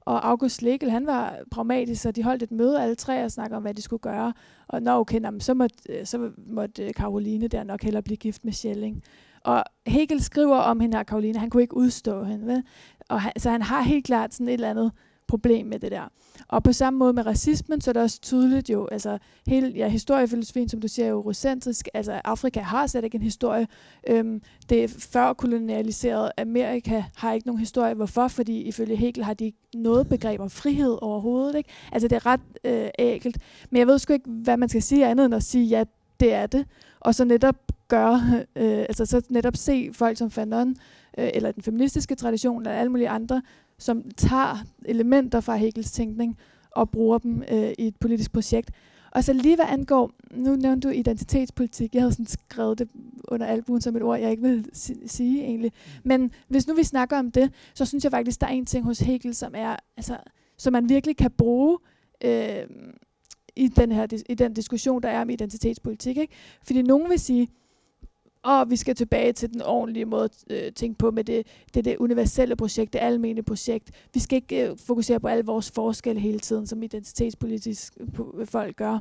Og 0.00 0.28
August 0.28 0.62
Legel, 0.62 0.90
han 0.90 1.06
var 1.06 1.38
pragmatisk, 1.50 2.02
så 2.02 2.10
de 2.10 2.22
holdt 2.22 2.42
et 2.42 2.50
møde 2.50 2.82
alle 2.82 2.94
tre 2.94 3.24
og 3.24 3.30
snakkede 3.30 3.56
om, 3.56 3.62
hvad 3.62 3.74
de 3.74 3.82
skulle 3.82 4.00
gøre. 4.00 4.32
Og 4.68 4.82
når 4.82 5.00
okay, 5.00 5.22
jamen, 5.22 5.40
så, 5.40 5.54
måtte, 5.54 5.76
øh, 5.88 6.06
så 6.06 6.30
måtte 6.46 6.86
øh, 6.86 6.94
Karoline 6.94 7.48
der 7.48 7.64
nok 7.64 7.82
hellere 7.82 8.02
blive 8.02 8.16
gift 8.16 8.44
med 8.44 8.52
Schelling. 8.52 9.02
Og 9.44 9.64
Hegel 9.86 10.22
skriver 10.22 10.56
om 10.56 10.80
hende 10.80 10.96
her, 10.96 11.04
Karoline, 11.04 11.38
han 11.38 11.50
kunne 11.50 11.62
ikke 11.62 11.76
udstå 11.76 12.24
hende. 12.24 12.46
Vel? 12.46 12.62
Og 13.08 13.20
han, 13.20 13.32
så 13.36 13.50
han 13.50 13.62
har 13.62 13.82
helt 13.82 14.06
klart 14.06 14.34
sådan 14.34 14.48
et 14.48 14.54
eller 14.54 14.70
andet 14.70 14.92
problem 15.28 15.66
med 15.66 15.78
det 15.78 15.90
der. 15.90 16.08
Og 16.48 16.62
på 16.62 16.72
samme 16.72 16.98
måde 16.98 17.12
med 17.12 17.26
racismen, 17.26 17.80
så 17.80 17.90
er 17.90 17.92
det 17.92 18.02
også 18.02 18.20
tydeligt 18.20 18.70
jo, 18.70 18.86
altså 18.86 19.18
hele 19.46 19.68
ja, 19.68 19.88
historiefilosofien, 19.88 20.68
som 20.68 20.80
du 20.80 20.88
siger, 20.88 21.06
er 21.06 21.10
eurocentrisk. 21.10 21.88
Altså 21.94 22.20
Afrika 22.24 22.60
har 22.60 22.86
slet 22.86 23.04
ikke 23.04 23.14
en 23.14 23.22
historie. 23.22 23.66
Øhm, 24.08 24.42
det 24.68 24.90
før 24.90 25.32
kolonialiseret 25.32 26.30
Amerika 26.38 27.04
har 27.16 27.32
ikke 27.32 27.46
nogen 27.46 27.60
historie. 27.60 27.94
Hvorfor? 27.94 28.28
Fordi 28.28 28.62
ifølge 28.62 28.96
Hegel 28.96 29.24
har 29.24 29.34
de 29.34 29.44
ikke 29.44 29.58
noget 29.74 30.08
begreb 30.08 30.40
om 30.40 30.50
frihed 30.50 30.98
overhovedet. 31.02 31.54
Ikke? 31.54 31.70
Altså 31.92 32.08
det 32.08 32.16
er 32.16 32.26
ret 32.26 32.40
øh, 32.64 32.88
ægelt. 32.98 33.38
Men 33.70 33.78
jeg 33.78 33.86
ved 33.86 33.98
sgu 33.98 34.12
ikke, 34.12 34.30
hvad 34.30 34.56
man 34.56 34.68
skal 34.68 34.82
sige 34.82 35.06
andet 35.06 35.26
end 35.26 35.34
at 35.34 35.42
sige, 35.42 35.64
ja, 35.64 35.84
det 36.20 36.32
er 36.32 36.46
det. 36.46 36.66
Og 37.00 37.14
så 37.14 37.24
netop 37.24 37.56
gøre, 37.88 38.20
øh, 38.56 38.78
altså 38.78 39.06
så 39.06 39.22
netop 39.28 39.56
se 39.56 39.90
folk 39.92 40.18
som 40.18 40.30
Fanon, 40.30 40.76
øh, 41.18 41.30
eller 41.34 41.52
den 41.52 41.62
feministiske 41.62 42.14
tradition, 42.14 42.62
eller 42.62 42.72
alle 42.72 42.90
mulige 42.90 43.08
andre, 43.08 43.42
som 43.78 44.10
tager 44.16 44.64
elementer 44.84 45.40
fra 45.40 45.56
Hegels 45.56 45.92
tænkning 45.92 46.38
og 46.70 46.90
bruger 46.90 47.18
dem 47.18 47.42
øh, 47.52 47.72
i 47.78 47.86
et 47.86 47.96
politisk 47.96 48.32
projekt. 48.32 48.70
Og 49.10 49.24
så 49.24 49.32
lige 49.32 49.56
hvad 49.56 49.64
angår, 49.68 50.12
nu 50.30 50.56
nævnte 50.56 50.88
du 50.88 50.92
identitetspolitik, 50.92 51.94
jeg 51.94 52.02
havde 52.02 52.12
sådan 52.12 52.26
skrevet 52.26 52.78
det 52.78 52.88
under 53.28 53.46
albuen 53.46 53.80
som 53.80 53.96
et 53.96 54.02
ord, 54.02 54.20
jeg 54.20 54.30
ikke 54.30 54.42
vil 54.42 54.70
sige 55.06 55.42
egentlig. 55.42 55.72
Men 56.04 56.30
hvis 56.48 56.66
nu 56.66 56.74
vi 56.74 56.84
snakker 56.84 57.18
om 57.18 57.30
det, 57.30 57.52
så 57.74 57.84
synes 57.84 58.04
jeg 58.04 58.12
faktisk, 58.12 58.40
der 58.40 58.46
er 58.46 58.50
en 58.50 58.66
ting 58.66 58.84
hos 58.84 58.98
Hegel, 58.98 59.34
som 59.34 59.52
er, 59.54 59.76
altså, 59.96 60.16
som 60.58 60.72
man 60.72 60.88
virkelig 60.88 61.16
kan 61.16 61.30
bruge 61.30 61.78
øh, 62.24 62.66
i, 63.56 63.68
den 63.68 63.92
her, 63.92 64.06
i 64.28 64.34
den 64.34 64.54
diskussion, 64.54 65.02
der 65.02 65.08
er 65.08 65.20
om 65.20 65.30
identitetspolitik. 65.30 66.16
Ikke? 66.16 66.34
Fordi 66.62 66.82
nogen 66.82 67.10
vil 67.10 67.18
sige, 67.18 67.48
og 68.46 68.70
vi 68.70 68.76
skal 68.76 68.94
tilbage 68.94 69.32
til 69.32 69.52
den 69.52 69.62
ordentlige 69.62 70.04
måde 70.04 70.24
at 70.24 70.44
øh, 70.50 70.72
tænke 70.72 70.98
på 70.98 71.10
med 71.10 71.24
det, 71.24 71.46
det, 71.74 71.84
det 71.84 71.96
universelle 71.96 72.56
projekt, 72.56 72.92
det 72.92 72.98
almene 72.98 73.42
projekt. 73.42 73.90
Vi 74.14 74.20
skal 74.20 74.36
ikke 74.36 74.70
øh, 74.70 74.76
fokusere 74.86 75.20
på 75.20 75.28
alle 75.28 75.44
vores 75.44 75.70
forskelle 75.70 76.20
hele 76.20 76.38
tiden, 76.38 76.66
som 76.66 76.82
identitetspolitisk 76.82 77.98
øh, 78.00 78.46
folk 78.46 78.76
gør. 78.76 78.98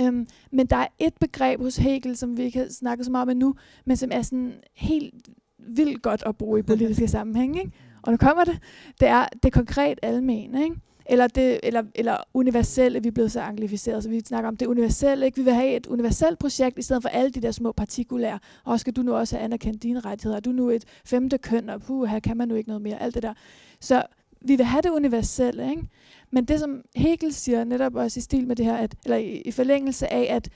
Øhm, 0.00 0.26
men 0.50 0.66
der 0.66 0.76
er 0.76 0.86
et 0.98 1.14
begreb 1.20 1.60
hos 1.60 1.76
Hegel, 1.76 2.16
som 2.16 2.36
vi 2.36 2.42
ikke 2.42 2.58
har 2.58 2.68
snakket 2.70 3.06
så 3.06 3.12
meget 3.12 3.30
om 3.30 3.36
nu, 3.36 3.54
men 3.84 3.96
som 3.96 4.10
er 4.12 4.22
sådan 4.22 4.54
helt 4.74 5.28
vildt 5.58 6.02
godt 6.02 6.22
at 6.26 6.36
bruge 6.36 6.58
i 6.58 6.62
politiske 6.62 7.08
sammenhæng. 7.16 7.58
Ikke? 7.58 7.72
Og 8.02 8.12
nu 8.12 8.16
kommer 8.16 8.44
det. 8.44 8.58
Det 9.00 9.08
er 9.08 9.26
det 9.42 9.52
konkret 9.52 9.98
almene. 10.02 10.64
Ikke? 10.64 10.76
Eller, 11.12 11.26
det, 11.26 11.60
eller, 11.62 11.82
eller 11.94 12.16
universelle, 12.34 13.02
vi 13.02 13.08
er 13.08 13.12
blevet 13.12 13.32
så 13.32 13.40
anglificeret, 13.40 14.02
så 14.02 14.08
vi 14.08 14.20
snakker 14.20 14.48
om 14.48 14.56
det 14.56 14.66
universelle. 14.66 15.26
Ikke? 15.26 15.36
Vi 15.36 15.42
vil 15.42 15.54
have 15.54 15.76
et 15.76 15.86
universelt 15.86 16.38
projekt, 16.38 16.78
i 16.78 16.82
stedet 16.82 17.02
for 17.02 17.08
alle 17.08 17.30
de 17.30 17.40
der 17.40 17.50
små 17.50 17.72
partikulære. 17.72 18.38
Og 18.64 18.80
skal 18.80 18.92
du 18.92 19.02
nu 19.02 19.14
også 19.14 19.36
have 19.36 19.44
anerkendt 19.44 19.82
dine 19.82 20.00
rettigheder? 20.00 20.36
Er 20.36 20.40
du 20.40 20.52
nu 20.52 20.70
et 20.70 20.84
femte 21.04 21.38
køn? 21.38 21.68
Og 21.68 21.80
puh, 21.80 22.08
her 22.08 22.20
kan 22.20 22.36
man 22.36 22.48
nu 22.48 22.54
ikke 22.54 22.68
noget 22.68 22.82
mere. 22.82 23.02
Alt 23.02 23.14
det 23.14 23.22
der. 23.22 23.34
Så 23.80 24.02
vi 24.40 24.56
vil 24.56 24.66
have 24.66 24.82
det 24.82 24.90
universelle. 24.90 25.70
Ikke? 25.70 25.82
Men 26.30 26.44
det, 26.44 26.60
som 26.60 26.82
Hegel 26.96 27.34
siger, 27.34 27.64
netop 27.64 27.94
også 27.94 28.18
i 28.18 28.20
stil 28.20 28.46
med 28.46 28.56
det 28.56 28.64
her, 28.64 28.76
at, 28.76 28.94
eller 29.04 29.16
i, 29.16 29.42
i 29.44 29.50
forlængelse 29.50 30.12
af, 30.12 30.34
at, 30.36 30.48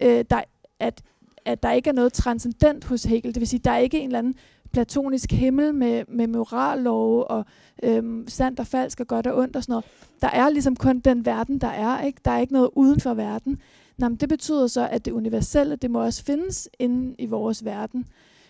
øh, 0.00 0.24
der, 0.30 0.42
at, 0.80 1.02
at 1.44 1.62
der 1.62 1.72
ikke 1.72 1.90
er 1.90 1.94
noget 1.94 2.12
transcendent 2.12 2.84
hos 2.84 3.04
Hegel. 3.04 3.34
Det 3.34 3.40
vil 3.40 3.48
sige, 3.48 3.60
der 3.64 3.70
er 3.70 3.78
ikke 3.78 3.98
en 3.98 4.06
eller 4.06 4.18
anden 4.18 4.34
platonisk 4.74 5.32
himmel 5.32 5.74
med, 5.74 6.04
med 6.08 6.26
morallov 6.26 7.26
og 7.30 7.44
øhm, 7.82 8.28
sandt 8.28 8.60
og 8.60 8.66
falsk 8.66 9.00
og 9.00 9.06
godt 9.06 9.26
og 9.26 9.38
ondt 9.38 9.56
og 9.56 9.62
sådan 9.62 9.72
noget. 9.72 9.84
Der 10.20 10.28
er 10.28 10.48
ligesom 10.48 10.76
kun 10.76 10.98
den 10.98 11.26
verden, 11.26 11.58
der 11.58 11.68
er. 11.68 12.02
Ikke? 12.02 12.20
Der 12.24 12.30
er 12.30 12.38
ikke 12.38 12.52
noget 12.52 12.70
uden 12.72 13.00
for 13.00 13.14
verden. 13.14 13.60
Nå, 13.98 14.08
men 14.08 14.16
det 14.16 14.28
betyder 14.28 14.66
så, 14.66 14.88
at 14.88 15.04
det 15.04 15.12
universelle, 15.12 15.76
det 15.76 15.90
må 15.90 16.02
også 16.04 16.24
findes 16.24 16.68
inde 16.78 17.14
i 17.18 17.26
vores 17.26 17.64
verden. 17.64 18.06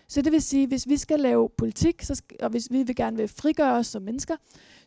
Så 0.07 0.21
det 0.21 0.31
vil 0.31 0.41
sige, 0.41 0.67
hvis 0.67 0.89
vi 0.89 0.97
skal 0.97 1.19
lave 1.19 1.49
politik, 1.57 2.01
så 2.01 2.15
skal, 2.15 2.37
og 2.41 2.49
hvis 2.49 2.67
vi 2.71 2.83
vil 2.83 2.95
gerne 2.95 3.17
vil 3.17 3.27
frigøre 3.27 3.73
os 3.73 3.87
som 3.87 4.01
mennesker, 4.01 4.35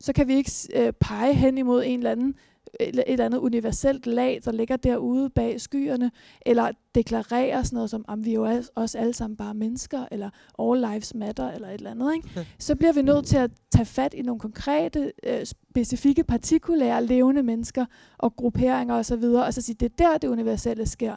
så 0.00 0.12
kan 0.12 0.28
vi 0.28 0.34
ikke 0.34 0.52
øh, 0.74 0.92
pege 0.92 1.34
hen 1.34 1.58
imod 1.58 1.82
en 1.86 1.98
eller 1.98 2.10
anden 2.10 2.34
et 2.80 3.02
eller 3.06 3.24
andet 3.24 3.38
universelt 3.38 4.06
lag, 4.06 4.40
der 4.44 4.52
ligger 4.52 4.76
derude 4.76 5.30
bag 5.30 5.60
skyerne, 5.60 6.10
eller 6.46 6.70
deklarere 6.94 7.64
sådan 7.64 7.76
noget 7.76 7.90
som, 7.90 8.04
om 8.08 8.24
vi 8.24 8.30
er 8.30 8.34
jo 8.34 8.62
også 8.74 8.98
alle 8.98 9.14
sammen 9.14 9.36
bare 9.36 9.54
mennesker, 9.54 10.04
eller 10.10 10.30
all 10.58 10.80
lives 10.92 11.14
matter, 11.14 11.50
eller 11.50 11.68
et 11.68 11.74
eller 11.74 11.90
andet, 11.90 12.14
ikke? 12.14 12.46
så 12.58 12.76
bliver 12.76 12.92
vi 12.92 13.02
nødt 13.02 13.26
til 13.26 13.36
at 13.36 13.50
tage 13.70 13.86
fat 13.86 14.14
i 14.14 14.22
nogle 14.22 14.40
konkrete, 14.40 15.12
øh, 15.22 15.46
specifikke, 15.46 16.24
partikulære, 16.24 17.04
levende 17.04 17.42
mennesker 17.42 17.86
og 18.18 18.36
grupperinger 18.36 18.94
osv., 18.94 18.98
og, 18.98 19.04
så 19.04 19.16
videre, 19.16 19.44
og 19.44 19.54
så 19.54 19.62
sige, 19.62 19.76
det 19.80 19.92
er 19.92 20.08
der, 20.08 20.18
det 20.18 20.28
universelle 20.28 20.86
sker. 20.86 21.16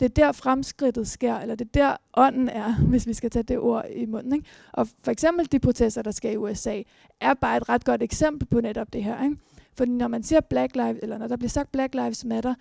Det 0.00 0.04
er 0.04 0.24
der 0.24 0.32
fremskridtet 0.32 1.08
sker, 1.08 1.38
eller 1.38 1.54
det 1.54 1.64
er 1.64 1.70
der 1.74 1.96
ånden 2.16 2.48
er, 2.48 2.74
hvis 2.90 3.06
vi 3.06 3.14
skal 3.14 3.30
tage 3.30 3.42
det 3.42 3.58
ord 3.58 3.84
i 3.96 4.06
munden. 4.06 4.32
Ikke? 4.32 4.46
Og 4.72 4.88
for 5.04 5.10
eksempel 5.10 5.52
de 5.52 5.58
protester, 5.58 6.02
der 6.02 6.10
sker 6.10 6.30
i 6.30 6.36
USA, 6.36 6.82
er 7.20 7.34
bare 7.34 7.56
et 7.56 7.68
ret 7.68 7.84
godt 7.84 8.02
eksempel 8.02 8.48
på 8.48 8.60
netop 8.60 8.92
det 8.92 9.04
her. 9.04 9.24
Ikke? 9.24 9.36
For 9.76 9.84
når 9.84 10.08
man 10.08 10.22
siger 10.22 10.40
Black 10.40 10.76
Lives, 10.76 10.98
eller 11.02 11.18
når 11.18 11.26
der 11.28 11.36
bliver 11.36 11.48
sagt 11.50 11.72
Black 11.72 11.94
Lives 11.94 12.24
Matter, 12.24 12.54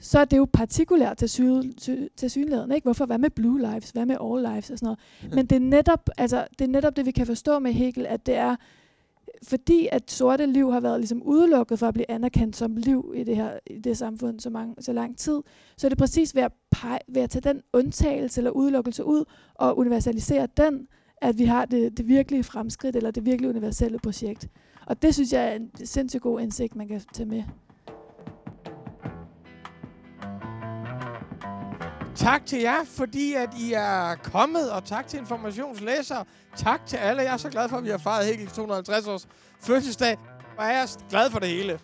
så 0.00 0.18
er 0.18 0.24
det 0.24 0.36
jo 0.36 0.46
partikulært 0.52 1.16
til, 1.16 1.28
sy- 1.28 2.08
til, 2.16 2.30
synligheden. 2.30 2.72
Ikke? 2.72 2.84
Hvorfor? 2.84 3.06
Hvad 3.06 3.18
med 3.18 3.30
Blue 3.30 3.60
Lives? 3.60 3.90
Hvad 3.90 4.06
med 4.06 4.16
All 4.20 4.42
Lives? 4.42 4.70
Og 4.70 4.78
sådan 4.78 4.86
noget. 4.86 4.98
Mm. 5.22 5.34
Men 5.34 5.46
det 5.46 5.56
er, 5.56 5.60
netop, 5.60 6.10
altså, 6.18 6.46
det 6.58 6.64
er 6.64 6.68
netop 6.68 6.96
det, 6.96 7.06
vi 7.06 7.10
kan 7.10 7.26
forstå 7.26 7.58
med 7.58 7.72
Hegel, 7.72 8.06
at 8.06 8.26
det 8.26 8.34
er, 8.34 8.56
fordi 9.42 9.88
at 9.92 10.10
sorte 10.10 10.46
liv 10.46 10.72
har 10.72 10.80
været 10.80 11.00
ligesom 11.00 11.22
udelukket 11.22 11.78
for 11.78 11.88
at 11.88 11.94
blive 11.94 12.10
anerkendt 12.10 12.56
som 12.56 12.76
liv 12.76 13.12
i 13.16 13.24
det 13.24 13.36
her 13.36 13.58
i 13.66 13.78
det 13.78 13.98
samfund 13.98 14.40
så, 14.40 14.50
mange, 14.50 14.74
så 14.78 14.92
lang 14.92 15.18
tid, 15.18 15.40
så 15.76 15.86
er 15.86 15.88
det 15.88 15.98
præcis 15.98 16.34
ved 16.34 16.42
at, 16.42 16.52
pege, 16.70 16.98
ved 17.08 17.22
at 17.22 17.30
tage 17.30 17.52
den 17.52 17.62
undtagelse 17.72 18.40
eller 18.40 18.50
udelukkelse 18.50 19.04
ud 19.04 19.24
og 19.54 19.78
universalisere 19.78 20.48
den, 20.56 20.88
at 21.16 21.38
vi 21.38 21.44
har 21.44 21.64
det, 21.64 21.98
det 21.98 22.08
virkelige 22.08 22.44
fremskridt 22.44 22.96
eller 22.96 23.10
det 23.10 23.26
virkelig 23.26 23.50
universelle 23.50 23.98
projekt. 23.98 24.48
Og 24.90 25.02
det 25.02 25.14
synes 25.14 25.32
jeg 25.32 25.48
er 25.48 25.52
en 25.52 25.86
sindssygt 25.86 26.22
god 26.22 26.40
indsigt, 26.40 26.76
man 26.76 26.88
kan 26.88 27.00
tage 27.14 27.26
med. 27.26 27.42
Tak 32.16 32.46
til 32.46 32.60
jer, 32.60 32.84
fordi 32.84 33.34
at 33.34 33.48
I 33.58 33.72
er 33.72 34.14
kommet, 34.14 34.70
og 34.72 34.84
tak 34.84 35.06
til 35.06 35.18
informationslæsere. 35.18 36.24
Tak 36.56 36.86
til 36.86 36.96
alle. 36.96 37.22
Jeg 37.22 37.32
er 37.32 37.36
så 37.36 37.50
glad 37.50 37.68
for, 37.68 37.76
at 37.76 37.84
vi 37.84 37.88
har 37.88 37.98
fejret 37.98 38.26
Hegel 38.26 38.46
250 38.46 39.06
års 39.06 39.28
fødselsdag. 39.60 40.16
Og 40.58 40.64
jeg 40.64 40.82
er 40.82 41.08
glad 41.10 41.30
for 41.30 41.38
det 41.38 41.48
hele. 41.48 41.80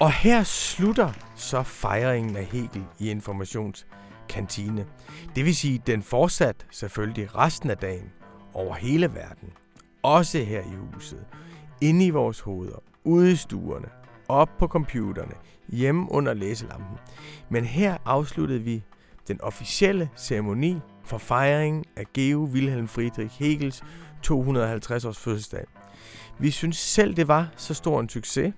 Og 0.00 0.12
her 0.12 0.42
slutter 0.42 1.12
så 1.36 1.62
fejringen 1.62 2.36
af 2.36 2.44
Hegel 2.44 2.84
i 2.98 3.10
informationskantine. 3.10 4.86
Det 5.36 5.44
vil 5.44 5.56
sige, 5.56 5.82
den 5.86 6.02
fortsat 6.02 6.66
selvfølgelig 6.70 7.36
resten 7.36 7.70
af 7.70 7.76
dagen 7.76 8.12
over 8.54 8.74
hele 8.74 9.14
verden. 9.14 9.52
Også 10.02 10.38
her 10.38 10.60
i 10.60 10.74
huset. 10.94 11.26
Inde 11.80 12.06
i 12.06 12.10
vores 12.10 12.40
hoveder. 12.40 12.78
Ude 13.04 13.32
i 13.32 13.36
stuerne. 13.36 13.88
Op 14.28 14.48
på 14.58 14.66
computerne. 14.66 15.34
Hjemme 15.68 16.12
under 16.12 16.34
læselampen. 16.34 16.96
Men 17.48 17.64
her 17.64 17.96
afsluttede 18.04 18.60
vi 18.60 18.82
den 19.28 19.40
officielle 19.40 20.10
ceremoni 20.16 20.78
for 21.04 21.18
fejringen 21.18 21.84
af 21.96 22.04
Geo 22.14 22.48
Wilhelm 22.52 22.88
Friedrich 22.88 23.38
Hegels 23.38 23.82
250 24.22 25.04
års 25.04 25.18
fødselsdag. 25.18 25.64
Vi 26.38 26.50
synes 26.50 26.76
selv, 26.76 27.14
det 27.16 27.28
var 27.28 27.48
så 27.56 27.74
stor 27.74 28.00
en 28.00 28.08
succes, 28.08 28.54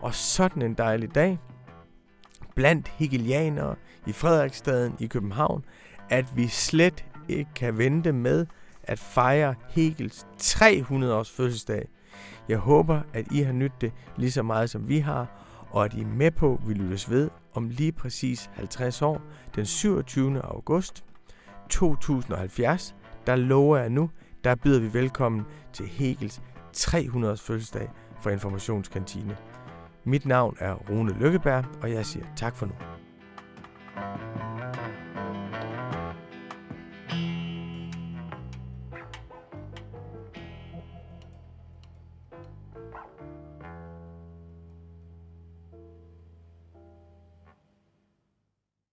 og 0.00 0.14
sådan 0.14 0.62
en 0.62 0.74
dejlig 0.74 1.14
dag 1.14 1.38
blandt 2.54 2.88
hegelianere 2.88 3.74
i 4.06 4.12
Frederiksstaden 4.12 4.94
i 5.00 5.06
København, 5.06 5.64
at 6.10 6.36
vi 6.36 6.48
slet 6.48 7.04
ikke 7.28 7.50
kan 7.54 7.78
vente 7.78 8.12
med 8.12 8.46
at 8.86 8.98
fejre 8.98 9.54
Hegels 9.68 10.26
300 10.38 11.14
års 11.14 11.30
fødselsdag. 11.30 11.88
Jeg 12.48 12.58
håber, 12.58 13.00
at 13.12 13.32
I 13.32 13.40
har 13.40 13.52
nydt 13.52 13.80
det 13.80 13.92
lige 14.16 14.32
så 14.32 14.42
meget 14.42 14.70
som 14.70 14.88
vi 14.88 14.98
har, 14.98 15.26
og 15.70 15.84
at 15.84 15.94
I 15.94 16.00
er 16.00 16.06
med 16.06 16.30
på, 16.30 16.60
vi 16.66 16.74
lyttes 16.74 17.10
ved 17.10 17.30
om 17.54 17.68
lige 17.68 17.92
præcis 17.92 18.50
50 18.54 19.02
år, 19.02 19.20
den 19.54 19.66
27. 19.66 20.42
august 20.42 21.04
2070, 21.70 22.94
der 23.26 23.36
lover 23.36 23.76
jeg 23.76 23.90
nu, 23.90 24.10
der 24.44 24.54
byder 24.54 24.80
vi 24.80 24.92
velkommen 24.92 25.46
til 25.72 25.86
Hegels 25.86 26.42
300 26.72 27.32
års 27.32 27.42
fødselsdag 27.42 27.90
for 28.20 28.30
Informationskantine. 28.30 29.36
Mit 30.04 30.26
navn 30.26 30.56
er 30.60 30.74
Rune 30.74 31.12
Lykkeberg, 31.12 31.64
og 31.82 31.92
jeg 31.92 32.06
siger 32.06 32.24
tak 32.36 32.56
for 32.56 32.66
nu. 32.66 32.72